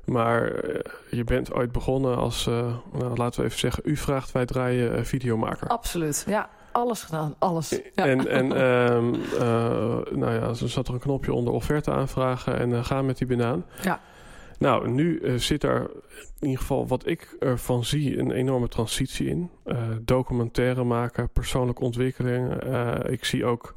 Maar 0.05 0.65
uh, 0.65 0.81
je 1.11 1.25
bent 1.25 1.53
ooit 1.53 1.73
begonnen 1.73 2.17
als, 2.17 2.47
nou, 2.93 3.17
laten 3.17 3.41
we 3.41 3.47
even 3.47 3.59
zeggen, 3.59 3.83
u 3.87 3.97
vraagt, 3.97 4.33
wij 4.33 4.47
draaien 4.47 5.07
videomaker. 5.07 5.69
Absoluut, 5.69 6.25
ja. 6.27 6.49
Alles 6.73 7.03
gedaan, 7.03 7.35
alles. 7.39 7.81
Ja. 7.95 8.07
En, 8.07 8.29
en 8.29 8.63
um, 8.63 9.11
nou 10.21 10.33
ja, 10.33 10.41
er 10.41 10.69
zat 10.69 10.89
er 10.89 10.95
een 10.95 11.01
knopje 11.01 11.33
onder 11.33 11.53
offerte 11.53 11.91
aanvragen 11.91 12.59
en 12.59 12.85
gaan 12.85 13.07
met 13.07 13.19
die 13.19 13.27
banaan. 13.27 13.65
Ja. 13.83 14.01
Nou, 14.59 14.89
nu 14.89 15.21
uh, 15.21 15.35
zit 15.35 15.63
er 15.63 15.91
in 16.39 16.47
ieder 16.47 16.59
geval 16.59 16.87
wat 16.87 17.07
ik 17.07 17.37
ervan 17.39 17.85
zie 17.85 18.19
een 18.19 18.31
enorme 18.31 18.69
transitie 18.69 19.27
in. 19.29 19.51
Uh, 19.67 19.79
documentaire 20.01 20.85
maken, 20.85 21.31
persoonlijke 21.31 21.83
ontwikkeling. 21.83 22.65
Uh, 22.65 22.95
ik 23.07 23.25
zie 23.25 23.45
ook 23.45 23.75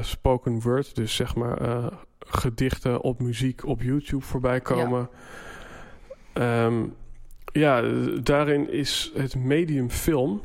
spoken 0.00 0.60
word, 0.60 0.94
dus 0.94 1.14
zeg 1.14 1.34
maar 1.34 1.90
gedichten 2.18 3.00
op 3.00 3.20
muziek 3.20 3.66
op 3.66 3.82
YouTube 3.82 4.24
voorbij 4.24 4.60
komen. 4.60 5.08
Ja, 6.34 6.64
um, 6.64 6.94
ja 7.52 7.82
daarin 8.22 8.70
is 8.70 9.12
het 9.14 9.36
medium 9.36 9.90
film. 9.90 10.42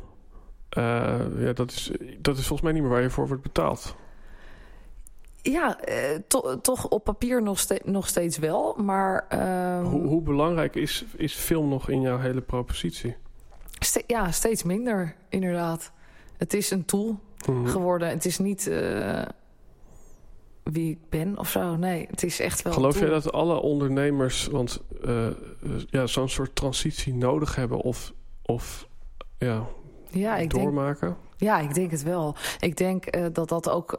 ja, 1.38 1.52
dat, 1.54 1.70
is, 1.70 1.90
dat 2.18 2.38
is 2.38 2.46
volgens 2.46 2.60
mij 2.60 2.72
niet 2.72 2.82
meer 2.82 2.90
waar 2.90 3.02
je 3.02 3.10
voor 3.10 3.26
wordt 3.26 3.42
betaald. 3.42 3.96
Ja, 5.52 5.80
eh, 5.80 6.18
to 6.28 6.60
toch 6.60 6.88
op 6.88 7.04
papier 7.04 7.42
nog, 7.42 7.58
ste 7.58 7.80
nog 7.84 8.08
steeds 8.08 8.38
wel, 8.38 8.74
maar... 8.76 9.26
Uh, 9.32 9.88
hoe, 9.88 10.06
hoe, 10.06 10.22
belangrijk 10.22 10.74
is, 10.74 11.04
is 11.16 11.34
film 11.34 11.68
nog 11.68 11.88
in 11.88 12.00
jouw 12.00 12.18
hele 12.18 12.40
propositie? 12.40 13.16
Ste 13.78 14.02
ja, 14.06 14.30
steeds 14.32 14.62
minder, 14.62 15.14
inderdaad. 15.28 15.92
Het 16.36 16.54
is 16.54 16.70
een 16.70 16.84
tool 16.84 17.18
-hmm. 17.36 17.66
geworden. 17.66 18.08
Het 18.08 18.24
is 18.24 18.38
niet 18.38 18.66
uh, 18.66 19.22
wie 20.62 20.90
ik 20.90 20.98
ben 21.08 21.38
of 21.38 21.50
zo. 21.50 21.76
Nee, 21.76 22.06
het 22.10 22.22
is 22.22 22.40
echt 22.40 22.62
wel 22.62 22.72
Geloof 22.72 22.98
jij 22.98 23.08
dat 23.08 23.32
alle 23.32 23.60
ondernemers 23.60 24.46
want, 24.46 24.82
uh, 25.04 25.26
ja, 25.90 26.06
zo'n 26.06 26.28
soort 26.28 26.56
transitie 26.56 27.14
nodig 27.14 27.56
hebben 27.56 27.78
of, 27.78 28.12
of 28.42 28.88
ja, 29.38 29.66
ja, 30.10 30.36
ik 30.36 30.50
doormaken? 30.50 31.08
Denk, 31.08 31.18
ja, 31.36 31.58
ik 31.58 31.74
denk 31.74 31.90
het 31.90 32.02
wel. 32.02 32.36
Ik 32.58 32.76
denk 32.76 33.16
uh, 33.16 33.26
dat 33.32 33.48
dat 33.48 33.68
ook 33.68 33.92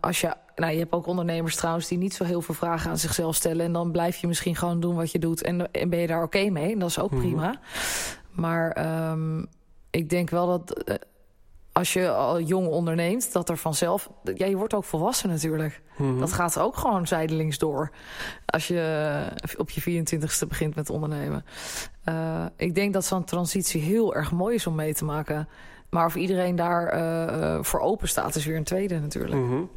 als 0.00 0.20
je... 0.20 0.34
Nou, 0.54 0.72
je 0.72 0.78
hebt 0.78 0.92
ook 0.92 1.06
ondernemers 1.06 1.56
trouwens 1.56 1.88
die 1.88 1.98
niet 1.98 2.14
zo 2.14 2.24
heel 2.24 2.42
veel 2.42 2.54
vragen 2.54 2.90
aan 2.90 2.98
zichzelf 2.98 3.34
stellen. 3.34 3.64
En 3.64 3.72
dan 3.72 3.90
blijf 3.90 4.16
je 4.16 4.26
misschien 4.26 4.56
gewoon 4.56 4.80
doen 4.80 4.94
wat 4.94 5.10
je 5.12 5.18
doet. 5.18 5.42
En, 5.42 5.72
en 5.72 5.88
ben 5.90 5.98
je 5.98 6.06
daar 6.06 6.22
oké 6.22 6.36
okay 6.36 6.48
mee. 6.48 6.72
En 6.72 6.78
dat 6.78 6.88
is 6.88 6.98
ook 6.98 7.10
mm 7.10 7.20
-hmm. 7.20 7.28
prima. 7.28 7.60
Maar 8.30 8.86
um, 9.10 9.46
ik 9.90 10.10
denk 10.10 10.30
wel 10.30 10.46
dat 10.46 10.82
uh, 10.88 10.94
als 11.72 11.92
je 11.92 12.10
al 12.10 12.40
jong 12.40 12.66
onderneemt, 12.66 13.32
dat 13.32 13.48
er 13.48 13.56
vanzelf... 13.56 14.10
Ja, 14.34 14.46
je 14.46 14.56
wordt 14.56 14.74
ook 14.74 14.84
volwassen 14.84 15.28
natuurlijk. 15.28 15.82
Mm 15.96 16.08
-hmm. 16.08 16.20
Dat 16.20 16.32
gaat 16.32 16.58
ook 16.58 16.76
gewoon 16.76 17.06
zijdelings 17.06 17.58
door. 17.58 17.90
Als 18.46 18.68
je 18.68 19.24
op 19.56 19.70
je 19.70 20.04
24ste 20.04 20.48
begint 20.48 20.74
met 20.74 20.90
ondernemen. 20.90 21.44
Uh, 22.08 22.44
ik 22.56 22.74
denk 22.74 22.92
dat 22.92 23.04
zo'n 23.04 23.24
transitie 23.24 23.80
heel 23.80 24.14
erg 24.14 24.32
mooi 24.32 24.54
is 24.54 24.66
om 24.66 24.74
mee 24.74 24.94
te 24.94 25.04
maken. 25.04 25.48
Maar 25.90 26.06
of 26.06 26.14
iedereen 26.14 26.56
daar 26.56 26.96
uh, 26.96 27.62
voor 27.62 27.80
open 27.80 28.08
staat, 28.08 28.34
is 28.34 28.46
weer 28.46 28.56
een 28.56 28.64
tweede 28.64 29.00
natuurlijk. 29.00 29.34
Mm 29.34 29.48
-hmm. 29.48 29.70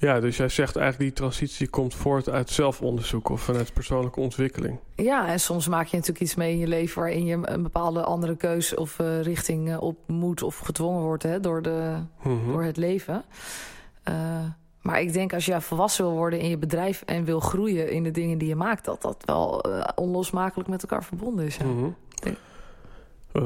Ja, 0.00 0.20
dus 0.20 0.36
jij 0.36 0.48
zegt 0.48 0.76
eigenlijk 0.76 1.10
die 1.10 1.22
transitie 1.22 1.68
komt 1.68 1.94
voort 1.94 2.28
uit 2.28 2.50
zelfonderzoek 2.50 3.28
of 3.28 3.40
vanuit 3.40 3.72
persoonlijke 3.72 4.20
ontwikkeling. 4.20 4.78
Ja, 4.94 5.28
en 5.28 5.40
soms 5.40 5.68
maak 5.68 5.86
je 5.86 5.96
natuurlijk 5.96 6.24
iets 6.24 6.34
mee 6.34 6.52
in 6.52 6.58
je 6.58 6.66
leven 6.66 7.00
waarin 7.00 7.24
je 7.24 7.38
een 7.42 7.62
bepaalde 7.62 8.02
andere 8.02 8.36
keus 8.36 8.74
of 8.74 8.98
uh, 8.98 9.22
richting 9.22 9.68
uh, 9.68 9.82
op 9.82 9.96
moet 10.06 10.42
of 10.42 10.58
gedwongen 10.58 11.02
wordt 11.02 11.22
hè, 11.22 11.40
door, 11.40 11.62
de, 11.62 11.94
mm 12.22 12.40
-hmm. 12.40 12.52
door 12.52 12.62
het 12.62 12.76
leven. 12.76 13.24
Uh, 14.08 14.14
maar 14.82 15.00
ik 15.00 15.12
denk 15.12 15.32
als 15.32 15.46
je 15.46 15.60
volwassen 15.60 16.04
wil 16.04 16.14
worden 16.14 16.38
in 16.38 16.48
je 16.48 16.58
bedrijf 16.58 17.02
en 17.06 17.24
wil 17.24 17.40
groeien 17.40 17.90
in 17.90 18.02
de 18.02 18.10
dingen 18.10 18.38
die 18.38 18.48
je 18.48 18.56
maakt, 18.56 18.84
dat 18.84 19.02
dat 19.02 19.22
wel 19.24 19.64
onlosmakelijk 19.94 20.68
met 20.68 20.82
elkaar 20.82 21.04
verbonden 21.04 21.46
is. 21.46 21.58
Mm 21.58 21.78
-hmm. 21.78 21.96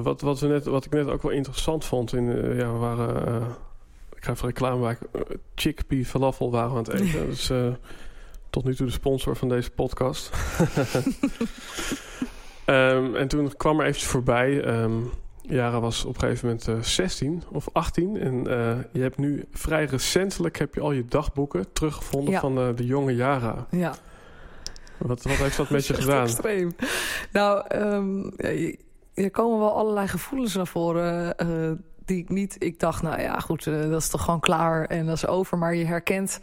Wat, 0.03 0.21
wat, 0.21 0.41
we 0.41 0.47
net, 0.47 0.65
wat 0.65 0.85
ik 0.85 0.91
net 0.91 1.09
ook 1.09 1.23
wel 1.23 1.33
interessant 1.33 1.85
vond, 1.85 2.13
in, 2.13 2.57
ja, 2.57 2.73
we 2.73 2.79
waren, 2.79 3.57
ik 4.25 4.31
ga 4.31 4.37
even 4.37 4.49
reclame 4.49 4.81
maken, 4.81 5.07
uh, 5.17 5.23
chickpea 5.55 6.05
falafel 6.05 6.51
waren 6.51 6.71
we 6.71 6.77
aan 6.77 6.85
het 6.85 6.93
eten. 6.93 7.27
dus 7.31 7.53
tot 8.51 8.65
nu 8.65 8.75
toe 8.75 8.87
de 8.87 8.93
sponsor 8.93 9.37
van 9.37 9.49
deze 9.49 9.71
podcast. 9.71 10.31
um, 12.67 13.17
en 13.21 13.29
toen 13.29 13.57
kwam 13.57 13.79
er 13.79 13.87
eventjes 13.87 14.09
voorbij, 14.09 14.81
um, 14.83 15.11
Jara 15.43 15.81
was 15.81 16.05
op 16.05 16.15
een 16.15 16.21
gegeven 16.21 16.47
moment 16.49 16.87
16 16.87 17.43
of 17.53 17.69
18. 17.73 18.17
En 18.17 18.45
je 18.93 19.01
hebt 19.01 19.19
nu 19.19 19.45
vrij 19.53 19.85
recentelijk 19.85 20.59
heb 20.59 20.75
je 20.75 20.81
al 20.81 20.93
je 20.93 21.05
dagboeken 21.05 21.73
teruggevonden 21.73 22.33
ja. 22.33 22.41
van 22.41 22.55
de 22.75 22.87
jonge 22.87 23.15
Jara. 23.15 23.67
Ja. 23.71 23.95
Wat, 24.99 25.23
wat 25.23 25.37
heeft 25.37 25.57
dat 25.57 25.71
met 25.71 25.87
je 25.87 25.95
gedaan? 26.03 26.25
Extreem. 26.25 26.77
Nou, 27.33 27.77
um, 27.77 28.33
er 29.15 29.31
komen 29.31 29.59
wel 29.59 29.75
allerlei 29.75 30.09
gevoelens 30.09 30.55
naar 30.55 30.67
voren 30.67 31.35
uh, 31.47 31.73
die 32.05 32.19
ik 32.19 32.29
niet... 32.29 32.57
Ik 32.59 32.81
dacht, 32.81 33.03
nou 33.03 33.21
ja, 33.21 33.39
goed, 33.39 33.67
uh, 33.67 33.91
dat 33.91 34.01
is 34.01 34.09
toch 34.09 34.25
gewoon 34.25 34.41
klaar 34.41 34.85
en 34.85 35.07
dat 35.07 35.17
is 35.17 35.27
over. 35.27 35.59
Maar 35.59 35.75
je 35.75 35.85
herkent 35.85 36.41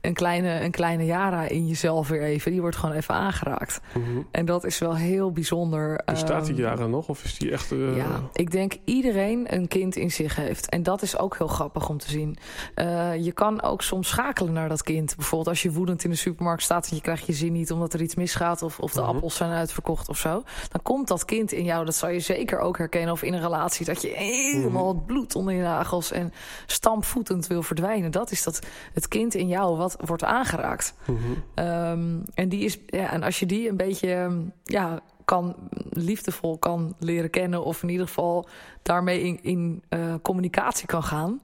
een 0.00 0.14
kleine, 0.14 0.60
een 0.60 0.70
kleine 0.70 1.04
Jara 1.04 1.48
in 1.48 1.66
jezelf 1.66 2.08
weer 2.08 2.22
even. 2.22 2.50
Die 2.50 2.60
wordt 2.60 2.76
gewoon 2.76 2.94
even 2.94 3.14
aangeraakt. 3.14 3.80
Mm 3.94 4.04
-hmm. 4.04 4.26
En 4.30 4.44
dat 4.44 4.64
is 4.64 4.78
wel 4.78 4.96
heel 4.96 5.32
bijzonder. 5.32 6.00
Bestaat 6.04 6.46
die 6.46 6.54
Jara 6.54 6.84
um, 6.84 6.90
nog 6.90 7.08
of 7.08 7.24
is 7.24 7.38
die 7.38 7.50
echt... 7.50 7.72
Uh... 7.72 7.96
Ja, 7.96 8.20
ik 8.32 8.50
denk 8.50 8.76
iedereen 8.84 9.54
een 9.54 9.68
kind 9.68 9.96
in 9.96 10.10
zich 10.10 10.36
heeft. 10.36 10.68
En 10.68 10.82
dat 10.82 11.02
is 11.02 11.18
ook 11.18 11.36
heel 11.38 11.46
grappig 11.46 11.88
om 11.88 11.98
te 11.98 12.10
zien. 12.10 12.36
Uh, 12.76 13.16
je 13.24 13.32
kan 13.32 13.62
ook 13.62 13.82
soms 13.82 14.08
schakelen 14.08 14.52
naar 14.52 14.68
dat 14.68 14.82
kind. 14.82 15.16
Bijvoorbeeld 15.16 15.48
als 15.48 15.62
je 15.62 15.72
woedend 15.72 16.04
in 16.04 16.10
de 16.10 16.16
supermarkt 16.16 16.62
staat... 16.62 16.88
en 16.88 16.96
je 16.96 17.02
krijgt 17.02 17.26
je 17.26 17.32
zin 17.32 17.52
niet 17.52 17.72
omdat 17.72 17.92
er 17.92 18.02
iets 18.02 18.14
misgaat... 18.14 18.62
of, 18.62 18.78
of 18.78 18.92
de 18.92 19.00
mm 19.00 19.06
-hmm. 19.06 19.14
appels 19.14 19.36
zijn 19.36 19.50
uitverkocht 19.50 20.08
of 20.08 20.18
zo. 20.18 20.42
Dan 20.68 20.82
komt 20.82 21.08
dat 21.08 21.24
kind 21.24 21.52
in 21.52 21.64
jou. 21.64 21.84
Dat 21.84 21.94
zal 21.94 22.08
je 22.08 22.20
zeker 22.20 22.58
ook 22.58 22.78
herkennen. 22.78 23.12
Of 23.12 23.22
in 23.22 23.32
een 23.32 23.40
relatie 23.40 23.86
dat 23.86 24.02
je 24.02 24.08
helemaal 24.08 24.92
mm 24.92 24.98
-hmm. 24.98 25.06
bloed 25.06 25.34
onder 25.34 25.54
je 25.54 25.62
nagels... 25.62 26.12
en 26.12 26.32
stampvoetend 26.66 27.46
wil 27.46 27.62
verdwijnen. 27.62 28.10
Dat 28.10 28.30
is 28.30 28.42
dat 28.42 28.66
het 28.92 29.08
kind 29.08 29.34
in 29.34 29.48
jou... 29.48 29.76
wat 29.76 29.87
wordt 30.04 30.24
aangeraakt. 30.24 30.94
Mm 31.06 31.18
-hmm. 31.18 31.66
um, 31.66 32.22
en, 32.34 32.48
die 32.48 32.64
is, 32.64 32.78
ja, 32.86 33.10
en 33.10 33.22
als 33.22 33.38
je 33.38 33.46
die 33.46 33.68
een 33.68 33.76
beetje 33.76 34.30
ja, 34.64 35.00
kan, 35.24 35.54
liefdevol 35.90 36.58
kan 36.58 36.94
leren 36.98 37.30
kennen... 37.30 37.64
of 37.64 37.82
in 37.82 37.88
ieder 37.88 38.06
geval 38.06 38.48
daarmee 38.82 39.22
in, 39.22 39.42
in 39.42 39.82
uh, 39.90 40.14
communicatie 40.22 40.86
kan 40.86 41.02
gaan... 41.02 41.40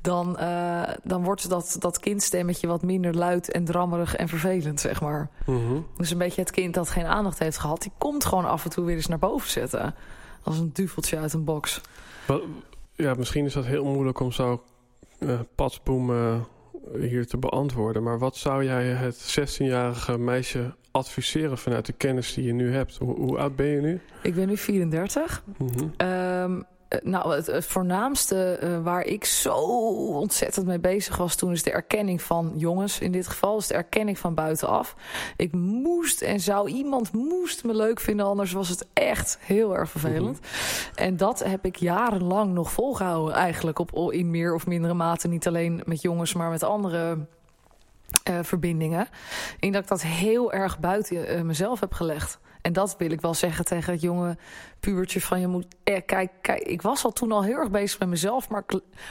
dan, 0.00 0.36
uh, 0.40 0.82
dan 1.02 1.24
wordt 1.24 1.48
dat, 1.48 1.76
dat 1.78 1.98
kindstemmetje 1.98 2.66
wat 2.66 2.82
minder 2.82 3.14
luid 3.14 3.50
en 3.50 3.64
drammerig 3.64 4.16
en 4.16 4.28
vervelend, 4.28 4.80
zeg 4.80 5.00
maar. 5.00 5.30
Mm 5.46 5.66
-hmm. 5.66 5.86
Dus 5.96 6.10
een 6.10 6.18
beetje 6.18 6.40
het 6.40 6.50
kind 6.50 6.74
dat 6.74 6.90
geen 6.90 7.06
aandacht 7.06 7.38
heeft 7.38 7.58
gehad... 7.58 7.82
die 7.82 7.92
komt 7.98 8.24
gewoon 8.24 8.48
af 8.48 8.64
en 8.64 8.70
toe 8.70 8.84
weer 8.84 8.96
eens 8.96 9.06
naar 9.06 9.18
boven 9.18 9.50
zetten. 9.50 9.94
Als 10.42 10.58
een 10.58 10.70
duveltje 10.72 11.18
uit 11.18 11.32
een 11.32 11.44
box. 11.44 11.80
Ja, 12.96 13.14
misschien 13.14 13.44
is 13.44 13.52
dat 13.52 13.64
heel 13.64 13.84
moeilijk 13.84 14.20
om 14.20 14.32
zo 14.32 14.62
uh, 15.18 15.40
hier 16.98 17.26
te 17.26 17.36
beantwoorden. 17.38 18.02
Maar 18.02 18.18
wat 18.18 18.36
zou 18.36 18.64
jij 18.64 18.84
het 18.84 19.38
16-jarige 19.40 20.18
meisje 20.18 20.74
adviseren 20.90 21.58
vanuit 21.58 21.86
de 21.86 21.92
kennis 21.92 22.34
die 22.34 22.44
je 22.44 22.52
nu 22.52 22.72
hebt? 22.72 22.96
Hoe, 22.96 23.16
hoe, 23.16 23.38
oud 23.38 23.56
ben 23.56 23.66
je 23.66 23.80
nu? 23.80 24.00
Ik 24.22 24.34
ben 24.34 24.48
nu 24.48 24.56
34. 24.56 25.42
Mm 25.58 25.68
-hmm. 25.68 25.82
um, 25.82 26.58
eh, 26.58 26.66
nou, 27.02 27.34
het, 27.34 27.66
voornaamste 27.66 28.60
uh, 28.62 28.82
waar 28.82 29.04
ik 29.04 29.24
zo 29.24 29.54
ontzettend 29.96 30.66
mee 30.66 30.78
bezig 30.78 31.16
was 31.16 31.34
toen 31.34 31.52
is 31.52 31.62
de 31.62 31.70
erkenning 31.70 32.22
van 32.22 32.52
jongens. 32.56 32.98
In 32.98 33.12
dit 33.12 33.26
geval 33.26 33.58
is 33.58 33.66
de 33.66 33.74
erkenning 33.74 34.18
van 34.18 34.34
buitenaf. 34.34 34.96
Ik 35.36 35.52
moest 35.52 36.22
en 36.22 36.40
zou 36.40 36.68
iemand 36.68 37.12
moest 37.12 37.64
me 37.64 37.74
leuk 37.74 38.00
vinden, 38.00 38.26
anders 38.26 38.52
was 38.52 38.68
het 38.68 38.86
echt 38.92 39.38
heel 39.40 39.76
erg 39.76 39.90
vervelend. 39.90 40.40
Mhm. 40.40 40.48
En 40.94 41.16
dat 41.16 41.44
heb 41.44 41.64
ik 41.64 41.76
jarenlang 41.76 42.52
nog 42.52 42.72
volgehouden, 42.72 43.34
eigenlijk 43.34 43.78
op 43.78 44.12
in 44.12 44.30
meer 44.30 44.54
of 44.54 44.66
mindere 44.66 44.94
mate. 44.94 45.28
Niet 45.28 45.46
alleen 45.46 45.82
met 45.84 46.02
jongens, 46.02 46.34
maar 46.34 46.50
met 46.50 46.62
andere 46.62 47.26
uh, 48.30 48.38
verbindingen. 48.42 49.08
En 49.60 49.72
dat 49.72 49.82
ik 49.82 49.88
dat 49.88 50.02
heel 50.02 50.52
erg 50.52 50.78
buiten 50.78 51.46
mezelf 51.46 51.80
heb 51.80 51.92
gelegd. 51.92 52.38
En 52.62 52.72
dat 52.72 52.94
wil 52.98 53.10
ik 53.10 53.20
wel 53.20 53.34
zeggen 53.34 53.64
tegen 53.64 53.92
het 53.92 54.02
jonge 54.02 54.36
pubertje 54.80 55.20
van 55.20 55.40
je 55.40 55.46
moet... 55.46 55.66
Eh, 55.84 56.00
kijk, 56.06 56.30
kijk, 56.40 56.62
ik 56.62 56.82
was 56.82 57.04
al 57.04 57.12
toen 57.12 57.32
al 57.32 57.44
heel 57.44 57.56
erg 57.56 57.70
bezig 57.70 57.98
met 57.98 58.08
mezelf... 58.08 58.48
maar, 58.48 58.64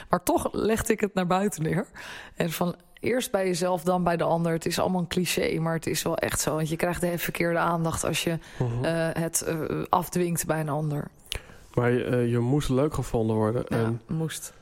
maar 0.08 0.22
toch 0.22 0.48
legde 0.52 0.92
ik 0.92 1.00
het 1.00 1.14
naar 1.14 1.26
buiten 1.26 1.62
neer. 1.62 1.86
En 2.34 2.50
van 2.50 2.74
eerst 3.00 3.30
bij 3.30 3.46
jezelf, 3.46 3.82
dan 3.82 4.04
bij 4.04 4.16
de 4.16 4.24
ander. 4.24 4.52
Het 4.52 4.66
is 4.66 4.78
allemaal 4.78 5.00
een 5.00 5.06
cliché, 5.06 5.58
maar 5.60 5.74
het 5.74 5.86
is 5.86 6.02
wel 6.02 6.16
echt 6.16 6.40
zo. 6.40 6.54
Want 6.54 6.68
je 6.68 6.76
krijgt 6.76 7.00
de 7.00 7.18
verkeerde 7.18 7.58
aandacht 7.58 8.04
als 8.04 8.24
je 8.24 8.38
uh 8.60 9.08
het 9.12 9.44
uh, 9.48 9.82
afdwingt 9.88 10.46
bij 10.46 10.60
een 10.60 10.68
ander. 10.68 11.10
Maar 11.74 11.90
je, 11.90 12.04
uh, 12.04 12.30
je 12.30 12.38
moest 12.38 12.68
leuk 12.68 12.94
gevonden 12.94 13.36
worden. 13.36 13.64
Ja, 13.68 13.76
en... 13.76 14.00
moest. 14.06 14.52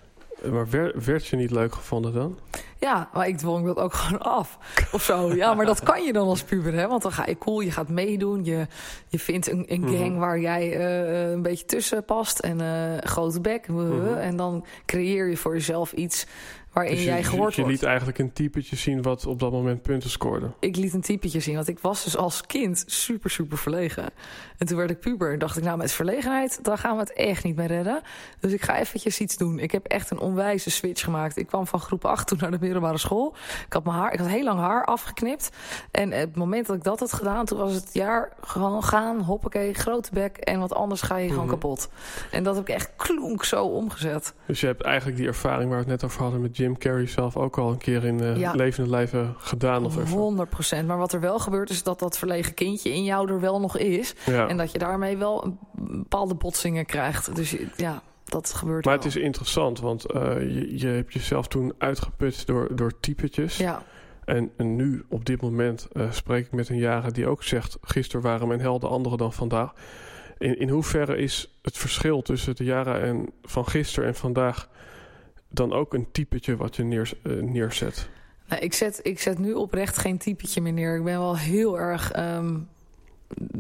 Maar 0.45 0.71
werd, 0.71 1.05
werd 1.05 1.27
je 1.27 1.37
niet 1.37 1.51
leuk 1.51 1.75
gevonden 1.75 2.13
dan? 2.13 2.39
Ja, 2.79 3.09
maar 3.13 3.29
ik 3.29 3.39
dwong 3.39 3.67
dat 3.67 3.77
ook 3.77 3.93
gewoon 4.03 4.23
af. 4.23 4.59
Of 4.93 5.03
zo. 5.03 5.35
Ja, 5.35 5.55
maar 5.55 5.67
dat 5.67 5.83
kan 5.83 6.05
je 6.05 6.13
dan 6.13 6.29
als 6.29 6.43
puber, 6.43 6.73
hè? 6.73 6.89
Want 6.89 7.03
dan 7.03 7.13
ga 7.13 7.27
je 7.27 7.39
cool, 7.39 7.61
je 7.61 7.71
gaat 7.71 7.89
meedoen. 7.89 8.45
Je, 8.45 8.67
je 9.09 9.19
vindt 9.19 9.51
een, 9.51 9.65
een 9.69 9.89
gang 9.89 10.11
mhm. 10.11 10.19
waar 10.19 10.41
jij 10.41 10.77
uh, 10.77 11.31
een 11.31 11.43
beetje 11.43 11.65
tussen 11.65 12.05
past. 12.05 12.39
En 12.39 12.61
uh, 12.61 12.99
grote 12.99 13.41
bek. 13.41 13.69
Mhm. 13.69 14.15
En 14.15 14.37
dan 14.37 14.65
creëer 14.87 15.29
je 15.29 15.37
voor 15.37 15.55
jezelf 15.55 15.93
iets 15.93 16.27
waarin 16.73 16.93
dus 16.93 17.03
je, 17.03 17.09
jij 17.09 17.25
gehoord 17.25 17.55
je, 17.55 17.63
je 17.63 17.69
liet 17.69 17.83
eigenlijk 17.83 18.19
een 18.19 18.33
typetje 18.33 18.77
zien 18.77 19.03
wat 19.03 19.27
op 19.27 19.39
dat 19.39 19.53
moment 19.53 19.83
punten 19.83 20.11
scoorde. 20.11 20.51
Ik 20.61 20.77
liet 20.77 20.95
een 20.95 21.01
typetje 21.01 21.41
zien, 21.41 21.55
want 21.55 21.69
ik 21.69 21.79
was 21.79 22.05
dus 22.05 22.17
als 22.17 22.47
kind 22.47 22.85
super, 22.87 23.31
super 23.31 23.59
verlegen. 23.59 24.11
En 24.59 24.67
toen 24.67 24.77
werd 24.77 24.91
ik 24.91 25.01
puber 25.01 25.33
en 25.33 25.39
dacht 25.39 25.57
ik, 25.57 25.65
nou 25.65 25.79
met 25.79 25.93
verlegenheid, 25.93 26.65
daar 26.65 26.79
gaan 26.79 26.95
we 26.95 27.01
het 27.01 27.13
echt 27.13 27.45
niet 27.45 27.57
mee 27.57 27.67
redden. 27.67 28.03
Dus 28.41 28.53
ik 28.53 28.63
ga 28.63 28.79
eventjes 28.79 29.21
iets 29.21 29.37
doen. 29.37 29.59
Ik 29.59 29.71
heb 29.71 29.87
echt 29.87 30.11
een 30.11 30.19
onwijze 30.19 30.71
switch 30.71 31.05
gemaakt. 31.05 31.37
Ik 31.37 31.47
kwam 31.47 31.67
van 31.67 31.81
groep 31.81 32.05
8 32.05 32.27
toen 32.27 32.39
naar 32.41 32.51
de 32.51 32.59
middelbare 32.61 32.99
school. 32.99 33.35
Ik 33.67 33.73
had 33.73 33.85
mijn 33.85 33.97
haar, 33.97 34.13
ik 34.13 34.19
had 34.19 34.29
heel 34.29 34.45
lang 34.45 34.59
haar 34.59 34.85
afgeknipt. 34.85 35.51
En 35.91 36.13
het 36.13 36.37
moment 36.37 36.67
dat 36.67 36.77
ik 36.77 36.83
dat 36.83 37.01
had 37.01 37.13
gedaan, 37.13 37.45
toen 37.45 37.59
was 37.59 37.75
het 37.75 37.91
jaar 37.93 38.33
gewoon 38.41 38.85
gaan, 38.85 39.21
hoppakee, 39.21 39.75
grote 39.75 40.11
bek. 40.13 40.37
En 40.37 40.61
wat 40.61 40.75
anders 40.75 41.03
ga 41.03 41.17
je 41.17 41.29
gewoon 41.29 41.45
mhm. 41.45 41.53
kapot. 41.53 41.89
En 42.31 42.43
dat 42.43 42.57
heb 42.57 42.69
ik 42.69 42.75
echt 42.75 42.93
klonk 42.97 43.45
zo 43.45 43.65
omgezet. 43.65 44.35
Dus 44.47 44.61
je 44.61 44.67
hebt 44.67 44.83
eigenlijk 44.83 45.17
die 45.17 45.27
ervaring 45.27 45.71
waar 45.71 45.85
we 45.85 45.91
het 45.91 46.01
net 46.01 46.11
over 46.11 46.23
hadden 46.23 46.41
met 46.41 46.57
Jim 46.59 46.79
Carrey 46.79 47.07
zelf 47.07 47.37
ook 47.37 47.59
al 47.59 47.71
een 47.71 47.79
keer 47.79 48.05
in 48.05 48.23
uh, 48.23 48.55
levende 48.55 48.91
lijven 48.91 49.35
gedaan. 49.39 49.85
Of 49.85 50.11
100 50.11 50.51
procent. 50.51 50.87
Maar 50.87 50.99
wat 50.99 51.13
er 51.13 51.21
wel 51.21 51.39
gebeurt 51.39 51.71
is 51.71 51.83
dat 51.83 51.99
dat 51.99 52.19
verlegen 52.19 52.55
kindje 52.55 52.93
in 52.93 53.05
jou 53.05 53.31
er 53.31 53.41
wel 53.41 53.61
nog 53.61 53.79
is. 53.79 54.15
En 54.27 54.57
dat 54.57 54.73
je 54.73 54.79
daarmee 54.79 55.17
wel 55.17 55.45
een 55.45 55.59
bepaalde 55.75 56.35
botsingen 56.35 56.87
krijgt. 56.87 57.37
Dus 57.37 57.57
ja, 57.77 58.03
dat 58.25 58.53
gebeurt 58.53 58.85
Maar 58.85 58.95
het 58.95 59.05
is 59.05 59.17
interessant, 59.17 59.81
want 59.81 60.15
uh, 60.15 60.23
je, 60.41 60.79
je 60.79 60.87
hebt 60.87 61.13
jezelf 61.13 61.49
toen 61.49 61.73
uitgeput 61.79 62.47
door, 62.47 62.77
door 62.77 63.01
typetjes. 63.01 63.57
Ja. 63.57 63.83
En, 64.25 64.51
en, 64.57 64.77
nu, 64.77 65.05
op 65.09 65.25
dit 65.25 65.43
moment, 65.43 65.89
uh, 65.93 66.11
spreek 66.11 66.47
ik 66.47 66.53
met 66.53 66.69
een 66.69 66.79
jaren 66.79 67.13
die 67.13 67.27
ook 67.27 67.43
zegt... 67.43 67.79
gisteren 67.81 68.23
waren 68.23 68.49
mijn 68.49 68.61
helden 68.61 68.89
anderen 68.89 69.19
dan 69.19 69.33
vandaag. 69.33 69.73
In, 70.39 70.59
in 70.59 70.69
hoeverre 70.69 71.17
is 71.17 71.59
het 71.63 71.79
verschil 71.79 72.23
tussen 72.23 72.57
de 72.57 72.65
jaren 72.65 73.03
en 73.03 73.33
van 73.43 73.67
gisteren 73.67 74.09
en 74.09 74.15
vandaag 74.15 74.69
dan 75.49 75.73
ook 75.73 75.95
een 75.95 76.07
typetje 76.13 76.57
wat 76.57 76.77
je 76.77 76.83
neer, 76.83 77.13
uh, 77.23 77.43
neerzet? 77.43 78.09
Nou, 78.49 78.63
ik, 78.63 78.75
zet, 78.75 79.01
ik 79.03 79.21
zet 79.21 79.39
nu 79.39 79.53
oprecht 79.53 79.99
geen 79.99 80.19
typetje 80.19 80.61
meer 80.61 80.73
neer. 80.73 80.97
Ik 80.97 81.05
ben 81.05 81.19
wel 81.19 81.37
heel 81.37 81.79
erg 81.79 82.17
um, 82.17 82.69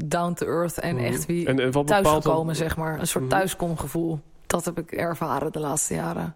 down 0.04 0.32
to 0.32 0.46
earth 0.46 0.78
en 0.78 0.94
mm 0.94 1.04
echt 1.04 1.26
wie 1.26 1.46
en, 1.46 1.58
en 1.58 1.72
wat 1.72 1.86
thuisgekomen, 1.86 2.46
dan... 2.46 2.54
zeg 2.54 2.76
maar. 2.76 3.00
Een 3.00 3.06
soort 3.06 3.24
mm 3.24 3.30
thuiskomgevoel. 3.30 4.20
Dat 4.46 4.64
heb 4.64 4.78
ik 4.78 4.92
ervaren 4.92 5.52
de 5.52 5.60
laatste 5.60 5.94
jaren. 5.94 6.34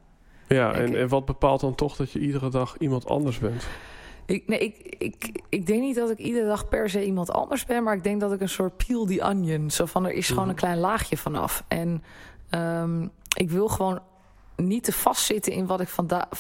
Ja, 0.48 0.72
en, 0.72 0.96
en 0.96 1.09
wat 1.09 1.24
bepaalt 1.24 1.61
dan 1.61 1.74
toch 1.74 1.96
dat 1.96 2.11
je 2.11 2.18
iedere 2.18 2.50
dag 2.50 2.76
iemand 2.78 3.07
anders 3.07 3.38
bent? 3.38 3.66
Ik, 4.26 4.46
nee, 4.46 4.59
ik, 4.59 4.94
ik, 4.98 5.40
ik 5.48 5.66
denk 5.66 5.80
niet 5.80 5.96
dat 5.96 6.11
ik 6.11 6.18
iedere 6.18 6.46
dag 6.46 6.68
per 6.68 6.90
se 6.90 7.05
iemand 7.05 7.30
anders 7.30 7.64
ben... 7.64 7.82
maar 7.82 7.94
ik 7.94 8.05
denk 8.05 8.20
dat 8.20 8.32
ik 8.32 8.40
een 8.40 8.48
soort 8.48 8.76
peel 8.86 9.07
the 9.07 9.22
onion... 9.22 9.70
zo 9.70 9.86
van 9.86 10.05
er 10.05 10.12
is 10.12 10.28
gewoon 10.28 10.42
mhm. 10.42 10.50
een 10.50 10.57
klein 10.57 10.78
laagje 10.78 11.16
vanaf. 11.16 11.64
En 11.68 12.03
um, 12.50 13.11
ik 13.36 13.50
wil 13.50 13.68
gewoon 13.68 14.00
niet 14.62 14.84
te 14.84 14.92
vastzitten 14.92 15.52
in 15.52 15.66
wat 15.66 15.80
ik 15.80 15.88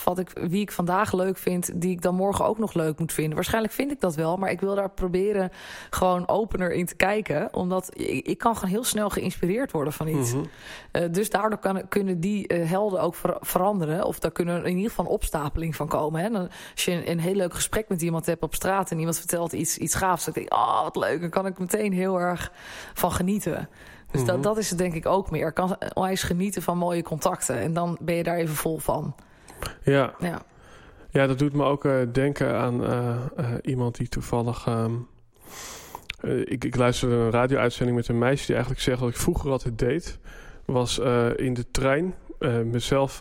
wat 0.04 0.18
ik, 0.18 0.30
wie 0.34 0.60
ik 0.60 0.72
vandaag 0.72 1.12
leuk 1.12 1.38
vind, 1.38 1.80
die 1.80 1.90
ik 1.90 2.02
dan 2.02 2.14
morgen 2.14 2.44
ook 2.44 2.58
nog 2.58 2.74
leuk 2.74 2.98
moet 2.98 3.12
vinden. 3.12 3.34
Waarschijnlijk 3.34 3.74
vind 3.74 3.90
ik 3.90 4.00
dat 4.00 4.14
wel, 4.14 4.36
maar 4.36 4.50
ik 4.50 4.60
wil 4.60 4.74
daar 4.74 4.90
proberen 4.90 5.50
gewoon 5.90 6.28
opener 6.28 6.72
in 6.72 6.86
te 6.86 6.94
kijken. 6.94 7.54
Omdat 7.54 7.90
ik, 7.92 8.26
ik 8.26 8.38
kan 8.38 8.54
gewoon 8.54 8.70
heel 8.70 8.84
snel 8.84 9.10
geïnspireerd 9.10 9.72
worden 9.72 9.92
van 9.92 10.08
iets. 10.08 10.34
Mhm. 10.34 10.44
Eh, 10.92 11.02
dus 11.10 11.30
daardoor 11.30 11.58
kan, 11.58 11.88
kunnen 11.88 12.20
die 12.20 12.52
uh, 12.52 12.68
helden 12.68 13.00
ook 13.00 13.14
veranderen. 13.40 14.04
Of 14.04 14.18
daar 14.18 14.30
kunnen 14.30 14.64
in 14.64 14.76
ieder 14.76 14.90
geval 14.90 15.04
een 15.04 15.10
opstapeling 15.10 15.76
van 15.76 15.88
komen. 15.88 16.20
Hè? 16.20 16.30
Dan, 16.30 16.48
als 16.72 16.84
je 16.84 16.92
een, 16.92 17.10
een, 17.10 17.20
heel 17.20 17.34
leuk 17.34 17.54
gesprek 17.54 17.88
met 17.88 18.02
iemand 18.02 18.26
hebt 18.26 18.42
op 18.42 18.54
straat 18.54 18.90
en 18.90 18.98
iemand 18.98 19.18
vertelt 19.18 19.52
iets, 19.52 19.78
iets 19.78 19.94
gaafs, 19.94 20.24
dan 20.24 20.34
denk 20.34 20.46
ik, 20.46 20.54
oh 20.54 20.82
wat 20.82 20.96
leuk, 20.96 21.20
dan 21.20 21.30
kan 21.30 21.46
ik 21.46 21.58
meteen 21.58 21.92
heel 21.92 22.20
erg 22.20 22.52
van 22.94 23.12
genieten. 23.12 23.68
Dus 24.12 24.24
dat, 24.24 24.34
mhm. 24.34 24.42
dat 24.42 24.58
is 24.58 24.70
het 24.70 24.78
denk 24.78 24.94
ik 24.94 25.06
ook 25.06 25.30
meer. 25.30 25.52
Kan 25.52 25.76
onwijs 25.94 26.22
genieten 26.22 26.62
van 26.62 26.78
mooie 26.78 27.02
contacten. 27.02 27.56
En 27.56 27.72
dan 27.72 27.98
ben 28.00 28.14
je 28.14 28.22
daar 28.22 28.36
even 28.36 28.54
vol 28.54 28.78
van. 28.78 29.14
Ja. 29.82 30.14
Ja, 30.18 30.42
ja 31.10 31.26
dat 31.26 31.38
doet 31.38 31.52
me 31.52 31.64
ook 31.64 31.84
uh, 31.84 31.94
denken 32.12 32.54
aan 32.54 32.82
uh, 32.82 33.16
uh, 33.38 33.46
iemand 33.62 33.96
die 33.96 34.08
toevallig... 34.08 34.66
Um, 34.66 35.10
ik, 36.44 36.64
ik 36.64 36.76
luisterde 36.76 37.14
een 37.14 37.30
radio-uitzending 37.30 37.96
met 37.96 38.08
een 38.08 38.18
meisje 38.18 38.46
die 38.46 38.54
eigenlijk 38.54 38.84
zegt... 38.84 39.00
wat 39.00 39.08
ik 39.08 39.16
vroeger 39.16 39.50
altijd 39.50 39.78
deed, 39.78 40.18
was 40.64 40.98
in 41.36 41.54
de 41.54 41.70
trein 41.70 42.14
mezelf 42.64 43.20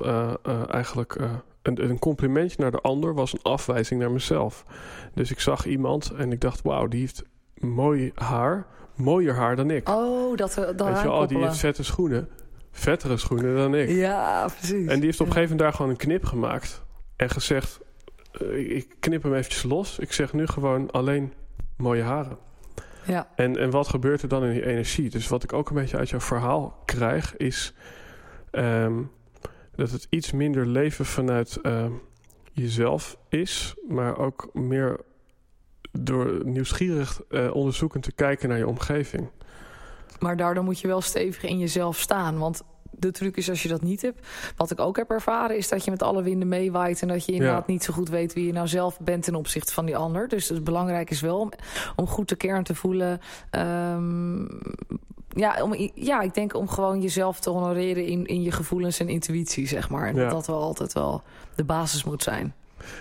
eigenlijk... 0.69 1.17
Een, 1.61 1.89
een, 1.89 1.99
complimentje 1.99 2.61
naar 2.61 2.71
de 2.71 2.81
ander 2.81 3.13
was 3.13 3.33
een 3.33 3.41
afwijzing 3.41 3.99
naar 3.99 4.11
mezelf. 4.11 4.65
Dus 5.13 5.31
ik 5.31 5.39
zag 5.39 5.65
iemand 5.65 6.11
en 6.11 6.31
ik 6.31 6.41
dacht, 6.41 6.61
wauw, 6.61 6.87
die 6.87 6.99
heeft 6.99 7.23
mooi 7.53 8.11
haar 8.15 8.65
mooier 9.01 9.33
haar 9.33 9.55
dan 9.55 9.69
ik. 9.69 9.89
Oh, 9.89 10.37
dat 10.37 10.53
we 10.53 10.75
dat 10.75 10.87
Weet 10.87 11.01
je, 11.01 11.11
oh, 11.11 11.27
die 11.27 11.37
heeft 11.37 11.57
vette 11.57 11.83
schoenen. 11.83 12.29
Vettere 12.71 13.17
schoenen 13.17 13.55
dan 13.55 13.75
ik. 13.75 13.89
Ja, 13.89 14.47
precies. 14.57 14.87
En 14.87 14.95
die 14.95 15.05
heeft 15.05 15.19
op 15.19 15.27
een 15.27 15.33
gegeven 15.33 15.41
moment 15.41 15.59
daar 15.59 15.73
gewoon 15.73 15.91
een 15.91 15.97
knip 15.97 16.25
gemaakt. 16.25 16.83
En 17.15 17.29
gezegd, 17.29 17.79
uh, 18.41 18.75
ik 18.75 18.95
knip 18.99 19.23
hem 19.23 19.33
eventjes 19.33 19.63
los. 19.63 19.99
Ik 19.99 20.11
zeg 20.11 20.33
nu 20.33 20.47
gewoon 20.47 20.91
alleen 20.91 21.33
mooie 21.77 22.01
haren. 22.01 22.37
Ja. 23.05 23.27
En, 23.35 23.57
en 23.57 23.69
wat 23.69 23.87
gebeurt 23.87 24.21
er 24.21 24.27
dan 24.27 24.43
in 24.43 24.53
die 24.53 24.65
energie? 24.65 25.09
Dus 25.09 25.27
wat 25.27 25.43
ik 25.43 25.53
ook 25.53 25.69
een 25.69 25.75
beetje 25.75 25.97
uit 25.97 26.09
jouw 26.09 26.19
verhaal 26.19 26.81
krijg, 26.85 27.37
is 27.37 27.73
um, 28.51 29.11
dat 29.75 29.91
het 29.91 30.07
iets 30.09 30.31
minder 30.31 30.65
leven 30.65 31.05
vanuit 31.05 31.59
um, 31.63 32.01
jezelf 32.51 33.17
is, 33.29 33.75
maar 33.87 34.17
ook 34.17 34.49
meer 34.53 34.99
door 35.91 36.45
nieuwsgierig 36.45 37.21
uh, 37.29 37.55
onderzoekend 37.55 38.03
te 38.03 38.11
kijken 38.11 38.49
naar 38.49 38.57
je 38.57 38.67
omgeving. 38.67 39.29
Maar 40.19 40.37
daardoor 40.37 40.63
moet 40.63 40.79
je 40.79 40.87
wel 40.87 41.01
stevig 41.01 41.43
in 41.43 41.59
jezelf 41.59 41.99
staan. 41.99 42.37
Want 42.37 42.61
de 42.91 43.11
truc 43.11 43.37
is 43.37 43.49
als 43.49 43.63
je 43.63 43.69
dat 43.69 43.81
niet 43.81 44.01
hebt. 44.01 44.27
Wat 44.55 44.71
ik 44.71 44.79
ook 44.79 44.97
heb 44.97 45.09
ervaren 45.09 45.57
is 45.57 45.69
dat 45.69 45.85
je 45.85 45.91
met 45.91 46.03
alle 46.03 46.23
winden 46.23 46.47
meewaait... 46.47 47.01
en 47.01 47.07
dat 47.07 47.25
je 47.25 47.31
inderdaad 47.31 47.67
niet 47.67 47.83
zo 47.83 47.93
goed 47.93 48.09
weet 48.09 48.33
wie 48.33 48.45
je 48.45 48.53
nou 48.53 48.67
zelf 48.67 48.99
bent... 48.99 49.23
ten 49.23 49.35
opzichte 49.35 49.73
van 49.73 49.85
die 49.85 49.97
ander. 49.97 50.27
Dus 50.27 50.49
het 50.49 50.63
belangrijk 50.63 51.09
is 51.09 51.21
wel 51.21 51.39
om, 51.39 51.51
om 51.95 52.07
goed 52.07 52.29
de 52.29 52.35
kern 52.35 52.63
te 52.63 52.75
voelen... 52.75 53.19
Um, 53.51 54.47
ja, 55.29 55.63
om, 55.63 55.75
ja, 55.95 56.21
ik 56.21 56.33
denk 56.33 56.55
om 56.55 56.67
gewoon 56.67 57.01
jezelf 57.01 57.39
te 57.39 57.49
honoreren 57.49 58.05
in, 58.05 58.25
in 58.25 58.41
je 58.41 58.51
gevoelens 58.51 58.99
en 58.99 59.09
intuïtie, 59.09 59.67
zeg 59.67 59.89
maar. 59.89 60.07
En 60.07 60.15
dat 60.15 60.31
dat 60.31 60.47
wel 60.47 60.61
altijd 60.61 60.93
wel 60.93 61.23
de 61.55 61.63
basis 61.63 62.03
moet 62.03 62.23
zijn. 62.23 62.53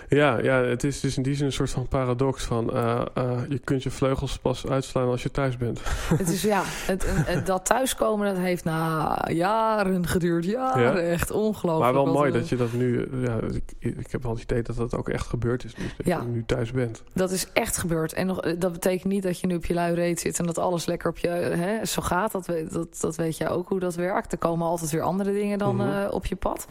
Ja, 0.09 0.37
ja 0.37 0.63
het 0.63 0.83
is 0.83 0.99
dus 0.99 1.17
in 1.17 1.23
die 1.23 1.35
zin 1.35 1.45
een 1.45 1.51
soort 1.51 1.69
van 1.69 1.87
paradox 1.87 2.43
van 2.43 2.69
uh, 2.73 3.01
uh, 3.17 3.39
je 3.49 3.59
kunt 3.59 3.83
je 3.83 3.91
vleugels 3.91 4.37
pas 4.37 4.67
uitslaan 4.67 5.07
als 5.07 5.23
je 5.23 5.31
thuis 5.31 5.57
bent. 5.57 5.81
Het 6.21 6.29
is 6.29 6.41
ja, 6.41 6.61
het, 6.65 7.05
het, 7.07 7.45
dat 7.45 7.65
thuiskomen 7.65 8.27
dat 8.27 8.43
heeft 8.43 8.63
na 8.63 9.19
jaren 9.31 10.07
geduurd, 10.07 10.45
jaren 10.45 11.09
echt 11.09 11.31
ongelooflijk. 11.31 11.93
Maar 11.93 12.03
wel 12.03 12.13
mooi 12.13 12.31
dat 12.31 12.49
je 12.49 12.55
dat 12.55 12.73
nu, 12.73 13.07
ja, 13.21 13.39
ik, 13.79 13.95
ik 13.97 14.11
heb 14.11 14.23
wel 14.23 14.31
het 14.31 14.41
idee 14.41 14.61
dat 14.61 14.75
dat 14.75 14.95
ook 14.95 15.09
echt 15.09 15.27
gebeurd 15.27 15.63
is, 15.63 15.73
dat 15.73 16.05
ja, 16.05 16.19
je 16.21 16.27
nu 16.27 16.43
thuis 16.45 16.71
bent. 16.71 17.03
Dat 17.13 17.31
is 17.31 17.47
echt 17.53 17.77
gebeurd 17.77 18.13
en 18.13 18.27
nog, 18.27 18.39
dat 18.39 18.71
betekent 18.71 19.11
niet 19.11 19.23
dat 19.23 19.39
je 19.39 19.47
nu 19.47 19.55
op 19.55 19.65
je 19.65 19.73
lui 19.73 19.93
reet 19.93 20.19
zit 20.19 20.39
en 20.39 20.45
dat 20.45 20.57
alles 20.57 20.85
lekker 20.85 21.09
op 21.09 21.17
je, 21.17 21.27
hè, 21.27 21.85
zo 21.85 22.01
gaat, 22.01 22.31
dat, 22.31 22.51
dat, 22.71 22.97
dat 22.99 23.15
weet 23.15 23.37
je 23.37 23.49
ook 23.49 23.69
hoe 23.69 23.79
dat 23.79 23.95
werkt. 23.95 24.31
Er 24.31 24.37
komen 24.37 24.67
altijd 24.67 24.91
weer 24.91 25.01
andere 25.01 25.33
dingen 25.33 25.57
dan 25.57 25.75
mm 25.75 25.81
-hmm. 25.81 26.03
uh, 26.03 26.07
op 26.11 26.25
je 26.25 26.35
pad 26.35 26.67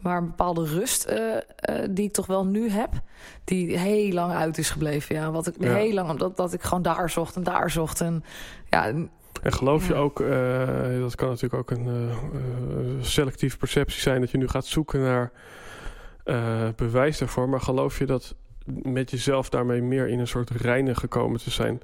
maar 0.00 0.16
een 0.16 0.26
bepaalde 0.26 0.64
rust 0.64 1.08
uh, 1.08 1.16
uh, 1.16 1.40
die 1.90 2.04
ik 2.04 2.12
toch 2.12 2.26
wel 2.26 2.46
nu 2.46 2.70
heb, 2.70 2.90
die 3.44 3.78
heel 3.78 4.12
lang 4.12 4.32
uit 4.32 4.58
is 4.58 4.70
gebleven. 4.70 5.14
Ja, 5.14 5.30
wat 5.30 5.46
ik 5.46 5.54
heel 5.58 5.92
lang, 5.92 6.18
dat, 6.18 6.36
dat 6.36 6.52
ik 6.52 6.62
gewoon 6.62 6.82
daar 6.82 7.10
zocht 7.10 7.36
en 7.36 7.42
daar 7.42 7.70
zocht. 7.70 8.00
En 8.00 8.24
ja, 8.70 8.86
En 8.86 9.10
geloof 9.52 9.86
je 9.86 9.94
ook, 9.94 10.20
eh, 10.20 11.00
dat 11.00 11.14
kan 11.14 11.28
natuurlijk 11.28 11.54
ook 11.54 11.70
een 11.70 11.86
eh, 11.86 12.10
eh, 12.10 12.16
selectieve 13.00 13.56
perceptie 13.56 14.00
zijn, 14.00 14.20
dat 14.20 14.30
je 14.30 14.38
nu 14.38 14.48
gaat 14.48 14.66
zoeken 14.66 15.00
naar 15.00 15.32
eh, 16.24 16.68
bewijs 16.76 17.18
daarvoor. 17.18 17.48
Maar 17.48 17.60
geloof 17.60 17.98
je 17.98 18.06
dat 18.06 18.34
met 18.82 19.10
jezelf 19.10 19.48
daarmee 19.48 19.82
meer 19.82 20.08
in 20.08 20.18
een 20.18 20.26
soort 20.26 20.50
reinen 20.50 20.96
gekomen 20.96 21.40
te 21.40 21.50
zijn? 21.50 21.80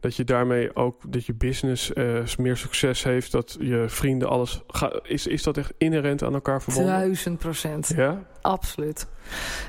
Dat 0.00 0.16
je 0.16 0.24
daarmee 0.24 0.76
ook, 0.76 1.12
dat 1.12 1.26
je 1.26 1.34
business 1.34 1.92
eh, 1.92 2.26
meer 2.36 2.56
succes 2.56 3.02
heeft, 3.02 3.32
dat 3.32 3.56
je 3.60 3.84
vrienden 3.88 4.28
alles... 4.28 4.62
Ga, 4.66 5.00
is, 5.02 5.26
is 5.26 5.42
dat 5.42 5.56
echt 5.56 5.72
inherent 5.78 6.22
aan 6.22 6.34
elkaar 6.34 6.62
verbonden? 6.62 6.92
Duizend 6.92 7.38
procent. 7.38 7.92
Ja? 7.96 8.22
Absoluut. 8.40 9.06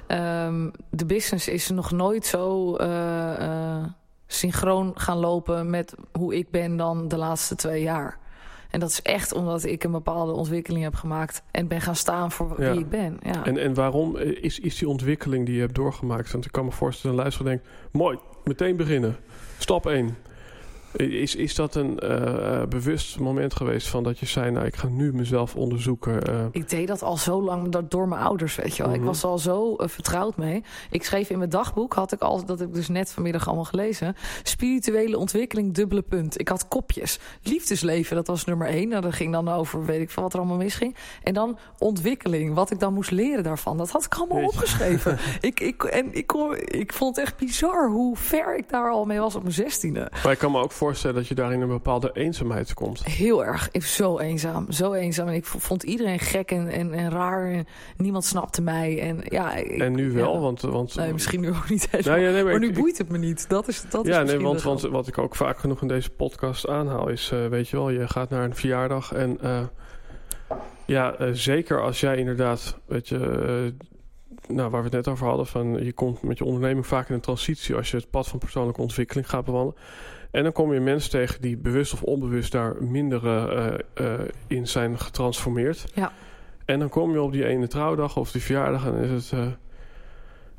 Ehm, 0.08 0.70
de 0.90 1.06
business 1.06 1.48
is 1.48 1.70
nog 1.70 1.92
nooit 1.92 2.26
zo 2.26 2.76
eh, 2.76 3.78
eh, 3.78 3.84
synchroon 4.28 4.92
gaan 4.96 5.18
lopen 5.18 5.70
met 5.70 5.96
hoe 6.12 6.36
ik 6.36 6.52
ben 6.52 6.78
dan 6.78 7.08
de 7.08 7.18
laatste 7.18 7.56
twee 7.56 7.82
jaar. 7.82 8.18
En 8.70 8.80
dat 8.80 8.90
is 8.90 9.02
echt 9.02 9.34
omdat 9.34 9.64
ik 9.64 9.84
een 9.84 9.92
bepaalde 9.92 10.32
ontwikkeling 10.32 10.84
heb 10.84 10.96
gemaakt 10.96 11.44
en 11.52 11.68
ben 11.68 11.82
gaan 11.82 11.96
staan 11.96 12.32
voor 12.32 12.62
Ja. 12.62 12.72
wie 12.72 12.80
ik 12.80 12.90
ben. 12.90 13.20
Ja. 13.24 13.46
En, 13.46 13.58
en 13.58 13.74
waarom 13.74 14.18
is, 14.18 14.60
is 14.60 14.78
die 14.78 14.90
ontwikkeling 14.90 15.46
die 15.46 15.56
je 15.56 15.62
hebt 15.62 15.76
doorgemaakt? 15.76 16.32
Want 16.32 16.46
ik 16.46 16.52
kan 16.52 16.66
me 16.66 16.72
voorstellen, 16.72 17.16
een 17.16 17.22
luisteraar 17.22 17.50
denkt... 17.50 17.68
mooi, 17.92 18.18
meteen 18.46 18.78
beginnen. 18.78 19.18
Stap 19.58 19.86
1. 19.86 20.16
Is, 20.96 21.36
is 21.36 21.56
dat 21.56 21.76
een 21.76 22.00
eh, 22.00 22.62
eh, 22.62 22.68
bewust 22.68 23.20
moment 23.20 23.56
geweest 23.56 23.88
van 23.88 24.04
dat 24.04 24.20
je 24.20 24.26
zei... 24.26 24.52
nou, 24.52 24.66
ik 24.66 24.76
ga 24.76 24.88
nu 24.88 25.14
mezelf 25.14 25.56
onderzoeken. 25.56 26.24
eh, 26.24 26.46
Ik 26.52 26.70
deed 26.70 26.88
dat 26.88 27.04
al 27.04 27.18
zo 27.18 27.42
lang 27.42 27.70
dat 27.72 27.92
door 27.92 28.08
mijn 28.08 28.22
ouders, 28.22 28.56
weet 28.56 28.76
je 28.76 28.84
wel. 28.84 28.92
Mhm. 28.92 29.02
Ik 29.02 29.06
was 29.06 29.24
al 29.24 29.38
zo 29.38 29.74
vertrouwd 29.78 30.38
mee. 30.38 30.64
Ik 30.90 31.04
schreef 31.04 31.30
in 31.30 31.38
mijn 31.38 31.50
dagboek, 31.50 31.94
had 31.94 32.12
ik 32.12 32.22
al, 32.22 32.46
dat 32.46 32.60
heb 32.60 32.68
ik 32.68 32.74
dus 32.74 32.88
net 32.88 33.12
vanmiddag 33.12 33.48
allemaal 33.48 33.66
gelezen. 33.66 34.16
Spirituele 34.44 35.18
ontwikkeling, 35.18 35.74
dubbele 35.74 36.02
punt. 36.02 36.40
Ik 36.40 36.48
had 36.48 36.68
kopjes. 36.68 37.20
Liefdesleven, 37.44 38.16
dat 38.16 38.28
was 38.28 38.46
nummer 38.46 38.68
één. 38.68 38.88
Nou, 38.90 39.02
dat 39.02 39.14
ging 39.14 39.32
dan 39.32 39.50
over, 39.50 39.86
weet 39.86 40.02
ik 40.02 40.10
veel 40.10 40.24
wat 40.24 40.34
er 40.34 40.40
allemaal 40.40 40.58
misging. 40.58 40.96
En 41.24 41.34
dan 41.34 41.58
ontwikkeling, 41.78 42.54
wat 42.54 42.72
ik 42.72 42.80
dan 42.80 42.94
moest 42.94 43.12
leren 43.12 43.44
daarvan. 43.44 43.78
Dat 43.78 43.90
had 43.90 44.06
ik 44.06 44.14
allemaal 44.16 44.38
Jeetje. 44.38 44.54
opgeschreven. 44.58 45.18
ik, 45.50 45.60
ik, 45.60 45.84
en 45.84 46.14
ik, 46.14 46.28
kon, 46.28 46.56
ik 46.58 46.94
vond 46.94 47.16
het 47.16 47.26
echt 47.26 47.38
bizar 47.38 47.90
hoe 47.90 48.18
ver 48.18 48.58
ik 48.58 48.70
daar 48.70 48.92
al 48.92 49.06
mee 49.06 49.20
was 49.20 49.36
op 49.36 49.42
mijn 49.42 49.54
zestiende. 49.54 50.12
maar 50.24 50.32
ik 50.32 50.38
kan 50.38 50.52
me 50.52 50.60
ook 50.62 50.72
voorstellen 50.80 51.16
dat 51.16 51.28
je 51.28 51.36
daarin 51.36 51.62
een 51.62 51.68
bepaalde 51.68 52.10
eenzaamheid 52.14 52.74
komt. 52.74 53.06
Heel 53.06 53.46
erg. 53.46 53.70
Ik 53.72 53.82
was 53.82 53.96
zo 53.96 54.20
eenzaam. 54.20 54.72
Zo 54.72 54.94
eenzaam. 54.94 55.28
En 55.28 55.34
ik 55.34 55.46
vond 55.46 55.84
iedereen 55.84 56.20
gek 56.20 56.52
en, 56.52 56.68
en, 56.68 56.94
en 56.94 57.10
raar. 57.10 57.52
En 57.52 57.66
niemand 57.98 58.26
snapte 58.26 58.62
mij. 58.62 59.02
En, 59.02 59.22
ja, 59.24 59.56
ik- 59.56 59.82
en 59.82 59.96
nu 59.96 60.12
wel, 60.12 60.34
ja. 60.34 60.40
want... 60.40 60.62
want 60.62 60.96
Nee, 60.96 61.14
misschien 61.14 61.40
nu 61.42 61.50
ook 61.50 61.70
niet 61.70 61.88
helemaal. 61.92 62.14
Nou 62.16 62.28
ja, 62.28 62.32
nee, 62.34 62.44
maar 62.44 62.60
nu 62.60 62.68
ik- 62.68 62.74
boeit 62.74 62.98
het 62.98 63.10
me 63.10 63.18
niet. 63.18 63.50
Dat 63.50 63.68
is, 63.68 63.84
dat 63.90 64.06
is 64.06 64.10
ja, 64.12 64.16
nee, 64.16 64.24
misschien 64.24 64.46
want, 64.46 64.62
want 64.62 64.82
wat 64.82 65.08
ik 65.08 65.18
ook 65.18 65.36
vaak 65.36 65.58
genoeg 65.60 65.82
in 65.82 65.88
deze 65.88 66.10
podcast 66.10 66.68
aanhaal 66.68 67.08
is, 67.10 67.32
eh, 67.34 67.48
weet 67.48 67.70
je 67.70 67.78
wel, 67.78 67.90
je 67.90 68.08
gaat 68.08 68.30
naar 68.30 68.44
een 68.44 68.56
verjaardag 68.56 69.14
en 69.14 69.38
eh, 69.42 69.62
ja, 70.86 71.14
eh, 71.16 71.28
zeker 71.32 71.82
als 71.82 72.00
jij 72.00 72.18
inderdaad, 72.18 72.78
weet 72.86 73.08
je, 73.08 73.18
nou 74.48 74.70
waar 74.70 74.80
we 74.80 74.86
het 74.88 74.96
net 74.96 75.08
over 75.08 75.28
hadden, 75.28 75.46
van 75.48 75.84
je 75.84 75.94
komt 75.94 76.22
met 76.22 76.38
je 76.38 76.44
onderneming 76.46 76.88
vaak 76.88 77.08
in 77.10 77.16
een 77.16 77.22
transitie 77.22 77.76
als 77.76 77.92
je 77.92 77.98
het 77.98 78.10
pad 78.10 78.28
van 78.28 78.40
persoonlijke 78.40 78.82
ontwikkeling 78.82 79.30
gaat 79.30 79.46
bewandelen. 79.46 79.76
En 80.32 80.44
dan 80.44 80.52
kom 80.52 80.74
je 80.74 80.80
mensen 80.80 81.10
tegen 81.12 81.42
die 81.42 81.58
bewust 81.58 81.94
of 81.94 82.04
onbewust 82.04 82.52
daar 82.52 82.76
minder 82.84 83.28
eh, 83.28 83.74
eh, 83.94 84.20
in 84.48 84.68
zijn 84.68 85.00
getransformeerd. 85.00 85.86
Ja. 85.94 86.12
En 86.66 86.80
dan 86.80 86.90
kom 86.90 87.12
je 87.12 87.22
op 87.22 87.32
die 87.32 87.46
ene 87.46 87.68
trouwdag 87.68 88.18
of 88.18 88.32
die 88.32 88.42
verjaardag 88.42 88.86
en 88.86 88.96
is 88.96 89.32
het. 89.32 89.40
eh, 89.40 89.48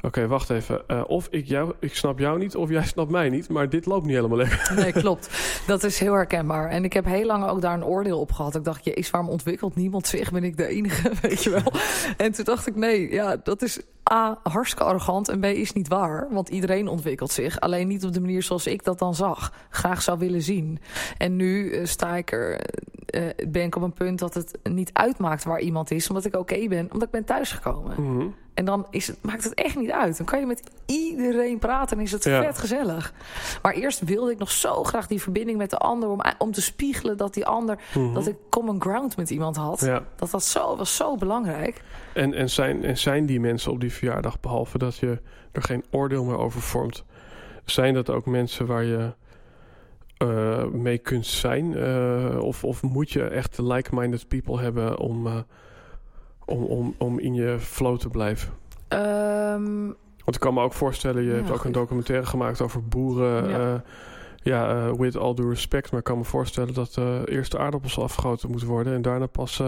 Oké, 0.03 0.27
wacht 0.27 0.51
even. 0.51 1.09
Of 1.09 1.29
ik, 1.31 1.47
jou, 1.47 1.73
ik 1.81 1.95
snap 1.95 2.19
jou 2.19 2.39
niet, 2.39 2.57
of 2.57 2.69
jij 2.71 2.85
snapt 2.95 3.11
mij 3.11 3.29
niet. 3.29 3.49
Maar 3.49 3.69
dit 3.69 3.87
loopt 3.87 4.07
niet 4.07 4.15
helemaal 4.15 4.37
lekker. 4.37 4.73
Nee, 4.77 4.93
klopt. 4.93 5.31
Dat 5.67 5.83
is 5.85 5.99
heel 5.99 6.13
herkenbaar. 6.13 6.69
En 6.69 6.85
ik 6.85 6.93
heb 6.93 7.05
heel 7.05 7.27
lang 7.27 7.47
ook 7.49 7.61
daar 7.61 7.75
een 7.75 7.85
oordeel 7.85 8.21
op 8.21 8.33
gehad. 8.33 8.55
Ik 8.55 8.65
dacht, 8.65 8.85
jezus, 8.85 9.11
waarom 9.11 9.31
ontwikkelt 9.31 9.75
niemand 9.77 10.07
zich? 10.07 10.33
Ben 10.33 10.45
ik 10.45 10.57
de 10.57 10.67
enige, 10.67 11.11
weet 11.23 11.43
je 11.43 11.51
wel? 11.51 11.73
En 12.17 12.33
toen 12.33 12.45
dacht 12.45 12.67
ik, 12.67 12.77
nee, 12.77 13.11
ja, 13.13 13.37
dat 13.45 13.63
is 13.63 13.81
A, 14.13 14.39
hartstikke 14.43 14.85
arrogant. 14.85 15.29
En 15.29 15.41
B, 15.41 15.45
is 15.45 15.73
niet 15.73 15.89
waar. 15.89 16.27
Want 16.31 16.49
iedereen 16.49 16.89
ontwikkelt 16.89 17.31
zich. 17.31 17.61
Alleen 17.61 17.89
niet 17.89 18.05
op 18.05 18.13
de 18.13 18.21
manier 18.21 18.43
zoals 18.43 18.67
ik 18.67 18.85
dat 18.85 18.99
dan 18.99 19.15
zag. 19.15 19.53
Graag 19.71 20.03
zou 20.03 20.19
willen 20.19 20.43
zien. 20.43 20.79
En 21.19 21.37
nu 21.37 21.71
eh, 21.73 21.85
sta 21.85 22.17
ik 22.17 22.33
er, 22.33 22.61
eh, 23.07 23.23
ben 23.49 23.63
ik 23.65 23.77
op 23.77 23.83
een 23.83 23.93
punt 23.93 24.19
dat 24.19 24.35
het 24.35 24.59
niet 24.63 24.91
uitmaakt 24.93 25.45
waar 25.45 25.61
iemand 25.61 25.91
is. 25.91 26.09
Omdat 26.09 26.25
ik 26.25 26.37
oké 26.37 26.69
ben, 26.69 26.85
omdat 26.93 27.03
ik 27.03 27.11
ben 27.11 27.25
thuisgekomen. 27.25 28.03
Mhm. 28.03 28.27
En 28.55 28.65
dan 28.67 28.87
is 28.91 29.07
het, 29.07 29.19
maakt 29.23 29.45
het 29.45 29.55
echt 29.55 29.77
niet 29.77 29.91
uit. 29.91 30.17
Dan 30.17 30.27
kan 30.27 30.41
je 30.41 30.47
met 30.47 30.63
iedereen 30.87 31.59
praten 31.59 31.97
en 31.97 32.03
is 32.03 32.13
het 32.13 32.25
Ja. 32.25 32.43
vet 32.43 32.59
gezellig. 32.59 33.13
Maar 33.63 33.73
eerst 33.73 34.01
wilde 34.01 34.31
ik 34.31 34.39
nog 34.39 34.51
zo 34.51 34.85
graag 34.85 35.07
die 35.07 35.21
verbinding 35.23 35.59
met 35.59 35.71
de 35.71 35.77
ander... 35.77 36.09
om, 36.09 36.21
om 36.39 36.53
te 36.53 36.63
spiegelen 36.63 37.17
dat 37.17 37.35
die 37.35 37.47
ander... 37.47 37.79
Mhm. 37.95 38.15
dat 38.15 38.27
ik 38.27 38.37
common 38.51 38.81
ground 38.81 39.17
met 39.17 39.31
iemand 39.31 39.57
had. 39.57 39.81
Ja. 39.81 40.03
Dat 40.17 40.31
dat 40.31 40.45
zo, 40.45 40.77
was 40.77 40.97
zo 40.97 41.17
belangrijk. 41.17 41.83
En, 42.13 42.35
en, 42.35 42.51
zijn, 42.51 42.85
en 42.85 42.99
zijn 42.99 43.27
die 43.27 43.41
mensen 43.41 43.73
op 43.73 43.81
die 43.81 43.91
verjaardag, 44.01 44.41
behalve 44.41 44.79
dat 44.79 44.97
je 44.97 45.21
er 45.53 45.63
geen 45.63 45.85
oordeel 45.91 46.25
meer 46.25 46.39
over 46.39 46.61
vormt, 46.61 47.05
zijn 47.65 47.95
dat 47.95 48.11
ook 48.11 48.27
mensen 48.27 48.67
waar 48.67 48.85
je 48.85 49.13
eh, 50.17 50.65
mee 50.65 50.99
kunt 50.99 51.27
zijn? 51.27 51.77
Eh, 51.77 52.39
of, 52.39 52.65
of 52.65 52.83
moet 52.83 53.11
je 53.11 53.23
echt 53.23 53.59
like-minded 53.59 54.29
people 54.29 54.61
hebben 54.61 54.99
om, 54.99 55.27
eh, 55.27 55.35
om, 56.45 56.65
om, 56.65 56.95
om 56.99 57.19
in 57.19 57.35
je 57.35 57.57
flow 57.59 57.99
te 57.99 58.09
blijven? 58.09 58.53
Ehm, 58.89 59.85
Want 60.25 60.35
ik 60.35 60.41
kan 60.41 60.55
me 60.55 60.63
ook 60.63 60.73
voorstellen, 60.73 61.23
je 61.23 61.29
Ja, 61.29 61.35
hebt 61.35 61.51
ook 61.51 61.65
een 61.65 61.73
documentaire 61.73 62.27
gemaakt 62.27 62.61
over 62.61 62.85
boeren. 62.85 63.49
Ja. 63.49 63.83
Ja, 64.43 64.95
with 64.97 65.17
all 65.17 65.35
due 65.35 65.49
respect. 65.49 65.91
Maar 65.91 65.99
ik 65.99 66.05
kan 66.05 66.19
me 66.19 66.25
voorstellen 66.25 66.75
dat 66.75 66.99
eerst 67.25 67.51
de 67.51 67.59
aardappels 67.59 67.99
afgegoten 67.99 68.51
moeten 68.51 68.69
worden. 68.69 68.95
En 68.95 69.03
daarna 69.03 69.27
pas, 69.27 69.63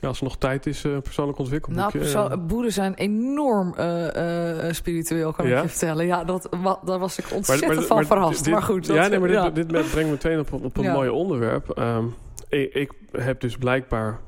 ja, 0.00 0.08
als 0.08 0.18
er 0.18 0.24
nog 0.24 0.36
tijd 0.38 0.66
is, 0.66 0.84
eh, 0.84 0.92
een 0.92 1.02
persoonlijk 1.02 1.38
nou, 1.38 1.50
ontwikkelboekje. 1.50 1.98
perso- 1.98 2.28
Eh, 2.28 2.46
boeren 2.46 2.72
zijn 2.72 2.94
enorm 2.94 3.74
eh, 3.74 4.72
spiritueel, 4.72 5.32
kan 5.32 5.46
Ja? 5.48 5.56
ik 5.56 5.62
je 5.62 5.68
vertellen. 5.68 6.06
Ja, 6.06 6.24
dat, 6.24 6.48
wa- 6.62 6.78
daar 6.84 6.98
was 6.98 7.18
ik 7.18 7.24
ontzettend 7.32 7.74
maar- 7.74 7.82
van 7.84 7.96
maar 7.96 8.06
verrast. 8.06 8.44
dit- 8.44 8.52
maar 8.52 8.62
goed. 8.62 8.86
ja, 8.86 8.94
dat- 8.94 9.10
nee, 9.10 9.18
maar 9.18 9.28
dit, 9.28 9.36
ja. 9.38 9.50
dit 9.50 9.66
brengt 9.66 9.94
me 9.94 10.04
meteen 10.10 10.38
op, 10.38 10.52
op 10.52 10.76
een 10.76 10.82
Ja. 10.82 10.92
mooi 10.92 11.08
onderwerp. 11.08 11.70
Ehm, 11.70 12.04
ik, 12.48 12.74
ik 12.74 12.92
heb 13.12 13.40
dus 13.40 13.56
blijkbaar 13.56 14.18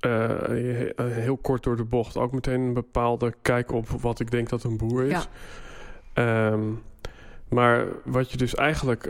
he- 0.00 0.92
heel 0.96 1.36
kort 1.36 1.62
door 1.62 1.76
de 1.76 1.84
bocht 1.84 2.16
ook 2.16 2.32
meteen 2.32 2.60
een 2.60 2.74
bepaalde 2.74 3.34
kijk 3.42 3.72
op 3.72 3.88
wat 3.88 4.20
ik 4.20 4.30
denk 4.30 4.48
dat 4.48 4.64
een 4.64 4.76
boer 4.76 5.02
is. 5.04 5.10
Ja. 5.10 5.24
Ehm, 6.52 6.60
maar 7.48 7.86
wat 8.04 8.30
je 8.30 8.36
dus 8.36 8.54
eigenlijk, 8.54 9.08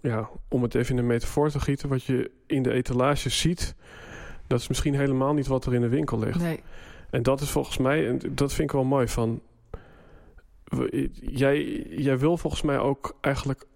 ja, 0.00 0.28
om 0.48 0.62
het 0.62 0.74
even 0.74 0.92
in 0.92 0.98
een 1.00 1.06
metafoor 1.06 1.50
te 1.50 1.60
gieten, 1.60 1.88
wat 1.88 2.04
je 2.04 2.30
in 2.46 2.62
de 2.62 2.72
etalage 2.72 3.28
ziet, 3.28 3.74
dat 4.48 4.60
is 4.60 4.68
misschien 4.68 4.94
helemaal 4.94 5.34
niet 5.34 5.46
wat 5.46 5.66
er 5.66 5.74
in 5.74 5.80
de 5.80 5.88
winkel 5.88 6.18
ligt. 6.18 6.40
Nee. 6.40 6.62
En 7.10 7.22
dat 7.22 7.40
is 7.40 7.50
volgens 7.50 7.76
mij, 7.76 8.08
en 8.08 8.20
dat 8.30 8.52
vind 8.52 8.68
ik 8.68 8.76
wel 8.76 8.84
mooi 8.84 9.08
van. 9.08 9.40
Jij, 11.20 11.62
jij 11.90 12.18
wil 12.18 12.36
volgens 12.36 12.62
mij 12.62 12.78
ook 12.78 13.16
eigenlijk 13.20 13.66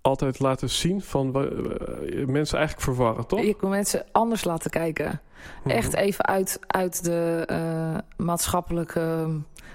altijd 0.00 0.38
laten 0.38 0.70
zien 0.70 1.02
van 1.02 1.34
eh, 1.34 2.26
mensen 2.26 2.58
eigenlijk 2.58 2.80
verwarren, 2.80 3.26
toch? 3.26 3.40
Ik 3.40 3.60
wil 3.60 3.70
mensen 3.70 4.04
anders 4.12 4.44
laten 4.44 4.70
kijken. 4.70 5.20
Mhm. 5.64 5.70
Echt 5.70 5.94
even 5.94 6.26
uit, 6.26 6.58
uit 6.66 7.04
de 7.04 7.44
eh, 7.46 8.24
maatschappelijke 8.26 9.28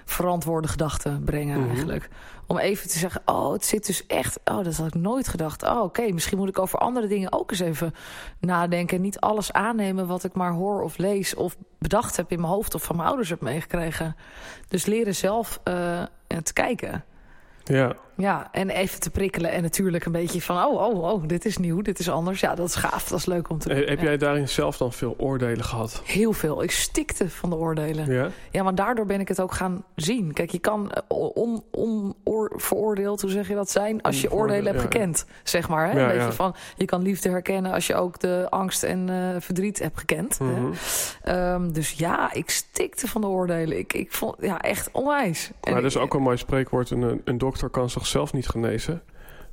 verantwoorde 0.06 0.68
gedachten 0.68 1.24
brengen 1.24 1.60
Mhm. 1.60 1.70
eigenlijk. 1.70 2.10
Om 2.47 2.58
even 2.58 2.89
te 2.89 2.97
zeggen, 2.97 3.22
oh, 3.26 3.51
het 3.51 3.66
zit 3.66 3.86
dus 3.86 4.06
echt... 4.06 4.39
Oh, 4.45 4.64
dat 4.64 4.76
had 4.76 4.88
ik 4.88 4.93
nooit 4.93 5.28
gedacht. 5.28 5.64
Oh, 5.64 5.82
oké, 5.82 6.12
misschien 6.12 6.38
moet 6.38 6.49
ik 6.49 6.60
over 6.60 6.80
andere 6.80 7.08
dingen 7.08 7.34
ook 7.34 7.51
eens 7.51 7.60
even 7.60 7.93
nadenken. 8.39 9.01
Niet 9.01 9.20
alles 9.20 9.51
aannemen 9.53 10.08
wat 10.08 10.24
ik 10.24 10.34
maar 10.34 10.51
hoor 10.51 10.82
of 10.82 10.97
lees... 10.97 11.36
of 11.36 11.58
bedacht 11.80 12.18
heb 12.18 12.32
in 12.32 12.39
mijn 12.39 12.51
hoofd 12.51 12.76
of 12.76 12.84
van 12.84 12.95
mijn 12.95 13.08
ouders 13.08 13.30
heb 13.30 13.41
meegekregen. 13.41 14.16
Dus 14.68 14.86
leren 14.86 15.16
zelf 15.16 15.60
eh, 15.64 16.03
te 16.43 16.53
kijken. 16.53 17.03
Ja, 17.64 17.95
Ja, 18.18 18.47
en 18.51 18.70
even 18.70 18.99
te 18.99 19.09
prikkelen. 19.09 19.51
En 19.51 19.61
natuurlijk 19.61 20.05
een 20.05 20.11
beetje 20.11 20.41
van, 20.41 20.63
oh, 20.66 20.82
oh, 20.82 21.03
oh, 21.13 21.24
dit 21.28 21.45
is 21.45 21.57
nieuw, 21.57 21.82
dit 21.82 21.99
is 21.99 22.09
anders. 22.09 22.39
Ja, 22.39 22.55
dat 22.55 22.68
is 22.68 22.76
gaaf, 22.76 23.07
dat 23.07 23.20
is 23.20 23.26
leuk 23.26 23.49
om 23.49 23.57
te 23.59 23.68
doen. 23.70 23.78
Heb 23.78 23.97
Ja. 23.99 24.03
jij 24.03 24.18
daarin 24.18 24.49
zelf 24.49 24.78
dan 24.78 24.93
veel 24.93 25.16
oordelen 25.18 25.63
gehad? 25.63 26.01
Heel 26.05 26.34
veel. 26.34 26.63
Ik 26.63 26.72
stikte 26.72 27.30
van 27.30 27.49
de 27.49 27.55
oordelen. 27.55 28.11
Ja? 28.11 28.30
Ja, 28.51 28.63
maar 28.63 28.76
daardoor 28.76 29.05
ben 29.05 29.20
ik 29.20 29.28
het 29.28 29.41
ook 29.41 29.53
gaan 29.53 29.84
zien. 29.95 30.34
Kijk, 30.34 30.49
je 30.51 30.59
kan 30.59 30.91
eh, 30.91 31.01
on, 31.07 31.63
on, 31.72 32.16
hoe 32.24 32.49
zeg 33.26 33.47
je 33.47 33.55
dat 33.55 33.70
zijn, 33.72 34.01
als 34.01 34.22
je 34.22 34.24
Onveroordeeld, 34.32 34.59
oordelen 34.59 34.82
hebt 34.82 34.93
gekend, 34.93 35.26
zeg 35.43 35.70
maar. 35.70 35.91
Hè? 35.91 36.01
Een 36.01 36.18
beetje 36.18 36.32
van, 36.32 36.55
je 36.78 36.86
kan 36.86 37.01
liefde 37.01 37.30
herkennen 37.30 37.72
als 37.72 37.88
je 37.88 37.95
ook 37.95 38.20
de 38.20 38.47
angst 38.49 38.84
en 38.84 39.09
eh, 39.09 39.41
verdriet 39.41 39.80
hebt 39.80 39.99
gekend. 39.99 40.38
hè. 40.38 40.45
Mhm. 40.45 40.72
Ehm, 41.24 41.72
dus 41.72 41.91
ja, 41.91 42.34
ik 42.34 42.49
stikte 42.49 43.07
van 43.07 43.22
de 43.22 43.28
oordelen. 43.28 43.78
Ik, 43.78 43.93
ik 43.93 44.11
vond, 44.13 44.36
ja, 44.39 44.61
echt 44.61 44.89
onwijs. 44.91 45.51
En 45.61 45.72
Maar 45.74 45.82
dat 45.82 45.91
is 45.91 45.97
ook 45.97 46.13
een 46.13 46.22
mooi 46.22 46.38
spreekwoord. 46.38 46.89
Een, 46.89 47.22
een 47.24 47.38
dokter 47.38 47.70
kan 47.70 47.89
zichzelf 48.06 48.34
niet 48.34 48.47
genezen. 48.47 49.01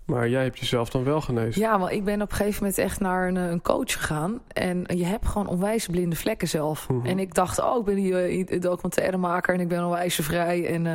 Maar 0.05 0.29
jij 0.29 0.43
hebt 0.43 0.59
jezelf 0.59 0.91
dan 0.91 1.05
wel 1.05 1.21
genezen. 1.21 1.61
Ja, 1.61 1.79
maar 1.79 1.93
ik 1.93 2.05
ben 2.05 2.23
op 2.23 2.31
een 2.31 2.37
gegeven 2.37 2.63
moment 2.63 2.79
echt 2.79 3.01
naar 3.01 3.29
een, 3.29 3.37
een 3.37 3.63
coach 3.63 3.93
gegaan. 3.93 4.41
En 4.53 4.85
je 4.89 5.05
hebt 5.05 5.27
gewoon 5.27 5.47
onwijs 5.47 5.87
blinde 5.87 6.17
vlekken 6.17 6.49
zelf. 6.49 6.89
Mhm. 6.89 7.07
En 7.07 7.19
ik 7.19 7.35
dacht, 7.35 7.61
oh, 7.61 7.79
ik 7.79 7.85
ben 7.85 7.95
die 7.95 8.13
uh, 8.13 8.61
documentairemaker 8.61 9.55
en 9.55 9.61
ik 9.61 9.69
ben 9.69 9.85
onwijs 9.85 10.15
vrij. 10.15 10.67
En, 10.67 10.85
uh, 10.85 10.93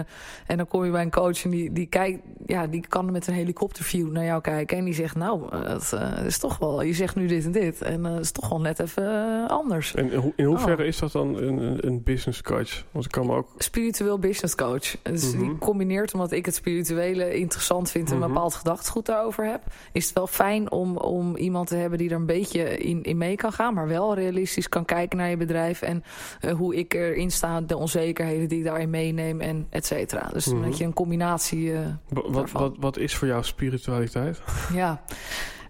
en 0.48 0.58
dan 0.58 0.68
kom 0.68 0.86
je 0.86 0.92
bij 0.92 1.02
een 1.02 1.12
coach 1.12 1.44
en 1.44 1.50
die, 1.50 1.72
die, 1.74 1.86
kijkt, 1.86 2.20
ja, 2.46 2.68
die 2.68 2.88
kan 2.88 3.12
met 3.12 3.28
een 3.28 3.34
helikopterview 3.34 4.12
naar 4.12 4.24
jou 4.24 4.42
kijken. 4.42 4.78
En 4.78 4.84
die 4.84 4.94
zegt, 4.94 5.16
nou, 5.16 5.50
dat 5.66 5.92
uh, 5.94 6.26
is 6.26 6.38
toch 6.38 6.58
wel, 6.58 6.82
je 6.82 6.94
zegt 6.94 7.16
nu 7.16 7.28
dit 7.28 7.46
en 7.46 7.52
dit. 7.52 7.82
En 7.82 8.04
dat 8.04 8.20
is 8.20 8.32
toch 8.32 8.50
wel 8.50 8.62
net 8.62 8.80
even 8.80 9.48
anders. 9.48 9.96
En 9.96 10.12
in, 10.12 10.20
ho 10.20 10.34
in 10.36 10.46
hoeverre 10.46 10.82
oh. 10.82 10.88
is 10.88 10.98
dat 10.98 11.12
dan 11.12 11.36
een, 11.38 11.88
een 11.88 12.04
business 12.04 12.42
coach? 12.42 12.84
Want 12.92 13.06
ik 13.06 13.12
kan 13.12 13.26
me 13.26 13.36
ook... 13.36 13.50
Spiritueel 13.58 14.20
business 14.20 14.56
coach. 14.56 14.96
Dus 15.02 15.34
mm 15.34 15.40
-hmm. 15.40 15.50
die 15.50 15.58
combineert, 15.58 16.14
omdat 16.14 16.32
ik 16.32 16.46
het 16.46 16.56
spirituele 16.56 17.36
interessant 17.36 17.92
vind... 17.92 18.08
en 18.08 18.14
een 18.14 18.20
Mhm. 18.20 18.34
bepaald 18.34 18.54
gedachtegoed 18.54 18.97
daarover 19.06 19.46
heb... 19.46 19.62
is 19.92 20.06
het 20.06 20.14
wel 20.14 20.28
fijn 20.28 20.72
om, 20.72 20.98
om 20.98 21.36
iemand 21.36 21.68
te 21.68 21.76
hebben 21.76 22.00
die 22.00 22.10
er 22.10 22.16
een 22.16 22.26
beetje 22.26 22.78
in, 22.78 23.04
in 23.04 23.18
mee 23.18 23.36
kan 23.36 23.52
gaan... 23.52 23.74
maar 23.74 23.88
wel 23.88 24.16
realistisch 24.16 24.70
kan 24.70 24.86
kijken 24.86 25.18
naar 25.18 25.30
je 25.30 25.38
bedrijf... 25.38 25.82
en 25.82 26.04
uh, 26.42 26.52
hoe 26.52 26.76
ik 26.76 26.94
erin 26.94 27.32
sta, 27.32 27.62
de 27.62 27.78
onzekerheden 27.78 28.48
die 28.48 28.58
ik 28.58 28.64
daarin 28.64 28.90
meeneem 28.90 29.42
en 29.42 29.68
et 29.70 29.86
cetera. 29.86 30.30
Dus 30.34 30.46
Mhm. 30.46 30.56
mm 30.56 30.62
-hmm. 30.62 30.70
dat 30.70 30.80
je 30.80 30.86
een 30.86 30.94
combinatie 30.94 31.64
uh, 31.72 31.80
wat, 32.10 32.52
wat, 32.52 32.76
wat 32.80 32.98
is 32.98 33.16
voor 33.16 33.28
jou 33.28 33.44
spiritualiteit? 33.44 34.42
Ja, 34.74 35.02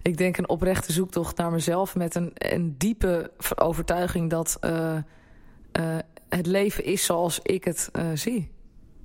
ik 0.02 0.16
denk 0.16 0.36
een 0.36 0.48
oprechte 0.48 0.92
zoektocht 0.92 1.36
naar 1.36 1.50
mezelf... 1.50 1.94
met 1.94 2.14
een, 2.14 2.30
een 2.34 2.74
diepe 2.78 3.30
overtuiging 3.56 4.30
dat 4.30 4.58
uh, 4.64 4.96
het 6.28 6.46
leven 6.46 6.84
is 6.84 7.04
zoals 7.04 7.40
ik 7.42 7.64
het 7.64 7.90
uh, 7.92 8.02
zie. 8.14 8.50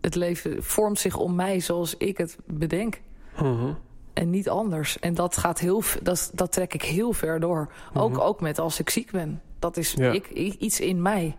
Het 0.01 0.15
leven 0.15 0.63
vormt 0.63 0.99
zich 0.99 1.17
om 1.17 1.35
mij 1.35 1.59
zoals 1.59 1.97
ik 1.97 2.17
het 2.17 2.37
bedenk. 2.45 3.01
-huh. 3.33 3.69
En 4.13 4.29
niet 4.29 4.49
anders. 4.49 4.99
En 4.99 5.13
dat, 5.13 5.37
gaat 5.37 5.59
heel, 5.59 5.83
dat, 6.01 6.31
dat 6.33 6.51
trek 6.51 6.73
ik 6.73 6.81
heel 6.81 7.13
ver 7.13 7.39
door. 7.39 7.59
Uh 7.59 7.93
-huh. 7.93 8.03
ook, 8.03 8.19
ook 8.19 8.41
met 8.41 8.59
als 8.59 8.79
ik 8.79 8.89
ziek 8.89 9.11
ben. 9.11 9.41
Dat 9.59 9.77
is 9.77 9.93
ja. 9.93 10.11
ik, 10.11 10.29
iets 10.59 10.79
in 10.79 11.01
mij. 11.01 11.35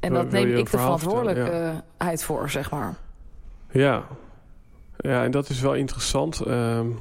En 0.00 0.12
wil, 0.12 0.22
dat 0.22 0.32
neem 0.32 0.56
ik 0.56 0.70
de 0.70 0.78
verantwoordelijkheid 0.78 2.20
ja. 2.20 2.26
voor, 2.26 2.50
zeg 2.50 2.70
maar. 2.70 2.96
Ja. 3.70 4.06
Ja, 4.96 5.24
en 5.24 5.30
dat 5.30 5.48
is 5.48 5.60
wel 5.60 5.74
interessant. 5.74 6.46
Um, 6.46 7.00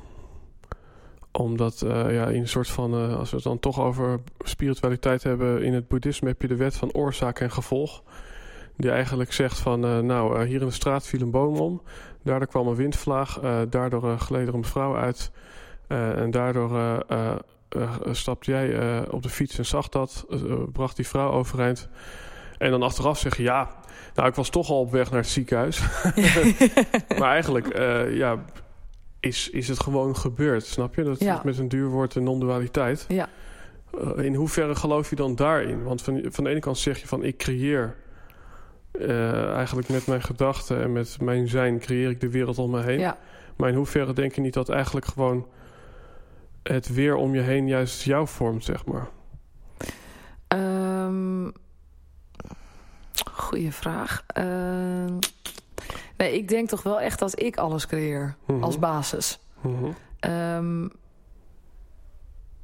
omdat 1.31 1.81
uh, 1.85 2.13
ja, 2.13 2.27
in 2.27 2.41
een 2.41 2.47
soort 2.47 2.69
van, 2.69 2.93
uh, 2.93 3.17
als 3.17 3.29
we 3.29 3.35
het 3.35 3.45
dan 3.45 3.59
toch 3.59 3.79
over 3.79 4.19
spiritualiteit 4.39 5.23
hebben, 5.23 5.63
in 5.63 5.73
het 5.73 5.87
boeddhisme 5.87 6.27
heb 6.27 6.41
je 6.41 6.47
de 6.47 6.55
wet 6.55 6.75
van 6.75 6.93
oorzaak 6.93 7.39
en 7.39 7.51
gevolg. 7.51 8.03
Die 8.77 8.91
eigenlijk 8.91 9.33
zegt 9.33 9.59
van, 9.59 9.85
uh, 9.85 9.99
nou, 9.99 10.45
hier 10.45 10.61
in 10.61 10.67
de 10.67 10.73
straat 10.73 11.07
viel 11.07 11.21
een 11.21 11.31
boom 11.31 11.57
om. 11.57 11.81
Daardoor 12.29 12.47
kwam 12.47 12.67
een 12.67 12.75
windvlaag. 12.75 13.39
daardoor 13.69 14.19
gleed 14.19 14.47
er 14.47 14.53
een 14.53 14.65
vrouw 14.65 14.95
uit. 14.95 15.31
en 15.87 16.31
daardoor 16.31 17.05
stapte 18.11 18.51
jij 18.51 19.07
op 19.09 19.23
de 19.23 19.29
fiets 19.29 19.57
en 19.57 19.65
zag 19.65 19.89
dat. 19.89 20.25
bracht 20.71 20.95
die 20.95 21.07
vrouw 21.07 21.31
overeind. 21.31 21.89
En 22.57 22.71
dan 22.71 22.83
achteraf 22.83 23.19
zeggen, 23.19 23.43
ja, 23.43 23.69
nou, 24.15 24.27
ik 24.27 24.35
was 24.35 24.49
toch 24.49 24.69
al 24.69 24.79
op 24.79 24.91
weg 24.91 25.09
naar 25.11 25.19
het 25.19 25.29
ziekenhuis. 25.29 25.81
maar 27.19 27.31
eigenlijk, 27.31 27.77
ja 28.13 28.39
is, 29.19 29.49
is 29.49 29.67
het 29.67 29.79
gewoon 29.79 30.15
gebeurd, 30.15 30.65
snap 30.65 30.95
je? 30.95 31.03
Dat 31.03 31.19
ja. 31.19 31.37
is 31.37 31.43
met 31.43 31.57
een 31.57 31.67
duur 31.67 31.87
woord 31.87 32.13
de 32.13 32.19
non-dualiteit. 32.19 33.05
Ja. 33.07 33.29
Uh, 33.93 34.25
in 34.25 34.35
hoeverre 34.35 34.75
geloof 34.75 35.09
je 35.09 35.15
dan 35.15 35.35
daarin? 35.35 35.83
Want 35.83 36.01
van, 36.01 36.21
van 36.29 36.43
de 36.43 36.49
ene 36.49 36.59
kant 36.59 36.77
zeg 36.77 36.99
je 36.99 37.07
van 37.07 37.23
ik 37.23 37.37
creëer 37.37 37.95
uh, 38.91 39.53
eigenlijk 39.53 39.89
met 39.89 40.07
mijn 40.07 40.21
gedachten 40.21 40.81
en 40.81 40.91
met 40.91 41.17
mijn 41.21 41.47
zijn 41.47 41.79
creëer 41.79 42.09
ik 42.09 42.21
de 42.21 42.29
wereld 42.29 42.57
om 42.57 42.71
me 42.71 42.81
heen. 42.81 42.99
Ja. 42.99 43.17
Maar 43.55 43.69
in 43.69 43.75
hoeverre 43.75 44.13
denk 44.13 44.35
je 44.35 44.41
niet 44.41 44.53
dat 44.53 44.69
eigenlijk 44.69 45.05
gewoon 45.05 45.47
het 46.63 46.93
weer 46.93 47.15
om 47.15 47.35
je 47.35 47.41
heen 47.41 47.67
juist 47.67 48.03
jou 48.03 48.27
vormt, 48.27 48.63
zeg 48.63 48.85
maar? 48.85 49.07
Um, 50.47 51.53
goeie 53.31 53.71
vraag. 53.71 54.25
Uh... 54.37 55.17
Nee, 56.17 56.33
ik 56.33 56.47
denk 56.47 56.69
toch 56.69 56.83
wel 56.83 57.01
echt 57.01 57.19
dat 57.19 57.41
ik 57.41 57.57
alles 57.57 57.87
creëer 57.87 58.21
Mhm. 58.21 58.51
mm 58.51 58.55
-hmm. 58.55 58.63
als 58.63 58.79
basis. 58.79 59.39
Mm 59.61 59.75
-hmm. 59.75 59.95
um, 60.31 60.91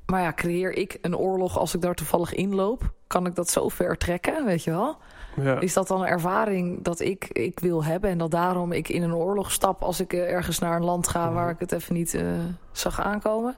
maar 0.06 0.22
ja, 0.22 0.34
creëer 0.34 0.72
ik 0.72 0.98
een 1.02 1.18
oorlog 1.18 1.58
als 1.58 1.76
ik 1.76 1.82
daar 1.82 1.96
toevallig 1.96 2.34
inloop? 2.34 2.94
Kan 3.08 3.26
ik 3.26 3.36
dat 3.36 3.50
zo 3.50 3.70
ver 3.70 3.98
trekken, 3.98 4.46
weet 4.46 4.64
je 4.64 4.72
wel? 4.72 4.98
Ja. 5.42 5.60
Is 5.60 5.74
dat 5.74 5.88
dan 5.88 6.02
een 6.02 6.08
ervaring 6.08 6.84
dat 6.84 7.00
ik, 7.00 7.28
ik 7.28 7.60
wil 7.60 7.84
hebben... 7.84 8.10
en 8.10 8.18
dat 8.18 8.32
daarom 8.32 8.72
ik 8.72 8.90
in 8.90 9.04
een 9.04 9.16
oorlog 9.16 9.52
stap 9.52 9.82
als 9.82 10.00
ik 10.00 10.14
ergens 10.14 10.60
naar 10.60 10.76
een 10.76 10.84
land 10.84 11.08
ga... 11.08 11.32
Waar 11.32 11.50
ik 11.50 11.60
het 11.60 11.72
even 11.72 11.94
niet 11.94 12.14
uh, 12.14 12.22
zag 12.72 13.02
aankomen? 13.02 13.56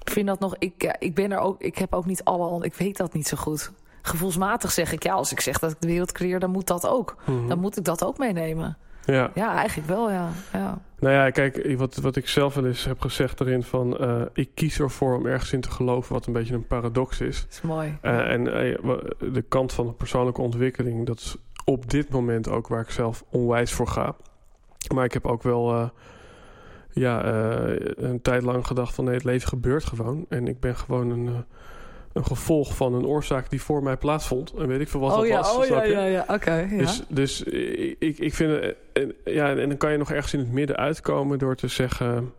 Ik 0.00 0.10
vind 0.10 0.26
dat 0.26 0.40
nog... 0.40 0.54
Ik, 0.58 0.96
ik 0.98 1.14
ben 1.14 1.32
er 1.32 1.38
ook... 1.38 1.60
Ik 1.60 1.78
heb 1.78 1.94
ook 1.94 2.06
niet 2.06 2.24
alle... 2.24 2.64
Ik 2.64 2.74
weet 2.74 2.96
dat 2.96 3.12
niet 3.12 3.28
zo 3.28 3.36
goed 3.36 3.72
gevoelsmatig 4.02 4.70
zeg 4.70 4.92
ik, 4.92 5.02
ja, 5.02 5.12
als 5.12 5.32
ik 5.32 5.40
zeg 5.40 5.58
dat 5.58 5.70
ik 5.70 5.80
de 5.80 5.86
wereld 5.86 6.12
creëer, 6.12 6.40
dan 6.40 6.50
moet 6.50 6.66
dat 6.66 6.86
ook. 6.86 7.16
Mhm. 7.20 7.30
Mm 7.30 7.38
-hmm. 7.38 7.48
Dan 7.48 7.58
moet 7.58 7.76
ik 7.76 7.84
dat 7.84 8.04
ook 8.04 8.18
meenemen. 8.18 8.76
Ja, 9.04 9.30
ja 9.34 9.54
eigenlijk 9.54 9.88
wel, 9.88 10.10
ja. 10.10 10.28
ja. 10.52 10.78
Nou 11.00 11.14
ja, 11.14 11.30
kijk, 11.30 11.74
wat, 11.76 11.96
wat 11.96 12.16
ik 12.16 12.28
zelf 12.28 12.54
wel 12.54 12.66
eens 12.66 12.84
heb 12.84 13.00
gezegd 13.00 13.40
erin 13.40 13.62
van... 13.62 14.04
Uh, 14.04 14.22
ik 14.32 14.50
kies 14.54 14.80
ervoor 14.80 15.16
om 15.16 15.26
ergens 15.26 15.52
in 15.52 15.60
te 15.60 15.70
geloven 15.70 16.12
wat 16.12 16.26
een 16.26 16.32
beetje 16.32 16.54
een 16.54 16.66
paradox 16.66 17.20
is. 17.20 17.42
Dat 17.42 17.50
is 17.50 17.60
mooi. 17.60 17.98
Uh, 18.02 18.30
en 18.30 18.40
uh, 18.40 18.78
de 19.32 19.44
kant 19.48 19.72
van 19.72 19.86
de 19.86 19.92
persoonlijke 19.92 20.40
ontwikkeling, 20.40 21.06
dat 21.06 21.18
is 21.18 21.36
op 21.64 21.90
dit 21.90 22.10
moment 22.10 22.48
ook 22.48 22.68
waar 22.68 22.80
ik 22.80 22.90
zelf 22.90 23.24
onwijs 23.30 23.72
voor 23.72 23.88
ga. 23.88 24.16
Maar 24.94 25.04
ik 25.04 25.12
heb 25.12 25.26
ook 25.26 25.42
wel 25.42 25.90
ja, 26.90 27.24
een 27.96 28.22
tijd 28.22 28.42
lang 28.42 28.66
gedacht 28.66 28.94
van 28.94 29.04
nee, 29.04 29.14
het 29.14 29.24
leven 29.24 29.48
gebeurt 29.48 29.84
gewoon. 29.84 30.26
En 30.28 30.48
ik 30.48 30.60
ben 30.60 30.76
gewoon 30.76 31.10
een 31.10 31.44
een 32.12 32.24
gevolg 32.24 32.76
van 32.76 32.94
een 32.94 33.06
oorzaak 33.06 33.50
die 33.50 33.62
voor 33.62 33.82
mij 33.82 33.96
plaatsvond. 33.96 34.52
En 34.52 34.66
weet 34.66 34.80
ik 34.80 34.88
veel 34.88 35.00
wat 35.00 35.12
oh, 35.12 35.18
dat 35.18 35.26
ja, 35.26 35.36
was. 35.36 35.56
Oh 35.56 35.66
ja, 35.66 35.82
ja, 35.82 36.04
ja, 36.04 36.22
oké. 36.22 36.32
Okay, 36.32 36.68
ja. 36.70 36.76
Dus, 36.76 37.02
dus 37.08 37.42
ik, 37.98 38.18
ik 38.18 38.34
vind... 38.34 38.74
En, 38.92 39.14
ja, 39.24 39.56
en 39.56 39.68
dan 39.68 39.76
kan 39.76 39.92
je 39.92 39.98
nog 39.98 40.10
ergens 40.10 40.32
in 40.32 40.38
het 40.38 40.52
midden 40.52 40.76
uitkomen 40.76 41.38
door 41.38 41.54
te 41.54 41.68
zeggen... 41.68 42.32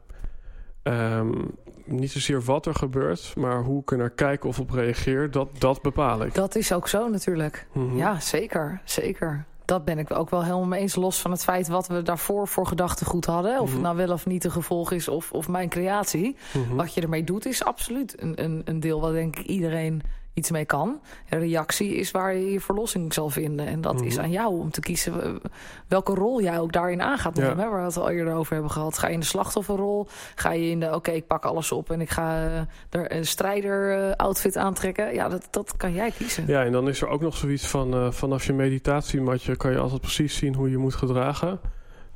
Um, 0.84 1.52
niet 1.86 2.12
zozeer 2.12 2.42
wat 2.42 2.66
er 2.66 2.76
gebeurt, 2.76 3.34
maar 3.36 3.64
hoe 3.64 3.82
ik 3.82 3.92
er 3.92 3.98
naar 3.98 4.10
kijk 4.10 4.44
of 4.44 4.60
op 4.60 4.70
reageer, 4.70 5.32
dat, 5.32 5.50
dat 5.58 5.82
bepaal 5.82 6.24
ik. 6.26 6.34
Dat 6.34 6.56
is 6.56 6.74
ook 6.74 6.88
zo 6.88 7.10
natuurlijk. 7.10 7.68
Mhm. 7.72 7.84
Mm 7.84 7.90
-hmm. 7.90 7.98
Ja, 7.98 8.20
zeker, 8.20 8.82
zeker. 8.84 9.46
Dat 9.70 9.86
ben 9.86 10.00
ik 10.00 10.12
ook 10.12 10.30
wel 10.30 10.42
helemaal 10.44 10.66
mee 10.66 10.82
eens. 10.82 10.96
Los 10.96 11.22
van 11.22 11.32
het 11.32 11.44
feit 11.44 11.68
wat 11.68 11.88
we 11.88 12.02
daarvoor 12.02 12.48
voor 12.48 12.66
gedachtegoed 12.68 13.26
hadden. 13.26 13.60
Of 13.60 13.66
Mhm. 13.66 13.74
het 13.74 13.82
nou 13.82 13.96
wel 13.98 14.12
of 14.12 14.26
niet 14.26 14.44
een 14.44 14.52
gevolg 14.52 14.92
is 14.92 15.08
of, 15.08 15.32
of 15.32 15.48
mijn 15.48 15.70
creatie. 15.70 16.36
Mhm. 16.54 16.76
Wat 16.76 16.94
je 16.94 17.02
ermee 17.02 17.24
doet 17.24 17.46
is 17.46 17.64
absoluut 17.64 18.22
een, 18.22 18.44
een, 18.44 18.62
een 18.66 18.80
deel 18.80 19.02
waar 19.02 19.12
denk 19.12 19.36
ik 19.40 19.46
iedereen 19.46 20.02
iets 20.40 20.52
mee 20.52 20.66
kan. 20.66 21.00
Reactie 21.30 21.96
is 21.96 22.12
waar 22.12 22.36
je 22.36 22.52
je 22.52 22.60
verlossing 22.60 23.14
zal 23.14 23.30
vinden. 23.30 23.68
En 23.68 23.82
dat 23.82 23.94
Mhm. 23.94 24.04
is 24.04 24.20
aan 24.20 24.32
jou 24.32 24.60
om 24.60 24.72
te 24.72 24.80
kiezen 24.80 25.42
welke 25.88 26.14
rol 26.14 26.42
jij 26.42 26.60
ook 26.60 26.72
daarin 26.72 27.02
aan 27.02 27.18
gaat 27.18 27.36
nemen. 27.36 27.58
Ja. 27.58 27.70
Waar 27.70 27.80
we 27.80 27.86
het 27.86 27.98
al 27.98 28.10
eerder 28.10 28.34
over 28.34 28.54
hebben 28.54 28.72
gehad. 28.72 28.98
Ga 28.98 29.08
je 29.08 29.14
in 29.14 29.20
de 29.20 29.26
slachtofferrol? 29.26 30.08
Ga 30.36 30.52
je 30.52 30.70
in 30.70 30.80
de 30.80 30.96
oké, 30.96 31.12
ik 31.12 31.28
pak 31.28 31.46
alles 31.46 31.72
op 31.72 31.92
en 31.92 32.02
ik 32.02 32.10
ga 32.10 32.46
uh, 32.46 32.60
er 32.90 33.16
een 33.16 33.26
strijder 33.26 34.08
uh, 34.08 34.12
outfit 34.16 34.58
aantrekken? 34.58 35.14
Ja, 35.14 35.30
dat, 35.30 35.48
dat 35.50 35.78
kan 35.78 35.94
jij 35.94 36.12
kiezen. 36.12 36.44
Ja, 36.48 36.64
en 36.64 36.72
dan 36.72 36.88
is 36.90 37.02
er 37.02 37.08
ook 37.08 37.22
nog 37.22 37.38
zoiets 37.38 37.68
van 37.68 37.94
uh, 37.96 38.12
vanaf 38.12 38.46
je 38.46 38.54
meditatiematje 38.54 39.56
kan 39.56 39.72
je 39.72 39.78
altijd 39.78 40.02
precies 40.02 40.36
zien 40.36 40.56
hoe 40.56 40.70
je 40.70 40.78
moet 40.78 40.96
gedragen. 40.96 41.60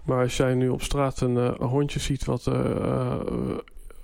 Maar 0.03 0.21
als 0.21 0.37
jij 0.37 0.53
nu 0.53 0.69
op 0.69 0.81
straat 0.81 1.21
een, 1.21 1.35
een 1.35 1.67
hondje 1.67 1.99
ziet 1.99 2.25
wat 2.25 2.45
uh, 2.45 3.15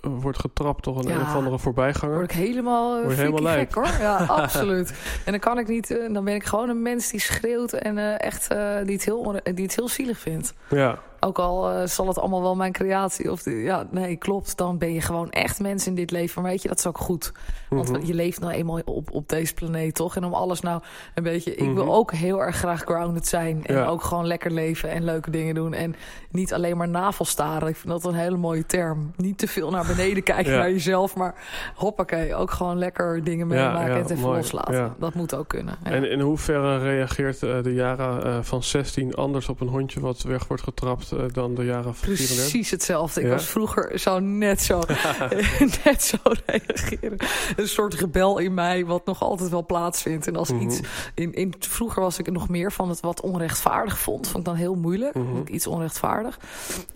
wordt 0.00 0.38
getrapt 0.38 0.84
door 0.84 0.98
een, 0.98 1.08
Ja. 1.08 1.14
een 1.14 1.20
of 1.20 1.34
andere 1.34 1.58
voorbijganger. 1.58 2.14
word 2.16 2.30
ik 2.30 2.36
helemaal, 2.36 2.96
uh, 2.96 3.02
Word 3.04 3.16
je 3.16 3.22
helemaal 3.22 3.52
gek 3.52 3.74
hoor. 3.74 3.86
Ja, 4.00 4.16
absoluut. 4.42 4.94
En 5.24 5.30
dan 5.32 5.40
kan 5.40 5.58
ik 5.58 5.68
niet, 5.68 5.90
uh, 5.90 6.14
dan 6.14 6.24
ben 6.24 6.34
ik 6.34 6.44
gewoon 6.44 6.68
een 6.68 6.82
mens 6.82 7.10
die 7.10 7.20
schreeuwt 7.20 7.72
en 7.72 7.96
uh, 7.96 8.20
echt 8.22 8.52
uh, 8.52 8.76
die, 8.84 8.94
het 8.94 9.04
heel, 9.04 9.40
die 9.54 9.64
het 9.64 9.76
heel 9.76 9.88
zielig 9.88 10.18
vindt. 10.18 10.54
Ja, 10.68 10.98
Ook 11.20 11.38
al 11.38 11.72
uh, 11.80 11.86
zal 11.86 12.06
het 12.06 12.18
allemaal 12.18 12.42
wel 12.42 12.56
mijn 12.56 12.72
creatie. 12.72 13.30
Of 13.32 13.44
ja, 13.44 13.86
nee, 13.90 14.16
klopt. 14.16 14.56
Dan 14.56 14.78
ben 14.78 14.92
je 14.92 15.00
gewoon 15.00 15.30
echt 15.30 15.60
mens 15.60 15.86
in 15.86 15.94
dit 15.94 16.10
leven. 16.10 16.42
Maar 16.42 16.50
weet 16.50 16.62
je, 16.62 16.68
dat 16.68 16.78
is 16.78 16.86
ook 16.86 16.98
goed. 16.98 17.32
Want 17.68 17.88
Mhm. 17.92 18.06
je 18.06 18.14
leeft 18.14 18.40
nou 18.40 18.52
eenmaal 18.52 18.80
op, 18.84 19.10
op 19.10 19.28
deze 19.28 19.54
planeet, 19.54 19.94
toch? 19.94 20.16
En 20.16 20.24
om 20.24 20.34
alles 20.34 20.60
nou 20.60 20.82
een 21.14 21.22
beetje... 21.22 21.54
Ik 21.54 21.74
wil 21.74 21.84
Mhm. 21.84 21.92
ook 21.94 22.12
heel 22.12 22.42
erg 22.42 22.56
graag 22.56 22.80
grounded 22.82 23.26
zijn. 23.26 23.64
En 23.66 23.74
Ja. 23.74 23.86
ook 23.86 24.02
gewoon 24.02 24.26
lekker 24.26 24.50
leven 24.50 24.90
en 24.90 25.04
leuke 25.04 25.30
dingen 25.30 25.54
doen. 25.54 25.72
En 25.74 25.94
niet 26.30 26.52
alleen 26.54 26.76
maar 26.76 26.88
navelstaren. 26.88 27.68
Ik 27.68 27.76
vind 27.76 27.88
dat 27.92 28.04
een 28.04 28.14
hele 28.18 28.36
mooie 28.36 28.66
term. 28.66 29.12
Niet 29.16 29.38
te 29.38 29.46
veel 29.48 29.70
naar 29.70 29.86
beneden 29.86 30.22
kijken 30.32 30.52
Ja. 30.52 30.58
naar 30.58 30.70
jezelf. 30.70 31.16
Maar 31.16 31.34
hoppakee, 31.74 32.34
ook 32.34 32.50
gewoon 32.50 32.78
lekker 32.78 33.24
dingen 33.24 33.46
meemaken 33.46 33.88
ja, 33.88 33.94
en 33.94 34.00
het 34.02 34.10
even 34.10 34.22
mooi. 34.22 34.36
loslaten. 34.36 34.94
Dat 34.98 35.14
moet 35.14 35.34
ook 35.34 35.48
kunnen. 35.48 35.74
En 35.82 36.10
in 36.10 36.20
hoeverre 36.20 36.78
reageert 36.78 37.42
eh, 37.42 37.62
de 37.62 37.74
Jara 37.74 38.18
eh, 38.20 38.38
van 38.42 38.62
16 38.62 39.14
anders 39.14 39.48
op 39.48 39.60
een 39.60 39.68
hondje 39.68 40.00
wat 40.00 40.22
weg 40.22 40.46
wordt 40.48 40.62
getrapt 40.62 41.09
uh, 41.12 41.22
dan 41.32 41.54
de 41.54 41.64
jaren 41.64 41.94
Precies 42.00 42.26
34? 42.26 42.70
hetzelfde. 42.70 43.20
Ik 43.20 43.26
Ja? 43.26 43.32
was 43.32 43.44
vroeger 43.46 43.98
zou 43.98 44.20
net 44.20 44.62
zo, 44.62 44.80
net 45.84 46.02
zo 46.02 46.16
reageren. 46.46 47.16
Een 47.56 47.68
soort 47.68 47.94
rebel 47.94 48.38
in 48.38 48.54
mij, 48.54 48.84
wat 48.86 49.06
nog 49.06 49.22
altijd 49.22 49.50
wel 49.50 49.66
plaatsvindt. 49.66 50.26
En 50.26 50.36
als 50.36 50.48
Mhm. 50.52 50.60
iets. 50.62 50.80
In, 51.14 51.32
in, 51.34 51.54
vroeger 51.58 52.02
was 52.02 52.18
ik 52.18 52.30
nog 52.30 52.48
meer 52.48 52.72
van 52.72 52.88
het 52.88 53.00
wat 53.00 53.20
onrechtvaardig 53.20 53.98
vond. 53.98 54.26
Vond 54.28 54.38
ik 54.38 54.44
dan 54.44 54.54
heel 54.54 54.74
moeilijk. 54.74 55.14
Mhm. 55.14 55.26
Iets 55.46 55.66
onrechtvaardig. 55.66 56.38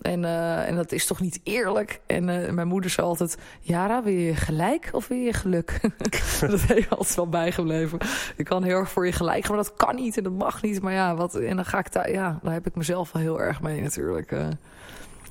En, 0.01 0.25
eh, 0.25 0.67
en 0.67 0.75
dat 0.75 0.91
is 0.91 1.05
toch 1.05 1.19
niet 1.21 1.39
eerlijk. 1.43 1.99
En 2.05 2.29
eh, 2.45 2.51
mijn 2.51 2.67
moeder 2.67 2.89
zei 2.89 3.07
altijd: 3.07 3.37
Jara, 3.59 4.03
wil 4.03 4.13
je 4.13 4.35
gelijk 4.35 4.89
of 4.91 5.07
wil 5.07 5.17
je 5.17 5.33
geluk? 5.33 5.79
dat 6.39 6.61
heeft 6.61 6.89
altijd 6.89 7.15
wel 7.15 7.29
bijgebleven. 7.29 7.99
Ik 8.35 8.45
kan 8.45 8.63
heel 8.63 8.77
erg 8.77 8.89
voor 8.91 9.05
je 9.05 9.11
gelijk 9.11 9.45
gaan, 9.45 9.55
maar 9.55 9.63
dat 9.63 9.73
kan 9.75 9.95
niet 9.95 10.17
en 10.17 10.23
dat 10.23 10.33
mag 10.33 10.61
niet. 10.61 10.81
Maar 10.81 10.93
ja, 10.93 11.15
wat, 11.15 11.35
en 11.35 11.55
dan 11.55 11.65
ga 11.65 11.79
ik 11.79 11.91
daar, 11.91 12.11
ja, 12.11 12.39
daar 12.43 12.53
heb 12.53 12.67
ik 12.67 12.75
mezelf 12.75 13.11
wel 13.11 13.21
heel 13.21 13.41
erg 13.41 13.61
mee 13.61 13.81
natuurlijk. 13.81 14.04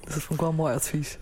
Dus 0.05 0.15
dat 0.15 0.23
vond 0.23 0.41
ik 0.41 0.47
wel 0.47 0.53
mooi 0.53 0.75
advies. 0.75 1.19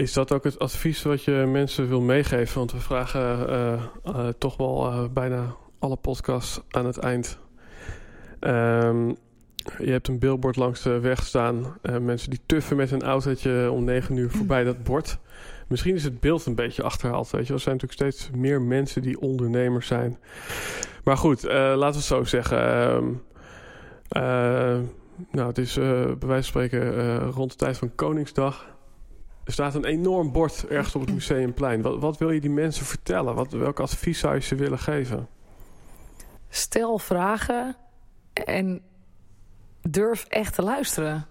Is 0.00 0.12
dat 0.12 0.32
ook 0.32 0.44
het 0.44 0.58
advies 0.58 1.02
wat 1.02 1.24
je 1.24 1.32
mensen 1.32 1.88
wil 1.88 2.00
meegeven? 2.00 2.58
Want 2.58 2.72
we 2.72 2.80
vragen 2.80 3.48
eh, 3.48 3.72
eh, 4.04 4.28
toch 4.38 4.56
wel 4.56 4.86
eh, 4.86 5.04
bijna 5.12 5.54
alle 5.78 5.96
podcasts 5.96 6.60
aan 6.70 6.86
het 6.86 6.98
eind. 6.98 7.38
Ehm, 8.40 9.08
je 9.78 9.90
hebt 9.90 10.08
een 10.08 10.18
billboard 10.18 10.56
langs 10.56 10.82
de 10.82 11.00
weg 11.00 11.26
staan. 11.26 11.76
Mensen 12.00 12.30
die 12.30 12.40
tuffen 12.46 12.76
met 12.76 12.90
een 12.90 13.02
autootje 13.02 13.70
om 13.70 13.84
negen 13.84 14.16
uur 14.16 14.30
voorbij 14.30 14.64
dat 14.64 14.82
bord. 14.82 15.18
Misschien 15.68 15.94
is 15.94 16.04
het 16.04 16.20
beeld 16.20 16.46
een 16.46 16.54
beetje 16.54 16.82
achterhaald. 16.82 17.30
Weet 17.30 17.46
je. 17.46 17.52
Er 17.52 17.60
zijn 17.60 17.74
natuurlijk 17.76 18.14
steeds 18.14 18.30
meer 18.36 18.62
mensen 18.62 19.02
die 19.02 19.20
ondernemers 19.20 19.86
zijn. 19.86 20.18
Maar 21.04 21.16
goed, 21.16 21.42
laten 21.42 21.78
we 21.78 21.84
het 21.84 22.02
zo 22.02 22.24
zeggen. 22.24 23.22
Nou, 25.30 25.48
het 25.48 25.58
is 25.58 25.76
eh, 25.76 25.84
bij 26.04 26.28
wijze 26.28 26.52
van 26.52 26.62
spreken 26.62 26.96
eh, 26.96 27.28
rond 27.30 27.50
de 27.50 27.56
tijd 27.56 27.78
van 27.78 27.94
Koningsdag. 27.94 28.66
Er 29.44 29.52
staat 29.52 29.74
een 29.74 29.84
enorm 29.84 30.32
bord 30.32 30.66
ergens 30.68 30.94
op 30.94 31.00
het 31.00 31.14
museumplein. 31.14 31.82
Wat, 31.82 31.98
wat 31.98 32.18
wil 32.18 32.30
je 32.30 32.40
die 32.40 32.50
mensen 32.50 32.86
vertellen? 32.86 33.34
Wat, 33.34 33.52
welk 33.52 33.80
advies 33.80 34.18
zou 34.18 34.34
je 34.34 34.40
ze 34.40 34.54
willen 34.54 34.78
geven? 34.78 35.28
Stel 36.48 36.98
vragen 36.98 37.76
en 38.32 38.82
durf 39.82 40.24
echt 40.24 40.54
te 40.54 40.62
luisteren. 40.62 41.26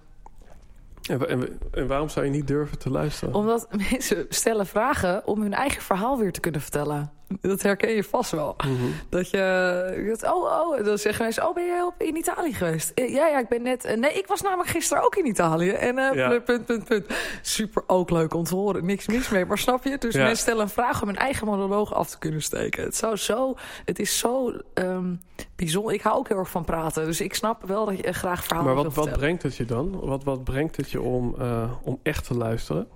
En, 1.09 1.59
en 1.71 1.87
waarom 1.87 2.09
zou 2.09 2.25
je 2.25 2.31
niet 2.31 2.47
durven 2.47 2.79
te 2.79 2.89
luisteren? 2.89 3.33
Omdat 3.33 3.67
mensen 3.91 4.25
stellen 4.29 4.67
vragen 4.67 5.27
om 5.27 5.41
hun 5.41 5.53
eigen 5.53 5.81
verhaal 5.81 6.17
weer 6.17 6.31
te 6.31 6.39
kunnen 6.39 6.61
vertellen. 6.61 7.11
Dat 7.41 7.61
herken 7.61 7.89
je 7.89 8.03
vast 8.03 8.32
wel. 8.32 8.55
Mhm. 8.57 8.73
Dat 9.09 9.30
je, 9.30 10.15
dat, 10.19 10.32
oh, 10.34 10.43
oh, 10.43 10.84
dan 10.86 10.97
zeggen 10.97 11.23
mensen, 11.23 11.47
oh, 11.47 11.53
ben 11.53 11.63
je 11.63 11.86
op, 11.86 12.01
in 12.01 12.15
Italië 12.17 12.53
geweest? 12.53 12.89
Eh, 12.95 13.13
Ja, 13.13 13.27
ja, 13.27 13.39
ik 13.39 13.47
ben 13.47 13.61
net, 13.61 13.86
eh, 13.86 13.97
nee, 13.97 14.13
ik 14.13 14.27
was 14.27 14.41
namelijk 14.41 14.69
gisteren 14.69 15.03
ook 15.03 15.15
in 15.15 15.25
Italië. 15.27 15.69
En 15.69 15.97
eh, 15.97 16.13
Ja. 16.15 16.39
punt, 16.39 16.65
punt, 16.65 16.84
punt. 16.84 17.05
Super 17.41 17.84
ook 17.88 18.09
leuk 18.09 18.34
om 18.34 18.43
te 18.43 18.55
horen, 18.55 18.86
niks 18.86 19.07
mis 19.07 19.30
mee. 19.30 19.45
Maar 19.45 19.57
snap 19.57 19.84
je? 19.84 19.97
Dus 19.97 20.13
Ja. 20.13 20.19
mensen 20.21 20.41
stellen 20.41 20.61
een 20.61 20.69
vraag 20.69 21.01
om 21.01 21.07
hun 21.07 21.17
eigen 21.17 21.47
monoloog 21.47 21.93
af 21.93 22.09
te 22.09 22.17
kunnen 22.19 22.41
steken. 22.41 22.84
Het, 22.84 22.95
zou 22.95 23.15
zo, 23.15 23.55
het 23.86 23.99
is 23.99 24.17
zo 24.17 24.53
ehm, 24.73 25.15
bijzonder. 25.55 25.93
Ik 25.93 26.01
hou 26.01 26.17
ook 26.17 26.27
heel 26.27 26.38
erg 26.38 26.49
van 26.49 26.65
praten. 26.65 27.05
Dus 27.05 27.21
ik 27.21 27.34
snap 27.34 27.63
wel 27.67 27.86
dat 27.86 27.97
je 27.97 28.11
graag 28.13 28.43
verhalen 28.43 28.73
Maar 28.75 28.84
wat, 28.84 28.93
wat 28.93 29.11
brengt 29.11 29.43
het 29.43 29.55
je 29.55 29.65
dan? 29.65 29.99
Wat, 29.99 30.23
wat 30.23 30.43
brengt 30.43 30.75
het 30.77 30.91
je 30.91 31.01
om, 31.01 31.36
om 31.84 31.99
echt 32.03 32.25
te 32.25 32.34
luisteren? 32.38 32.88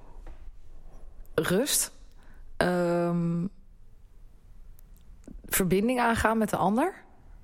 Rust. 1.36 1.92
Ehm, 2.58 3.46
verbinding 5.56 6.00
aangaan 6.00 6.38
met 6.38 6.50
de 6.50 6.58
ander. 6.58 6.94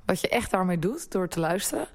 Wat 0.05 0.21
je 0.21 0.29
echt 0.29 0.51
daarmee 0.51 0.79
doet 0.79 1.11
door 1.11 1.27
te 1.27 1.39
luisteren. 1.39 1.87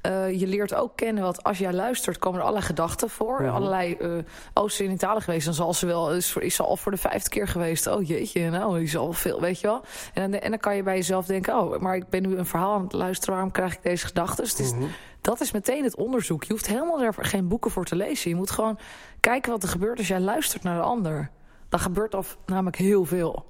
Eh, 0.00 0.40
je 0.40 0.46
leert 0.46 0.74
ook 0.74 0.96
kennen 0.96 1.22
wat 1.22 1.42
als 1.42 1.58
jij 1.58 1.72
luistert, 1.72 2.18
komen 2.18 2.38
er 2.38 2.44
allerlei 2.44 2.66
gedachten 2.66 3.10
voor. 3.10 3.42
Mhm. 3.42 3.50
Allerlei. 3.54 3.94
eh 3.94 4.08
oh, 4.54 4.68
ze 4.68 4.82
is 4.82 4.88
in 4.88 4.94
Italië 4.94 5.20
geweest. 5.20 5.44
Dan 5.44 5.54
zal 5.54 5.74
ze 5.74 5.86
wel. 5.86 6.14
Is, 6.14 6.36
ze 6.48 6.62
al 6.62 6.76
voor 6.76 6.92
de 6.92 6.98
vijfde 6.98 7.30
keer 7.30 7.48
geweest. 7.48 7.86
Oh 7.86 8.06
jeetje, 8.06 8.50
nou, 8.50 8.74
die 8.74 8.82
is 8.84 8.96
al 8.96 9.12
veel, 9.12 9.40
weet 9.40 9.60
je 9.60 9.66
wel. 9.66 9.82
En 10.14 10.30
dan, 10.30 10.40
en 10.40 10.50
dan 10.50 10.58
kan 10.60 10.76
je 10.76 10.82
bij 10.82 10.96
jezelf 10.96 11.26
denken: 11.26 11.58
oh, 11.58 11.78
maar 11.80 11.96
ik 11.96 12.08
ben 12.08 12.22
nu 12.22 12.36
een 12.36 12.46
verhaal 12.46 12.74
aan 12.74 12.82
het 12.82 12.92
luisteren. 12.92 13.34
Waarom 13.34 13.52
krijg 13.52 13.72
ik 13.74 13.82
deze 13.82 14.06
gedachten? 14.06 14.44
Dus 14.56 14.72
Mhm. 14.72 14.84
dat 15.20 15.40
is 15.40 15.52
meteen 15.52 15.84
het 15.84 15.96
onderzoek. 15.96 16.44
Je 16.44 16.52
hoeft 16.52 16.66
helemaal 16.66 17.02
er 17.02 17.14
geen 17.18 17.48
boeken 17.48 17.70
voor 17.70 17.84
te 17.84 17.96
lezen. 17.96 18.30
Je 18.30 18.36
moet 18.36 18.50
gewoon 18.50 18.78
kijken 19.20 19.50
wat 19.52 19.62
er 19.62 19.68
gebeurt 19.68 19.98
als 19.98 20.08
jij 20.08 20.20
luistert 20.20 20.62
naar 20.62 20.76
de 20.76 20.82
ander. 20.84 21.30
Dan 21.68 21.80
gebeurt 21.80 22.14
er 22.14 22.26
namelijk 22.46 22.76
heel 22.76 23.04
veel. 23.04 23.44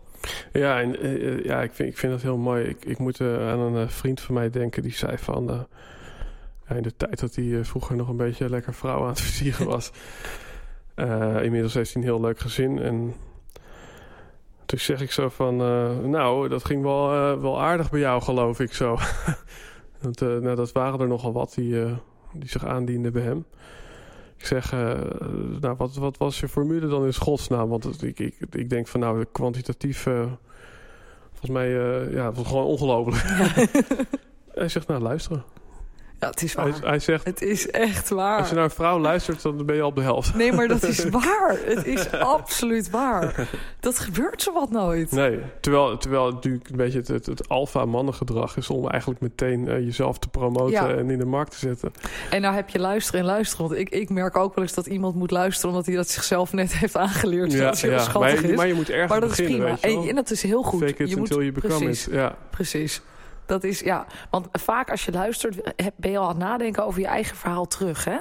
Ja, 0.52 0.80
en, 0.80 0.98
eh, 0.98 1.28
eh, 1.28 1.44
ja 1.44 1.62
ik, 1.62 1.72
vind, 1.72 1.88
ik 1.88 1.98
vind 1.98 2.12
dat 2.12 2.22
heel 2.22 2.36
mooi. 2.36 2.64
Ik, 2.64 2.84
ik 2.84 2.98
moet 2.98 3.20
eh, 3.20 3.50
aan 3.50 3.58
een 3.58 3.90
vriend 3.90 4.20
van 4.20 4.34
mij 4.34 4.50
denken 4.50 4.82
die 4.82 4.92
zei 4.92 5.18
van... 5.18 5.66
in 6.68 6.82
de 6.82 6.96
tijd 6.96 7.20
dat 7.20 7.34
hij 7.34 7.64
vroeger 7.64 7.96
nog 7.96 8.08
een 8.08 8.16
beetje 8.16 8.50
lekker 8.50 8.74
vrouw 8.74 9.02
aan 9.02 9.08
het 9.08 9.20
versieren 9.30 9.66
was... 9.66 9.92
inmiddels 11.42 11.74
heeft 11.74 11.92
hij 11.92 12.02
een 12.02 12.08
heel 12.08 12.20
leuk 12.20 12.38
gezin. 12.38 12.78
En 12.78 13.14
toen 14.66 14.78
zeg 14.78 15.00
ik 15.00 15.12
zo 15.12 15.28
van... 15.28 15.56
nou, 16.10 16.48
dat 16.48 16.64
ging 16.64 16.82
wel, 16.82 17.08
wel 17.40 17.62
aardig 17.62 17.90
bij 17.90 18.00
jou, 18.00 18.22
geloof 18.22 18.60
ik 18.60 18.72
zo. 18.72 18.98
Want, 20.00 20.20
nou, 20.20 20.56
dat 20.56 20.72
waren 20.72 21.00
er 21.00 21.08
nogal 21.08 21.32
wat 21.32 21.52
die, 21.54 21.84
die 22.32 22.48
zich 22.48 22.64
aandienden 22.64 23.12
bij 23.12 23.22
hem. 23.22 23.44
Ik 24.42 24.48
zeg, 24.48 24.72
eh, 24.72 25.00
nou, 25.60 25.74
wat, 25.76 25.94
wat 25.94 26.16
was 26.16 26.40
je 26.40 26.48
formule 26.48 26.88
dan 26.88 27.04
in 27.04 27.14
godsnaam? 27.14 27.68
Want 27.68 28.02
ik, 28.02 28.18
ik, 28.18 28.34
ik 28.50 28.70
denk 28.70 28.88
van, 28.88 29.00
nou, 29.00 29.24
kwantitatief... 29.32 30.06
eh, 30.06 30.26
volgens 31.30 31.50
mij, 31.50 31.66
eh, 31.66 32.12
ja, 32.12 32.26
het 32.26 32.36
was 32.36 32.46
gewoon 32.46 32.64
ongelooflijk. 32.64 33.22
Hij 34.54 34.68
zegt, 34.68 34.86
nou, 34.86 35.02
luisteren. 35.02 35.44
Ja, 36.22 36.28
het 36.28 36.42
is 36.42 36.54
Hij, 36.54 36.70
waar. 36.70 36.80
hij 36.82 36.98
zegt, 36.98 37.24
Het 37.24 37.42
is 37.42 37.70
echt 37.70 38.08
waar. 38.08 38.38
als 38.38 38.48
je 38.48 38.54
naar 38.54 38.64
een 38.64 38.70
vrouw 38.70 38.98
luistert, 38.98 39.42
dan 39.42 39.66
ben 39.66 39.76
je 39.76 39.82
al 39.82 39.88
op 39.88 39.94
de 39.94 40.02
helft. 40.02 40.34
Nee, 40.34 40.52
maar 40.52 40.68
dat 40.68 40.82
is 40.82 41.04
waar. 41.20 41.58
Het 41.64 41.86
is 41.86 42.10
absoluut 42.12 42.90
waar. 42.90 43.48
Dat 43.80 43.98
gebeurt 43.98 44.42
zo 44.42 44.52
wat 44.52 44.70
nooit. 44.70 45.10
Nee, 45.10 45.38
terwijl, 45.60 45.98
terwijl 45.98 46.24
het 46.26 46.34
natuurlijk 46.34 46.68
een 46.70 46.76
beetje 46.76 46.98
het, 46.98 47.08
het, 47.08 47.26
het 47.26 47.48
alfa-mannengedrag 47.48 48.56
is... 48.56 48.70
om 48.70 48.88
eigenlijk 48.88 49.20
meteen 49.20 49.68
eh, 49.68 49.78
jezelf 49.78 50.18
te 50.18 50.28
promoten 50.28 50.70
Ja. 50.70 50.88
en 50.88 51.10
in 51.10 51.18
de 51.18 51.24
markt 51.24 51.50
te 51.50 51.58
zetten. 51.58 51.92
En 52.30 52.40
nou 52.40 52.54
heb 52.54 52.68
je 52.68 52.78
luisteren 52.78 53.20
en 53.20 53.26
luisteren. 53.26 53.68
Want 53.68 53.80
ik, 53.80 53.88
ik 53.88 54.08
merk 54.10 54.36
ook 54.36 54.54
wel 54.54 54.64
eens 54.64 54.74
dat 54.74 54.86
iemand 54.86 55.14
moet 55.14 55.30
luisteren... 55.30 55.70
omdat 55.70 55.86
hij 55.86 55.94
dat 55.96 56.08
zichzelf 56.08 56.52
net 56.52 56.72
heeft 56.72 56.96
aangeleerd. 56.96 57.58
dat 57.58 57.74
is 57.74 57.82
heel 57.82 57.90
maar, 57.90 58.00
schattig 58.00 58.46
je, 58.46 58.54
maar 58.54 58.66
je 58.66 58.74
moet 58.74 58.90
ergens 58.90 59.10
maar 59.10 59.20
dat 59.20 59.30
is 59.38 59.44
prima. 59.44 59.76
En, 59.80 60.08
en 60.08 60.14
dat 60.14 60.30
is 60.30 60.42
heel 60.42 60.62
goed. 60.62 60.80
Fake 60.80 61.02
it 61.02 61.08
je 61.10 61.16
moet, 61.16 61.30
until 61.30 61.40
you 61.40 61.52
become 61.52 61.78
precies, 61.78 62.08
it. 62.08 62.14
Ja. 62.14 62.36
precies. 62.50 63.02
Dat 63.46 63.64
is, 63.64 63.80
ja. 63.80 64.06
Want 64.30 64.48
vaak 64.52 64.90
als 64.90 65.04
je 65.04 65.12
luistert, 65.12 65.56
ben 65.96 66.10
je 66.10 66.18
al 66.18 66.24
aan 66.24 66.28
het 66.28 66.38
nadenken 66.38 66.84
over 66.84 67.00
je 67.00 67.06
eigen 67.06 67.36
verhaal 67.36 67.66
terug, 67.66 68.04
hè? 68.04 68.16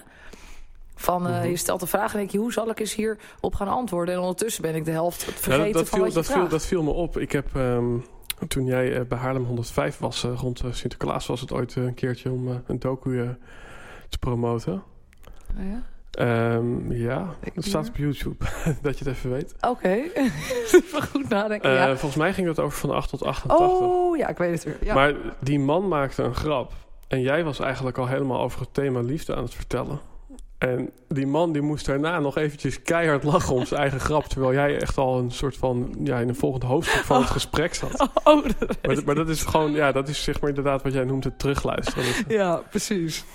Van, 0.96 1.28
eh, 1.28 1.38
Mhm. 1.40 1.48
je 1.50 1.58
stelt 1.58 1.82
een 1.82 1.88
vraag 1.88 2.12
en 2.12 2.18
denk 2.18 2.30
je, 2.32 2.38
hoe 2.38 2.54
zal 2.54 2.70
ik 2.70 2.80
eens 2.80 2.96
hier 2.96 3.18
op 3.40 3.56
gaan 3.56 3.68
antwoorden? 3.68 4.14
En 4.16 4.20
ondertussen 4.22 4.62
ben 4.62 4.76
ik 4.76 4.86
de 4.86 4.92
helft 4.92 5.24
vergeten 5.24 5.64
dat, 5.64 5.74
dat, 5.74 5.90
van 5.90 5.98
viel, 5.98 6.02
wat 6.08 6.14
je 6.14 6.20
dat, 6.20 6.38
viel, 6.40 6.48
dat 6.50 6.66
viel 6.66 6.84
me 6.84 6.90
op. 6.92 7.18
Ik 7.18 7.32
heb, 7.32 7.56
ehm, 7.56 7.98
toen 8.48 8.66
jij 8.66 8.96
eh, 9.00 9.06
bij 9.08 9.18
Haarlem 9.18 9.44
105 9.46 9.98
was, 9.98 10.24
eh, 10.24 10.32
rond 10.36 10.62
Sinterklaas, 10.72 11.26
was 11.28 11.42
het 11.42 11.52
ooit 11.52 11.76
een 11.76 11.94
keertje 11.94 12.32
om 12.32 12.62
een 12.68 12.80
docu 12.80 13.36
te 14.10 14.18
promoten. 14.18 14.74
Oh 15.58 15.64
ja? 15.70 15.84
Ehm, 16.12 16.92
ja, 16.92 17.36
het 17.54 17.66
staat 17.66 17.88
op 17.88 17.96
YouTube, 17.96 18.46
dat 18.82 19.00
je 19.00 19.06
het 19.06 19.14
even 19.14 19.32
weet. 19.32 19.56
Oké, 19.62 19.90
even 20.66 21.04
goed 21.04 21.30
nadenken. 21.30 21.70
Eh, 21.70 21.76
ja. 21.76 21.88
Volgens 21.88 22.16
mij 22.16 22.34
ging 22.34 22.48
het 22.48 22.60
over 22.60 22.78
van 22.78 22.92
8 22.92 23.10
tot 23.10 23.24
88. 23.24 23.68
Oh, 23.68 24.18
ja, 24.18 24.28
ik 24.28 24.38
weet 24.38 24.52
het 24.52 24.64
weer. 24.64 24.78
Ja. 24.82 24.94
Maar 24.94 25.14
die 25.40 25.60
man 25.60 25.88
maakte 25.88 26.24
een 26.24 26.36
grap. 26.36 26.74
En 27.08 27.22
jij 27.22 27.44
was 27.44 27.60
eigenlijk 27.60 27.98
al 27.98 28.08
helemaal 28.08 28.42
over 28.42 28.60
het 28.60 28.74
thema 28.74 29.00
liefde 29.00 29.36
aan 29.36 29.44
het 29.44 29.54
vertellen. 29.54 30.00
En 30.58 30.90
die 31.08 31.28
man 31.28 31.52
die 31.52 31.62
moest 31.62 31.86
daarna 31.86 32.20
nog 32.20 32.38
eventjes 32.38 32.82
keihard 32.82 33.24
lachen 33.24 33.56
om 33.56 33.66
zijn 33.66 33.82
eigen 33.82 34.00
grap. 34.00 34.26
Terwijl 34.26 34.54
jij 34.54 34.82
echt 34.82 34.98
al 34.98 35.20
een 35.20 35.32
soort 35.32 35.58
van... 35.58 35.96
Ja, 36.04 36.20
in 36.20 36.30
een 36.30 36.36
volgend 36.36 36.64
hoofdstuk 36.64 37.04
van 37.04 37.22
het 37.22 37.30
gesprek 37.30 37.74
zat. 37.74 38.00
oh, 38.24 38.44
dat 38.60 38.78
Maar, 38.82 38.98
maar 39.06 39.16
dat 39.16 39.30
is 39.30 39.44
gewoon... 39.44 39.72
Ja, 39.72 39.92
dat 39.92 40.10
is 40.10 40.24
zeg 40.24 40.40
maar 40.40 40.50
inderdaad 40.50 40.84
wat 40.84 40.94
jij 40.94 41.04
noemt 41.04 41.24
het 41.24 41.40
terugluisteren. 41.40 42.06
Ja, 42.28 42.56
precies. 42.70 43.26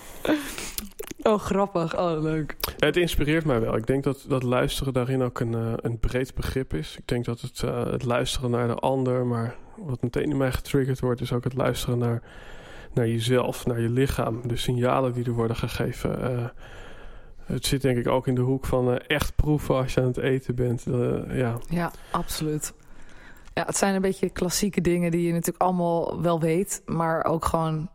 Oh, 1.27 1.39
grappig. 1.41 1.99
Oh, 1.99 2.23
leuk. 2.23 2.57
Het 2.79 2.97
inspireert 2.97 3.45
mij 3.45 3.61
wel. 3.61 3.77
Ik 3.77 3.87
denk 3.87 4.05
dat, 4.05 4.25
dat 4.29 4.43
luisteren 4.43 4.93
daarin 4.93 5.23
ook 5.23 5.41
een, 5.41 5.55
eh, 5.55 5.73
een 5.77 5.99
breed 5.99 6.35
begrip 6.35 6.75
is. 6.75 6.97
Ik 6.97 7.09
denk 7.09 7.25
dat 7.25 7.41
het, 7.41 7.63
eh, 7.63 7.87
het 7.91 8.05
luisteren 8.05 8.51
naar 8.51 8.67
de 8.67 8.75
ander, 8.75 9.27
maar 9.27 9.55
wat 9.77 10.03
meteen 10.03 10.31
in 10.31 10.37
mij 10.37 10.53
getriggerd 10.53 11.01
wordt, 11.01 11.21
is 11.21 11.33
ook 11.33 11.45
het 11.45 11.55
luisteren 11.55 11.99
naar, 11.99 12.23
naar 12.93 13.09
jezelf, 13.09 13.67
naar 13.67 13.81
je 13.81 13.89
lichaam. 13.89 14.41
De 14.49 14.57
signalen 14.57 15.13
die 15.13 15.25
er 15.25 15.33
worden 15.33 15.57
gegeven. 15.57 16.23
Eh, 16.23 16.45
het 17.45 17.67
zit 17.67 17.83
denk 17.83 17.99
ik 17.99 18.09
ook 18.09 18.27
in 18.27 18.35
de 18.35 18.41
hoek 18.41 18.67
van 18.67 18.99
echt 18.99 19.37
proeven 19.37 19.75
als 19.75 19.95
je 19.95 20.01
aan 20.01 20.07
het 20.07 20.17
eten 20.17 20.55
bent. 20.55 20.85
Ja. 21.29 21.59
Ja, 21.69 21.91
absoluut. 22.11 22.75
Ja, 23.55 23.65
het 23.67 23.77
zijn 23.77 23.95
een 23.95 24.01
beetje 24.01 24.31
klassieke 24.31 24.81
dingen 24.81 25.11
die 25.11 25.27
je 25.27 25.33
natuurlijk 25.33 25.63
allemaal 25.63 26.23
wel 26.23 26.41
weet. 26.41 26.83
Maar 26.85 27.25
ook 27.25 27.45
gewoon... 27.45 27.89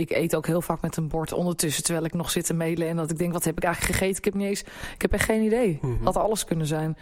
Ik 0.00 0.10
eet 0.10 0.36
ook 0.36 0.46
heel 0.46 0.60
vaak 0.62 0.80
met 0.80 0.96
een 0.96 1.08
bord 1.08 1.32
ondertussen... 1.32 1.84
terwijl 1.84 2.04
ik 2.04 2.14
nog 2.14 2.30
zit 2.30 2.46
te 2.46 2.54
mailen 2.54 2.88
en 2.88 2.96
dat 2.96 3.10
ik 3.10 3.18
denk... 3.18 3.32
wat 3.32 3.44
heb 3.44 3.56
ik 3.56 3.64
eigenlijk 3.64 3.94
gegeten? 3.94 4.18
Ik 4.18 4.24
heb 4.24 4.34
niet 4.34 4.48
eens... 4.48 4.60
Ik 4.94 5.02
heb 5.02 5.12
echt 5.12 5.24
geen 5.24 5.42
idee. 5.42 5.78
Mhm. 5.82 6.04
Had 6.04 6.16
alles 6.16 6.44
kunnen 6.44 6.66
zijn. 6.66 6.96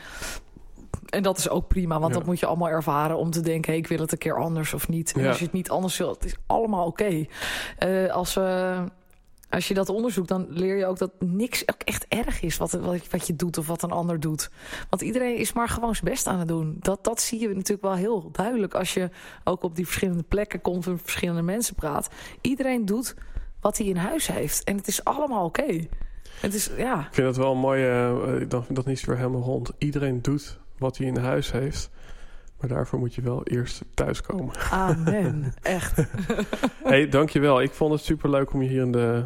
En 1.08 1.22
dat 1.22 1.38
is 1.38 1.48
ook 1.48 1.68
prima, 1.68 1.98
want 2.00 2.12
Ja. 2.12 2.18
dat 2.18 2.26
moet 2.28 2.40
je 2.40 2.46
allemaal 2.46 2.68
ervaren... 2.68 3.16
om 3.16 3.30
te 3.30 3.40
denken, 3.40 3.70
hey, 3.70 3.80
ik 3.80 3.86
wil 3.86 3.98
het 3.98 4.12
een 4.12 4.18
keer 4.18 4.38
anders 4.40 4.74
of 4.74 4.88
niet. 4.88 5.12
En 5.12 5.22
Ja. 5.22 5.28
als 5.28 5.38
je 5.38 5.44
het 5.44 5.52
niet 5.52 5.70
anders 5.70 5.96
wil, 5.98 6.10
het 6.10 6.24
is 6.24 6.36
allemaal 6.46 6.86
oké. 6.86 7.26
Eh, 7.78 8.10
als 8.12 8.34
we... 8.34 8.74
als 9.54 9.68
je 9.68 9.74
dat 9.74 9.88
onderzoekt, 9.88 10.28
dan 10.28 10.46
leer 10.48 10.76
je 10.76 10.86
ook 10.86 10.98
dat 10.98 11.10
niks 11.18 11.68
ook 11.68 11.82
echt 11.82 12.06
erg 12.08 12.42
is 12.42 12.56
wat, 12.56 12.72
wat, 12.72 13.10
wat 13.10 13.26
je 13.26 13.36
doet 13.36 13.58
of 13.58 13.66
wat 13.66 13.82
een 13.82 13.90
ander 13.90 14.20
doet. 14.20 14.50
Want 14.90 15.02
iedereen 15.02 15.36
is 15.36 15.52
maar 15.52 15.68
gewoon 15.68 15.94
zijn 15.94 16.10
best 16.10 16.26
aan 16.26 16.38
het 16.38 16.48
doen. 16.48 16.76
Dat, 16.78 17.04
dat 17.04 17.20
zie 17.20 17.40
je 17.40 17.48
natuurlijk 17.48 17.82
wel 17.82 17.94
heel 17.94 18.28
duidelijk 18.32 18.74
als 18.74 18.94
je 18.94 19.10
ook 19.44 19.62
op 19.62 19.76
die 19.76 19.84
verschillende 19.84 20.22
plekken 20.22 20.60
komt 20.60 20.86
en 20.86 20.98
verschillende 20.98 21.42
mensen 21.42 21.74
praat. 21.74 22.08
Iedereen 22.40 22.84
doet 22.84 23.14
wat 23.60 23.78
hij 23.78 23.86
in 23.86 23.96
huis 23.96 24.26
heeft. 24.26 24.64
En 24.64 24.76
het 24.76 24.88
is 24.88 25.04
allemaal 25.04 25.44
oké. 25.44 25.86
Het 26.40 26.54
is, 26.54 26.70
ja. 26.76 27.00
Ik 27.00 27.14
vind 27.14 27.26
het 27.26 27.36
wel 27.36 27.54
mooi, 27.54 27.90
uh, 27.90 28.48
dat, 28.48 28.64
dat 28.68 28.86
niet 28.86 29.04
weer 29.04 29.16
helemaal 29.16 29.42
rond. 29.42 29.72
Iedereen 29.78 30.22
doet 30.22 30.58
wat 30.78 30.96
hij 30.96 31.06
in 31.06 31.16
huis 31.16 31.52
heeft. 31.52 31.90
Maar 32.60 32.68
daarvoor 32.68 32.98
moet 32.98 33.14
je 33.14 33.22
wel 33.22 33.46
eerst 33.46 33.82
thuiskomen. 33.94 34.54
Amen. 34.70 35.54
Echt. 35.62 36.06
hey, 36.82 37.08
dankjewel. 37.08 37.62
Ik 37.62 37.72
vond 37.72 37.92
het 37.92 38.02
super 38.02 38.30
leuk 38.30 38.52
om 38.52 38.62
je 38.62 38.68
hier 38.68 38.82
in 38.82 38.92
de 38.92 39.24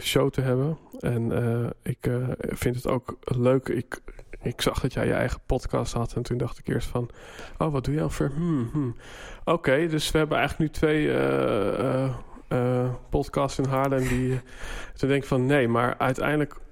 show 0.00 0.30
te 0.30 0.40
hebben. 0.40 0.78
En 0.98 1.30
uh, 1.30 1.66
ik 1.82 2.06
uh, 2.06 2.28
vind 2.38 2.76
het 2.76 2.86
ook 2.86 3.16
leuk. 3.24 3.68
Ik, 3.68 4.00
ik 4.42 4.60
zag 4.60 4.80
dat 4.80 4.92
jij 4.92 5.06
je 5.06 5.12
eigen 5.12 5.40
podcast 5.46 5.92
had. 5.92 6.12
En 6.12 6.22
toen 6.22 6.38
dacht 6.38 6.58
ik 6.58 6.68
eerst 6.68 6.88
van... 6.88 7.10
Oh, 7.58 7.72
wat 7.72 7.84
doe 7.84 7.94
je 7.94 8.02
over? 8.02 8.30
Hmm, 8.34 8.68
hmm. 8.72 8.96
Oké, 9.44 9.86
dus 9.86 10.10
we 10.10 10.18
hebben 10.18 10.38
eigenlijk 10.38 10.72
nu 10.72 10.78
twee 10.78 11.12
podcasts 13.10 13.58
in 13.58 13.64
Haarlem. 13.64 14.08
Die, 14.08 14.40
toen 14.94 15.08
denk 15.08 15.22
ik 15.22 15.28
van 15.28 15.46
nee, 15.46 15.68
maar 15.68 15.98
uiteindelijk... 15.98 16.62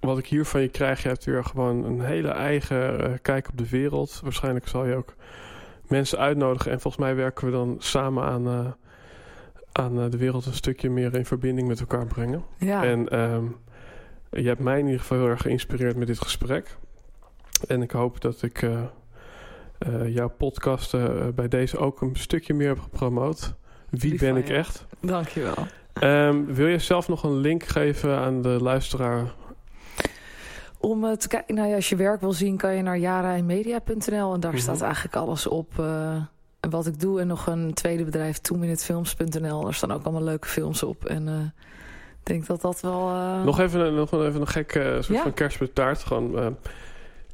Wat 0.00 0.18
ik 0.18 0.26
hier 0.26 0.44
van 0.44 0.60
je 0.60 0.68
krijg, 0.68 1.02
je 1.02 1.08
hebt 1.08 1.24
weer 1.24 1.44
gewoon 1.44 1.84
een 1.84 2.00
hele 2.00 2.28
eigen 2.28 3.18
kijk 3.22 3.48
op 3.48 3.58
de 3.58 3.68
wereld. 3.68 4.20
Waarschijnlijk 4.22 4.68
zal 4.68 4.86
je 4.86 4.96
ook 4.96 5.14
mensen 5.88 6.18
uitnodigen. 6.18 6.70
En 6.70 6.80
volgens 6.80 7.02
mij 7.02 7.14
werken 7.14 7.46
we 7.46 7.52
dan 7.52 7.76
samen 7.78 8.24
aan 8.24 8.76
aan 9.72 10.10
de 10.10 10.16
wereld 10.16 10.46
een 10.46 10.54
stukje 10.54 10.90
meer 10.90 11.14
in 11.14 11.26
verbinding 11.26 11.68
met 11.68 11.80
elkaar 11.80 12.06
brengen. 12.06 12.44
Ja. 12.58 12.84
En 12.84 13.20
um, 13.20 13.56
je 14.30 14.46
hebt 14.48 14.60
mij 14.60 14.78
in 14.78 14.84
ieder 14.84 15.00
geval 15.00 15.18
heel 15.18 15.28
erg 15.28 15.42
geïnspireerd 15.42 15.96
met 15.96 16.06
dit 16.06 16.20
gesprek. 16.20 16.76
En 17.68 17.82
ik 17.82 17.90
hoop 17.90 18.20
dat 18.20 18.42
ik 18.42 18.62
uh, 18.62 18.80
uh, 19.88 20.14
jouw 20.14 20.28
podcast 20.28 20.94
uh, 20.94 21.28
bij 21.34 21.48
deze 21.48 21.78
ook 21.78 22.00
een 22.00 22.16
stukje 22.16 22.54
meer 22.54 22.68
heb 22.68 22.80
gepromoot. 22.80 23.54
Wie 23.90 24.10
Lief 24.10 24.20
ben 24.20 24.36
ik 24.36 24.46
je. 24.48 24.54
echt? 24.54 24.86
Dankjewel. 25.00 25.54
Um, 26.02 26.46
wil 26.54 26.66
je 26.66 26.78
zelf 26.78 27.08
nog 27.08 27.22
een 27.24 27.36
link 27.36 27.62
geven 27.64 28.16
aan 28.18 28.42
de 28.42 28.48
luisteraar? 28.60 29.32
Om 30.78 31.16
te 31.16 31.28
kijken, 31.28 31.54
nou 31.54 31.68
ja, 31.68 31.74
als 31.74 31.88
je 31.88 31.96
werk 31.96 32.20
wil 32.20 32.32
zien, 32.32 32.56
kan 32.56 32.74
je 32.74 32.82
naar 32.82 32.98
jarainmedia.nl 32.98 34.34
en 34.34 34.40
daar 34.40 34.52
Mhm. 34.52 34.60
staat 34.60 34.80
eigenlijk 34.80 35.16
alles 35.16 35.46
op 35.46 35.72
uh, 35.80 36.16
wat 36.70 36.86
ik 36.86 37.00
doe. 37.00 37.20
En 37.20 37.26
nog 37.26 37.46
een 37.46 37.74
tweede 37.74 38.04
bedrijf, 38.04 38.38
2minutefilms.nl. 38.38 39.62
Daar 39.64 39.74
staan 39.74 39.92
ook 39.92 40.02
allemaal 40.04 40.22
leuke 40.22 40.48
films 40.48 40.82
op. 40.82 41.04
En 41.04 41.26
uh, 41.28 41.38
ik 42.20 42.22
denk 42.22 42.46
dat 42.46 42.60
dat 42.60 42.80
wel... 42.80 43.08
uh, 43.08 43.44
Nog 43.44 43.60
even, 43.60 43.80
een- 43.80 43.94
nog 43.94 44.12
even 44.12 44.40
een 44.40 44.46
gek 44.48 44.74
uh, 44.74 44.84
soort 44.84 45.06
Ja. 45.06 45.22
van 45.22 45.34
kerst 45.34 45.60
met 45.60 45.74
taart. 45.74 45.98
Gewoon, 46.02 46.56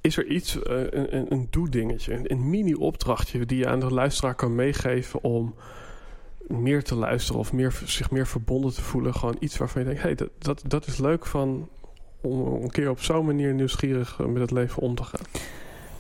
is 0.01 0.16
er 0.16 0.26
iets, 0.26 0.59
een, 0.62 1.16
een, 1.16 1.26
een 1.33 1.47
doe-dingetje, 1.51 2.14
een, 2.14 2.31
een 2.33 2.51
mini-opdrachtje... 2.51 3.47
die 3.47 3.59
je 3.59 3.66
aan 3.68 3.81
de 3.81 3.91
luisteraar 3.95 4.35
kan 4.35 4.55
meegeven 4.55 5.22
om 5.22 5.55
meer 6.47 6.83
te 6.85 6.95
luisteren... 6.95 7.41
of 7.41 7.53
meer, 7.53 7.81
zich 7.85 8.11
meer 8.11 8.26
verbonden 8.26 8.74
te 8.74 8.83
voelen? 8.83 9.14
Gewoon 9.14 9.37
iets 9.39 9.57
waarvan 9.59 9.83
je 9.83 9.89
denkt, 9.89 10.03
hey, 10.03 10.14
dat, 10.14 10.29
dat, 10.39 10.62
dat 10.66 10.87
is 10.87 10.99
leuk 10.99 11.26
van... 11.26 11.68
om 12.20 12.62
een 12.62 12.70
keer 12.70 12.91
op 12.91 13.03
zo'n 13.03 13.24
manier 13.26 13.55
nieuwsgierig 13.55 14.18
met 14.18 14.41
het 14.43 14.51
leven 14.51 14.83
om 14.83 14.95
te 14.95 15.05
gaan. 15.05 15.20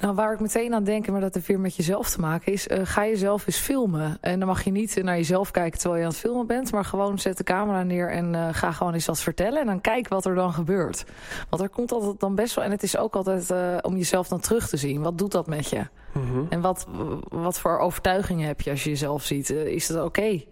Nou, 0.00 0.14
waar 0.14 0.32
ik 0.32 0.40
meteen 0.40 0.74
aan 0.74 0.84
denk, 0.84 1.08
maar 1.08 1.20
dat 1.20 1.34
heeft 1.34 1.46
weer 1.46 1.60
met 1.60 1.76
jezelf 1.76 2.10
te 2.10 2.20
maken, 2.20 2.52
is 2.52 2.68
uh, 2.68 2.78
ga 2.82 3.06
jezelf 3.06 3.46
eens 3.46 3.56
filmen. 3.56 4.18
En 4.20 4.38
dan 4.38 4.48
mag 4.48 4.64
je 4.64 4.70
niet 4.70 5.02
naar 5.02 5.16
jezelf 5.16 5.50
kijken 5.50 5.78
terwijl 5.78 6.00
je 6.00 6.06
aan 6.06 6.12
het 6.12 6.20
filmen 6.20 6.46
bent, 6.46 6.72
maar 6.72 6.84
gewoon 6.84 7.18
zet 7.18 7.36
de 7.36 7.44
camera 7.44 7.82
neer 7.82 8.10
en 8.10 8.34
uh, 8.34 8.48
ga 8.52 8.72
gewoon 8.72 8.94
eens 8.94 9.06
wat 9.06 9.20
vertellen. 9.20 9.60
En 9.60 9.66
dan 9.66 9.80
kijk 9.80 10.08
wat 10.08 10.24
er 10.24 10.34
dan 10.34 10.52
gebeurt. 10.52 11.04
Want 11.48 11.62
er 11.62 11.68
komt 11.68 11.92
altijd 11.92 12.20
dan 12.20 12.34
best 12.34 12.54
wel, 12.54 12.64
en 12.64 12.70
het 12.70 12.82
is 12.82 12.96
ook 12.96 13.14
altijd 13.14 13.50
uh, 13.50 13.76
om 13.80 13.96
jezelf 13.96 14.28
dan 14.28 14.40
terug 14.40 14.68
te 14.68 14.76
zien. 14.76 15.02
Wat 15.02 15.18
doet 15.18 15.32
dat 15.32 15.46
met 15.46 15.68
je? 15.68 15.86
Mhm. 16.12 16.44
En 16.48 16.60
wat, 16.60 16.86
wat 17.28 17.58
voor 17.58 17.78
overtuigingen 17.78 18.46
heb 18.46 18.60
je 18.60 18.70
als 18.70 18.84
je 18.84 18.90
jezelf 18.90 19.22
ziet? 19.22 19.50
Is 19.50 19.88
het 19.88 19.96
oké? 19.96 20.06
Okay? 20.06 20.46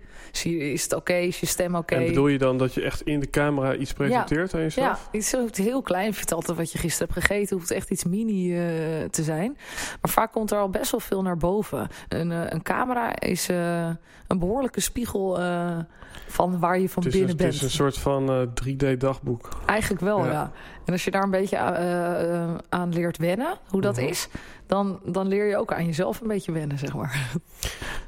Is 0.44 0.82
het 0.82 0.92
oké? 0.92 1.12
Okay? 1.12 1.26
Is 1.26 1.40
je 1.40 1.46
stem 1.46 1.74
oké? 1.74 1.78
Okay? 1.78 1.98
En 1.98 2.06
bedoel 2.06 2.28
je 2.28 2.38
dan 2.38 2.58
dat 2.58 2.74
je 2.74 2.82
echt 2.82 3.02
in 3.02 3.20
de 3.20 3.30
camera 3.30 3.74
iets 3.74 3.92
presenteert 3.92 4.50
ja. 4.50 4.58
aan 4.58 4.64
jezelf? 4.64 5.08
Ja, 5.12 5.42
het 5.42 5.58
is 5.58 5.64
heel 5.64 5.82
klein. 5.82 6.14
Vertel 6.14 6.36
altijd 6.36 6.58
wat 6.58 6.72
je 6.72 6.78
gisteren 6.78 7.08
hebt 7.12 7.26
gegeten. 7.26 7.56
hoeft 7.56 7.70
echt 7.70 7.90
iets 7.90 8.04
mini 8.04 8.52
uh, 8.52 8.58
te 9.10 9.22
zijn. 9.22 9.56
Maar 10.00 10.10
vaak 10.10 10.32
komt 10.32 10.50
er 10.50 10.58
al 10.58 10.70
best 10.70 10.90
wel 10.90 11.00
veel 11.00 11.22
naar 11.22 11.36
boven. 11.36 11.88
Een, 12.08 12.30
uh, 12.30 12.40
een 12.46 12.62
camera 12.62 13.20
is 13.20 13.50
uh, 13.50 13.88
een 14.26 14.38
behoorlijke 14.38 14.80
spiegel 14.80 15.38
van 16.28 16.58
waar 16.58 16.78
je 16.78 16.88
van 16.88 17.02
binnen 17.02 17.36
bent. 17.36 17.40
Het 17.40 17.54
is 17.54 17.62
een 17.62 17.70
soort 17.70 17.98
van 17.98 18.50
3D-dagboek. 18.64 19.48
Eigenlijk 19.66 20.02
wel, 20.02 20.24
ja. 20.24 20.30
ja. 20.32 20.52
En 20.84 20.92
als 20.92 21.04
je 21.04 21.10
daar 21.10 21.22
een 21.22 21.30
beetje 21.30 21.58
aan 22.68 22.92
leert 22.92 23.16
wennen, 23.16 23.58
hoe 23.68 23.80
dat 23.80 23.96
Mhm. 23.96 24.06
is... 24.06 24.28
Dan, 24.66 25.00
dan 25.04 25.28
leer 25.28 25.48
je 25.48 25.56
ook 25.56 25.72
aan 25.72 25.86
jezelf 25.86 26.20
een 26.20 26.28
beetje 26.28 26.52
wennen, 26.52 26.78
zeg 26.78 26.94
maar. 26.94 27.30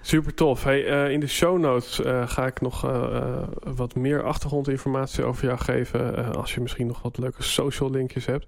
Super 0.01 0.35
tof. 0.35 0.65
Hey, 0.65 1.07
uh, 1.07 1.13
in 1.13 1.21
de 1.21 1.27
show 1.27 1.59
notes 1.59 2.01
uh, 2.01 2.29
ga 2.29 2.47
ik 2.47 2.61
nog 2.61 2.85
uh, 2.85 3.43
wat 3.77 3.95
meer 3.95 4.23
achtergrondinformatie 4.23 5.25
over 5.25 5.45
jou 5.45 5.59
geven. 5.59 6.35
als 6.35 6.55
je 6.55 6.61
misschien 6.61 6.87
nog 6.87 7.03
wat 7.03 7.19
leuke 7.19 7.43
social 7.43 7.91
linkjes 7.91 8.27
hebt. 8.27 8.47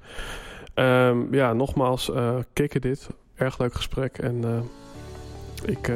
Um, 0.74 1.34
ja, 1.34 1.52
nogmaals, 1.52 2.10
kikken 2.52 2.80
dit. 2.80 3.08
Erg 3.34 3.58
leuk 3.58 3.74
gesprek. 3.74 4.18
En 4.18 4.68
ik 5.64 5.92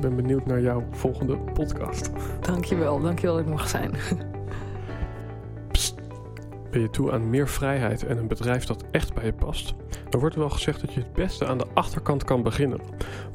ben 0.00 0.16
benieuwd 0.16 0.46
naar 0.46 0.60
jouw 0.60 0.84
volgende 0.90 1.36
podcast. 1.36 2.10
Dankjewel. 2.40 3.00
Dankjewel 3.00 3.36
dat 3.36 3.44
ik 3.44 3.50
mag 3.50 3.68
zijn. 3.68 3.94
Ben 6.70 6.80
je 6.80 6.90
toe 6.90 7.12
aan 7.12 7.30
meer 7.30 7.48
vrijheid 7.48 8.04
en 8.04 8.18
een 8.18 8.26
bedrijf 8.26 8.64
dat 8.64 8.84
echt 8.90 9.14
bij 9.14 9.24
je 9.24 9.32
past? 9.32 9.74
Dan 10.08 10.20
wordt 10.20 10.34
er 10.34 10.40
wel 10.40 10.50
gezegd 10.50 10.80
dat 10.80 10.92
je 10.92 11.00
het 11.00 11.12
beste 11.12 11.46
aan 11.46 11.58
de 11.58 11.66
achterkant 11.74 12.24
kan 12.24 12.42
beginnen. 12.42 12.80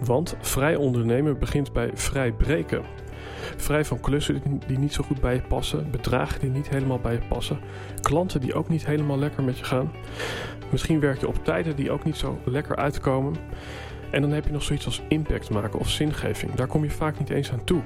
Want 0.03 0.35
vrij 0.41 0.75
ondernemen 0.75 1.39
begint 1.39 1.73
bij 1.73 1.91
vrij 1.93 2.31
breken. 2.31 2.83
Vrij 3.57 3.85
van 3.85 3.99
klussen 3.99 4.41
die 4.67 4.79
niet 4.79 4.93
zo 4.93 5.03
goed 5.03 5.21
bij 5.21 5.33
je 5.33 5.41
passen, 5.41 5.91
bedragen 5.91 6.39
die 6.39 6.49
niet 6.49 6.69
helemaal 6.69 6.99
bij 6.99 7.13
je 7.13 7.21
passen, 7.29 7.59
klanten 8.01 8.41
die 8.41 8.53
ook 8.53 8.69
niet 8.69 8.85
helemaal 8.85 9.17
lekker 9.17 9.43
met 9.43 9.57
je 9.57 9.63
gaan. 9.63 9.91
Misschien 10.71 10.99
werk 10.99 11.19
je 11.19 11.27
op 11.27 11.43
tijden 11.45 11.75
die 11.75 11.91
ook 11.91 12.03
niet 12.03 12.17
zo 12.17 12.39
lekker 12.45 12.75
uitkomen. 12.75 13.35
En 14.11 14.21
dan 14.21 14.31
heb 14.31 14.45
je 14.45 14.51
nog 14.51 14.63
zoiets 14.63 14.85
als 14.85 15.01
impact 15.07 15.49
maken 15.49 15.79
of 15.79 15.89
zingeving. 15.89 16.53
Daar 16.53 16.67
kom 16.67 16.83
je 16.83 16.91
vaak 16.91 17.19
niet 17.19 17.29
eens 17.29 17.51
aan 17.51 17.63
toe. 17.63 17.81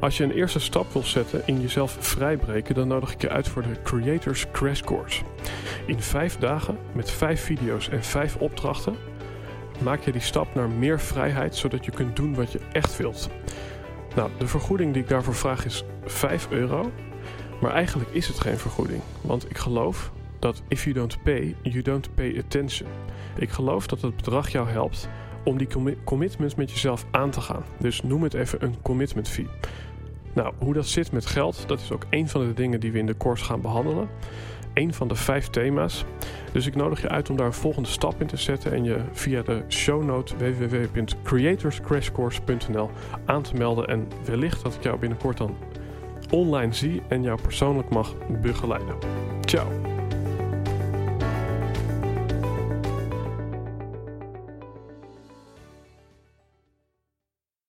Als 0.00 0.16
je 0.16 0.24
een 0.24 0.32
eerste 0.32 0.58
stap 0.58 0.92
wil 0.92 1.02
zetten 1.02 1.42
in 1.46 1.60
jezelf 1.60 1.96
vrijbreken, 2.00 2.74
dan 2.74 2.88
nodig 2.88 3.12
ik 3.12 3.20
je 3.20 3.28
uit 3.28 3.48
voor 3.48 3.62
de 3.62 3.82
Creators 3.82 4.46
Crash 4.52 4.80
Course. 4.80 5.22
In 5.86 6.02
vijf 6.02 6.36
dagen, 6.36 6.78
met 6.92 7.10
vijf 7.10 7.44
video's 7.44 7.88
en 7.88 8.04
vijf 8.04 8.36
opdrachten, 8.36 8.96
maak 9.82 10.00
je 10.04 10.12
die 10.12 10.20
stap 10.20 10.54
naar 10.54 10.68
meer 10.68 11.00
vrijheid, 11.00 11.56
zodat 11.56 11.84
je 11.84 11.90
kunt 11.90 12.16
doen 12.16 12.34
wat 12.34 12.52
je 12.52 12.60
echt 12.72 12.96
wilt. 12.96 13.30
Nou, 14.14 14.30
de 14.38 14.46
vergoeding 14.46 14.92
die 14.92 15.02
ik 15.02 15.08
daarvoor 15.08 15.34
vraag 15.34 15.64
is 15.64 15.84
5 16.04 16.46
euro. 16.50 16.92
Maar 17.60 17.72
eigenlijk 17.72 18.10
is 18.10 18.26
het 18.26 18.40
geen 18.40 18.58
vergoeding. 18.58 19.02
Want 19.20 19.50
ik 19.50 19.58
geloof 19.58 20.10
dat 20.38 20.62
if 20.68 20.84
you 20.84 20.94
don't 20.94 21.22
pay, 21.22 21.56
you 21.62 21.82
don't 21.82 22.14
pay 22.14 22.38
attention. 22.38 22.88
Ik 23.36 23.50
geloof 23.50 23.86
dat 23.86 24.00
het 24.00 24.16
bedrag 24.16 24.48
jou 24.48 24.68
helpt 24.68 25.08
om 25.44 25.58
die 25.58 25.68
commi 25.68 25.96
commitments 26.04 26.54
met 26.54 26.70
jezelf 26.70 27.06
aan 27.10 27.30
te 27.30 27.40
gaan. 27.40 27.64
Dus 27.78 28.02
noem 28.02 28.22
het 28.22 28.34
even 28.34 28.64
een 28.64 28.82
commitment 28.82 29.28
fee. 29.28 29.48
Nou, 30.38 30.52
hoe 30.58 30.74
dat 30.74 30.86
zit 30.86 31.12
met 31.12 31.26
geld, 31.26 31.64
dat 31.66 31.80
is 31.80 31.92
ook 31.92 32.06
een 32.10 32.28
van 32.28 32.46
de 32.46 32.54
dingen 32.54 32.80
die 32.80 32.92
we 32.92 32.98
in 32.98 33.06
de 33.06 33.16
course 33.16 33.44
gaan 33.44 33.60
behandelen. 33.60 34.08
Een 34.74 34.94
van 34.94 35.08
de 35.08 35.14
vijf 35.14 35.48
thema's. 35.48 36.04
Dus 36.52 36.66
ik 36.66 36.74
nodig 36.74 37.00
je 37.00 37.08
uit 37.08 37.30
om 37.30 37.36
daar 37.36 37.46
een 37.46 37.52
volgende 37.52 37.88
stap 37.88 38.20
in 38.20 38.26
te 38.26 38.36
zetten 38.36 38.72
en 38.72 38.84
je 38.84 38.98
via 39.12 39.42
de 39.42 39.62
shownote 39.68 40.36
www.creatorscrashcourse.nl 40.36 42.90
aan 43.24 43.42
te 43.42 43.54
melden. 43.54 43.86
En 43.86 44.08
wellicht 44.24 44.62
dat 44.62 44.74
ik 44.74 44.82
jou 44.82 44.98
binnenkort 44.98 45.38
dan 45.38 45.56
online 46.30 46.72
zie 46.72 47.02
en 47.08 47.22
jou 47.22 47.40
persoonlijk 47.42 47.88
mag 47.88 48.14
begeleiden. 48.40 48.94
Ciao! 49.40 49.97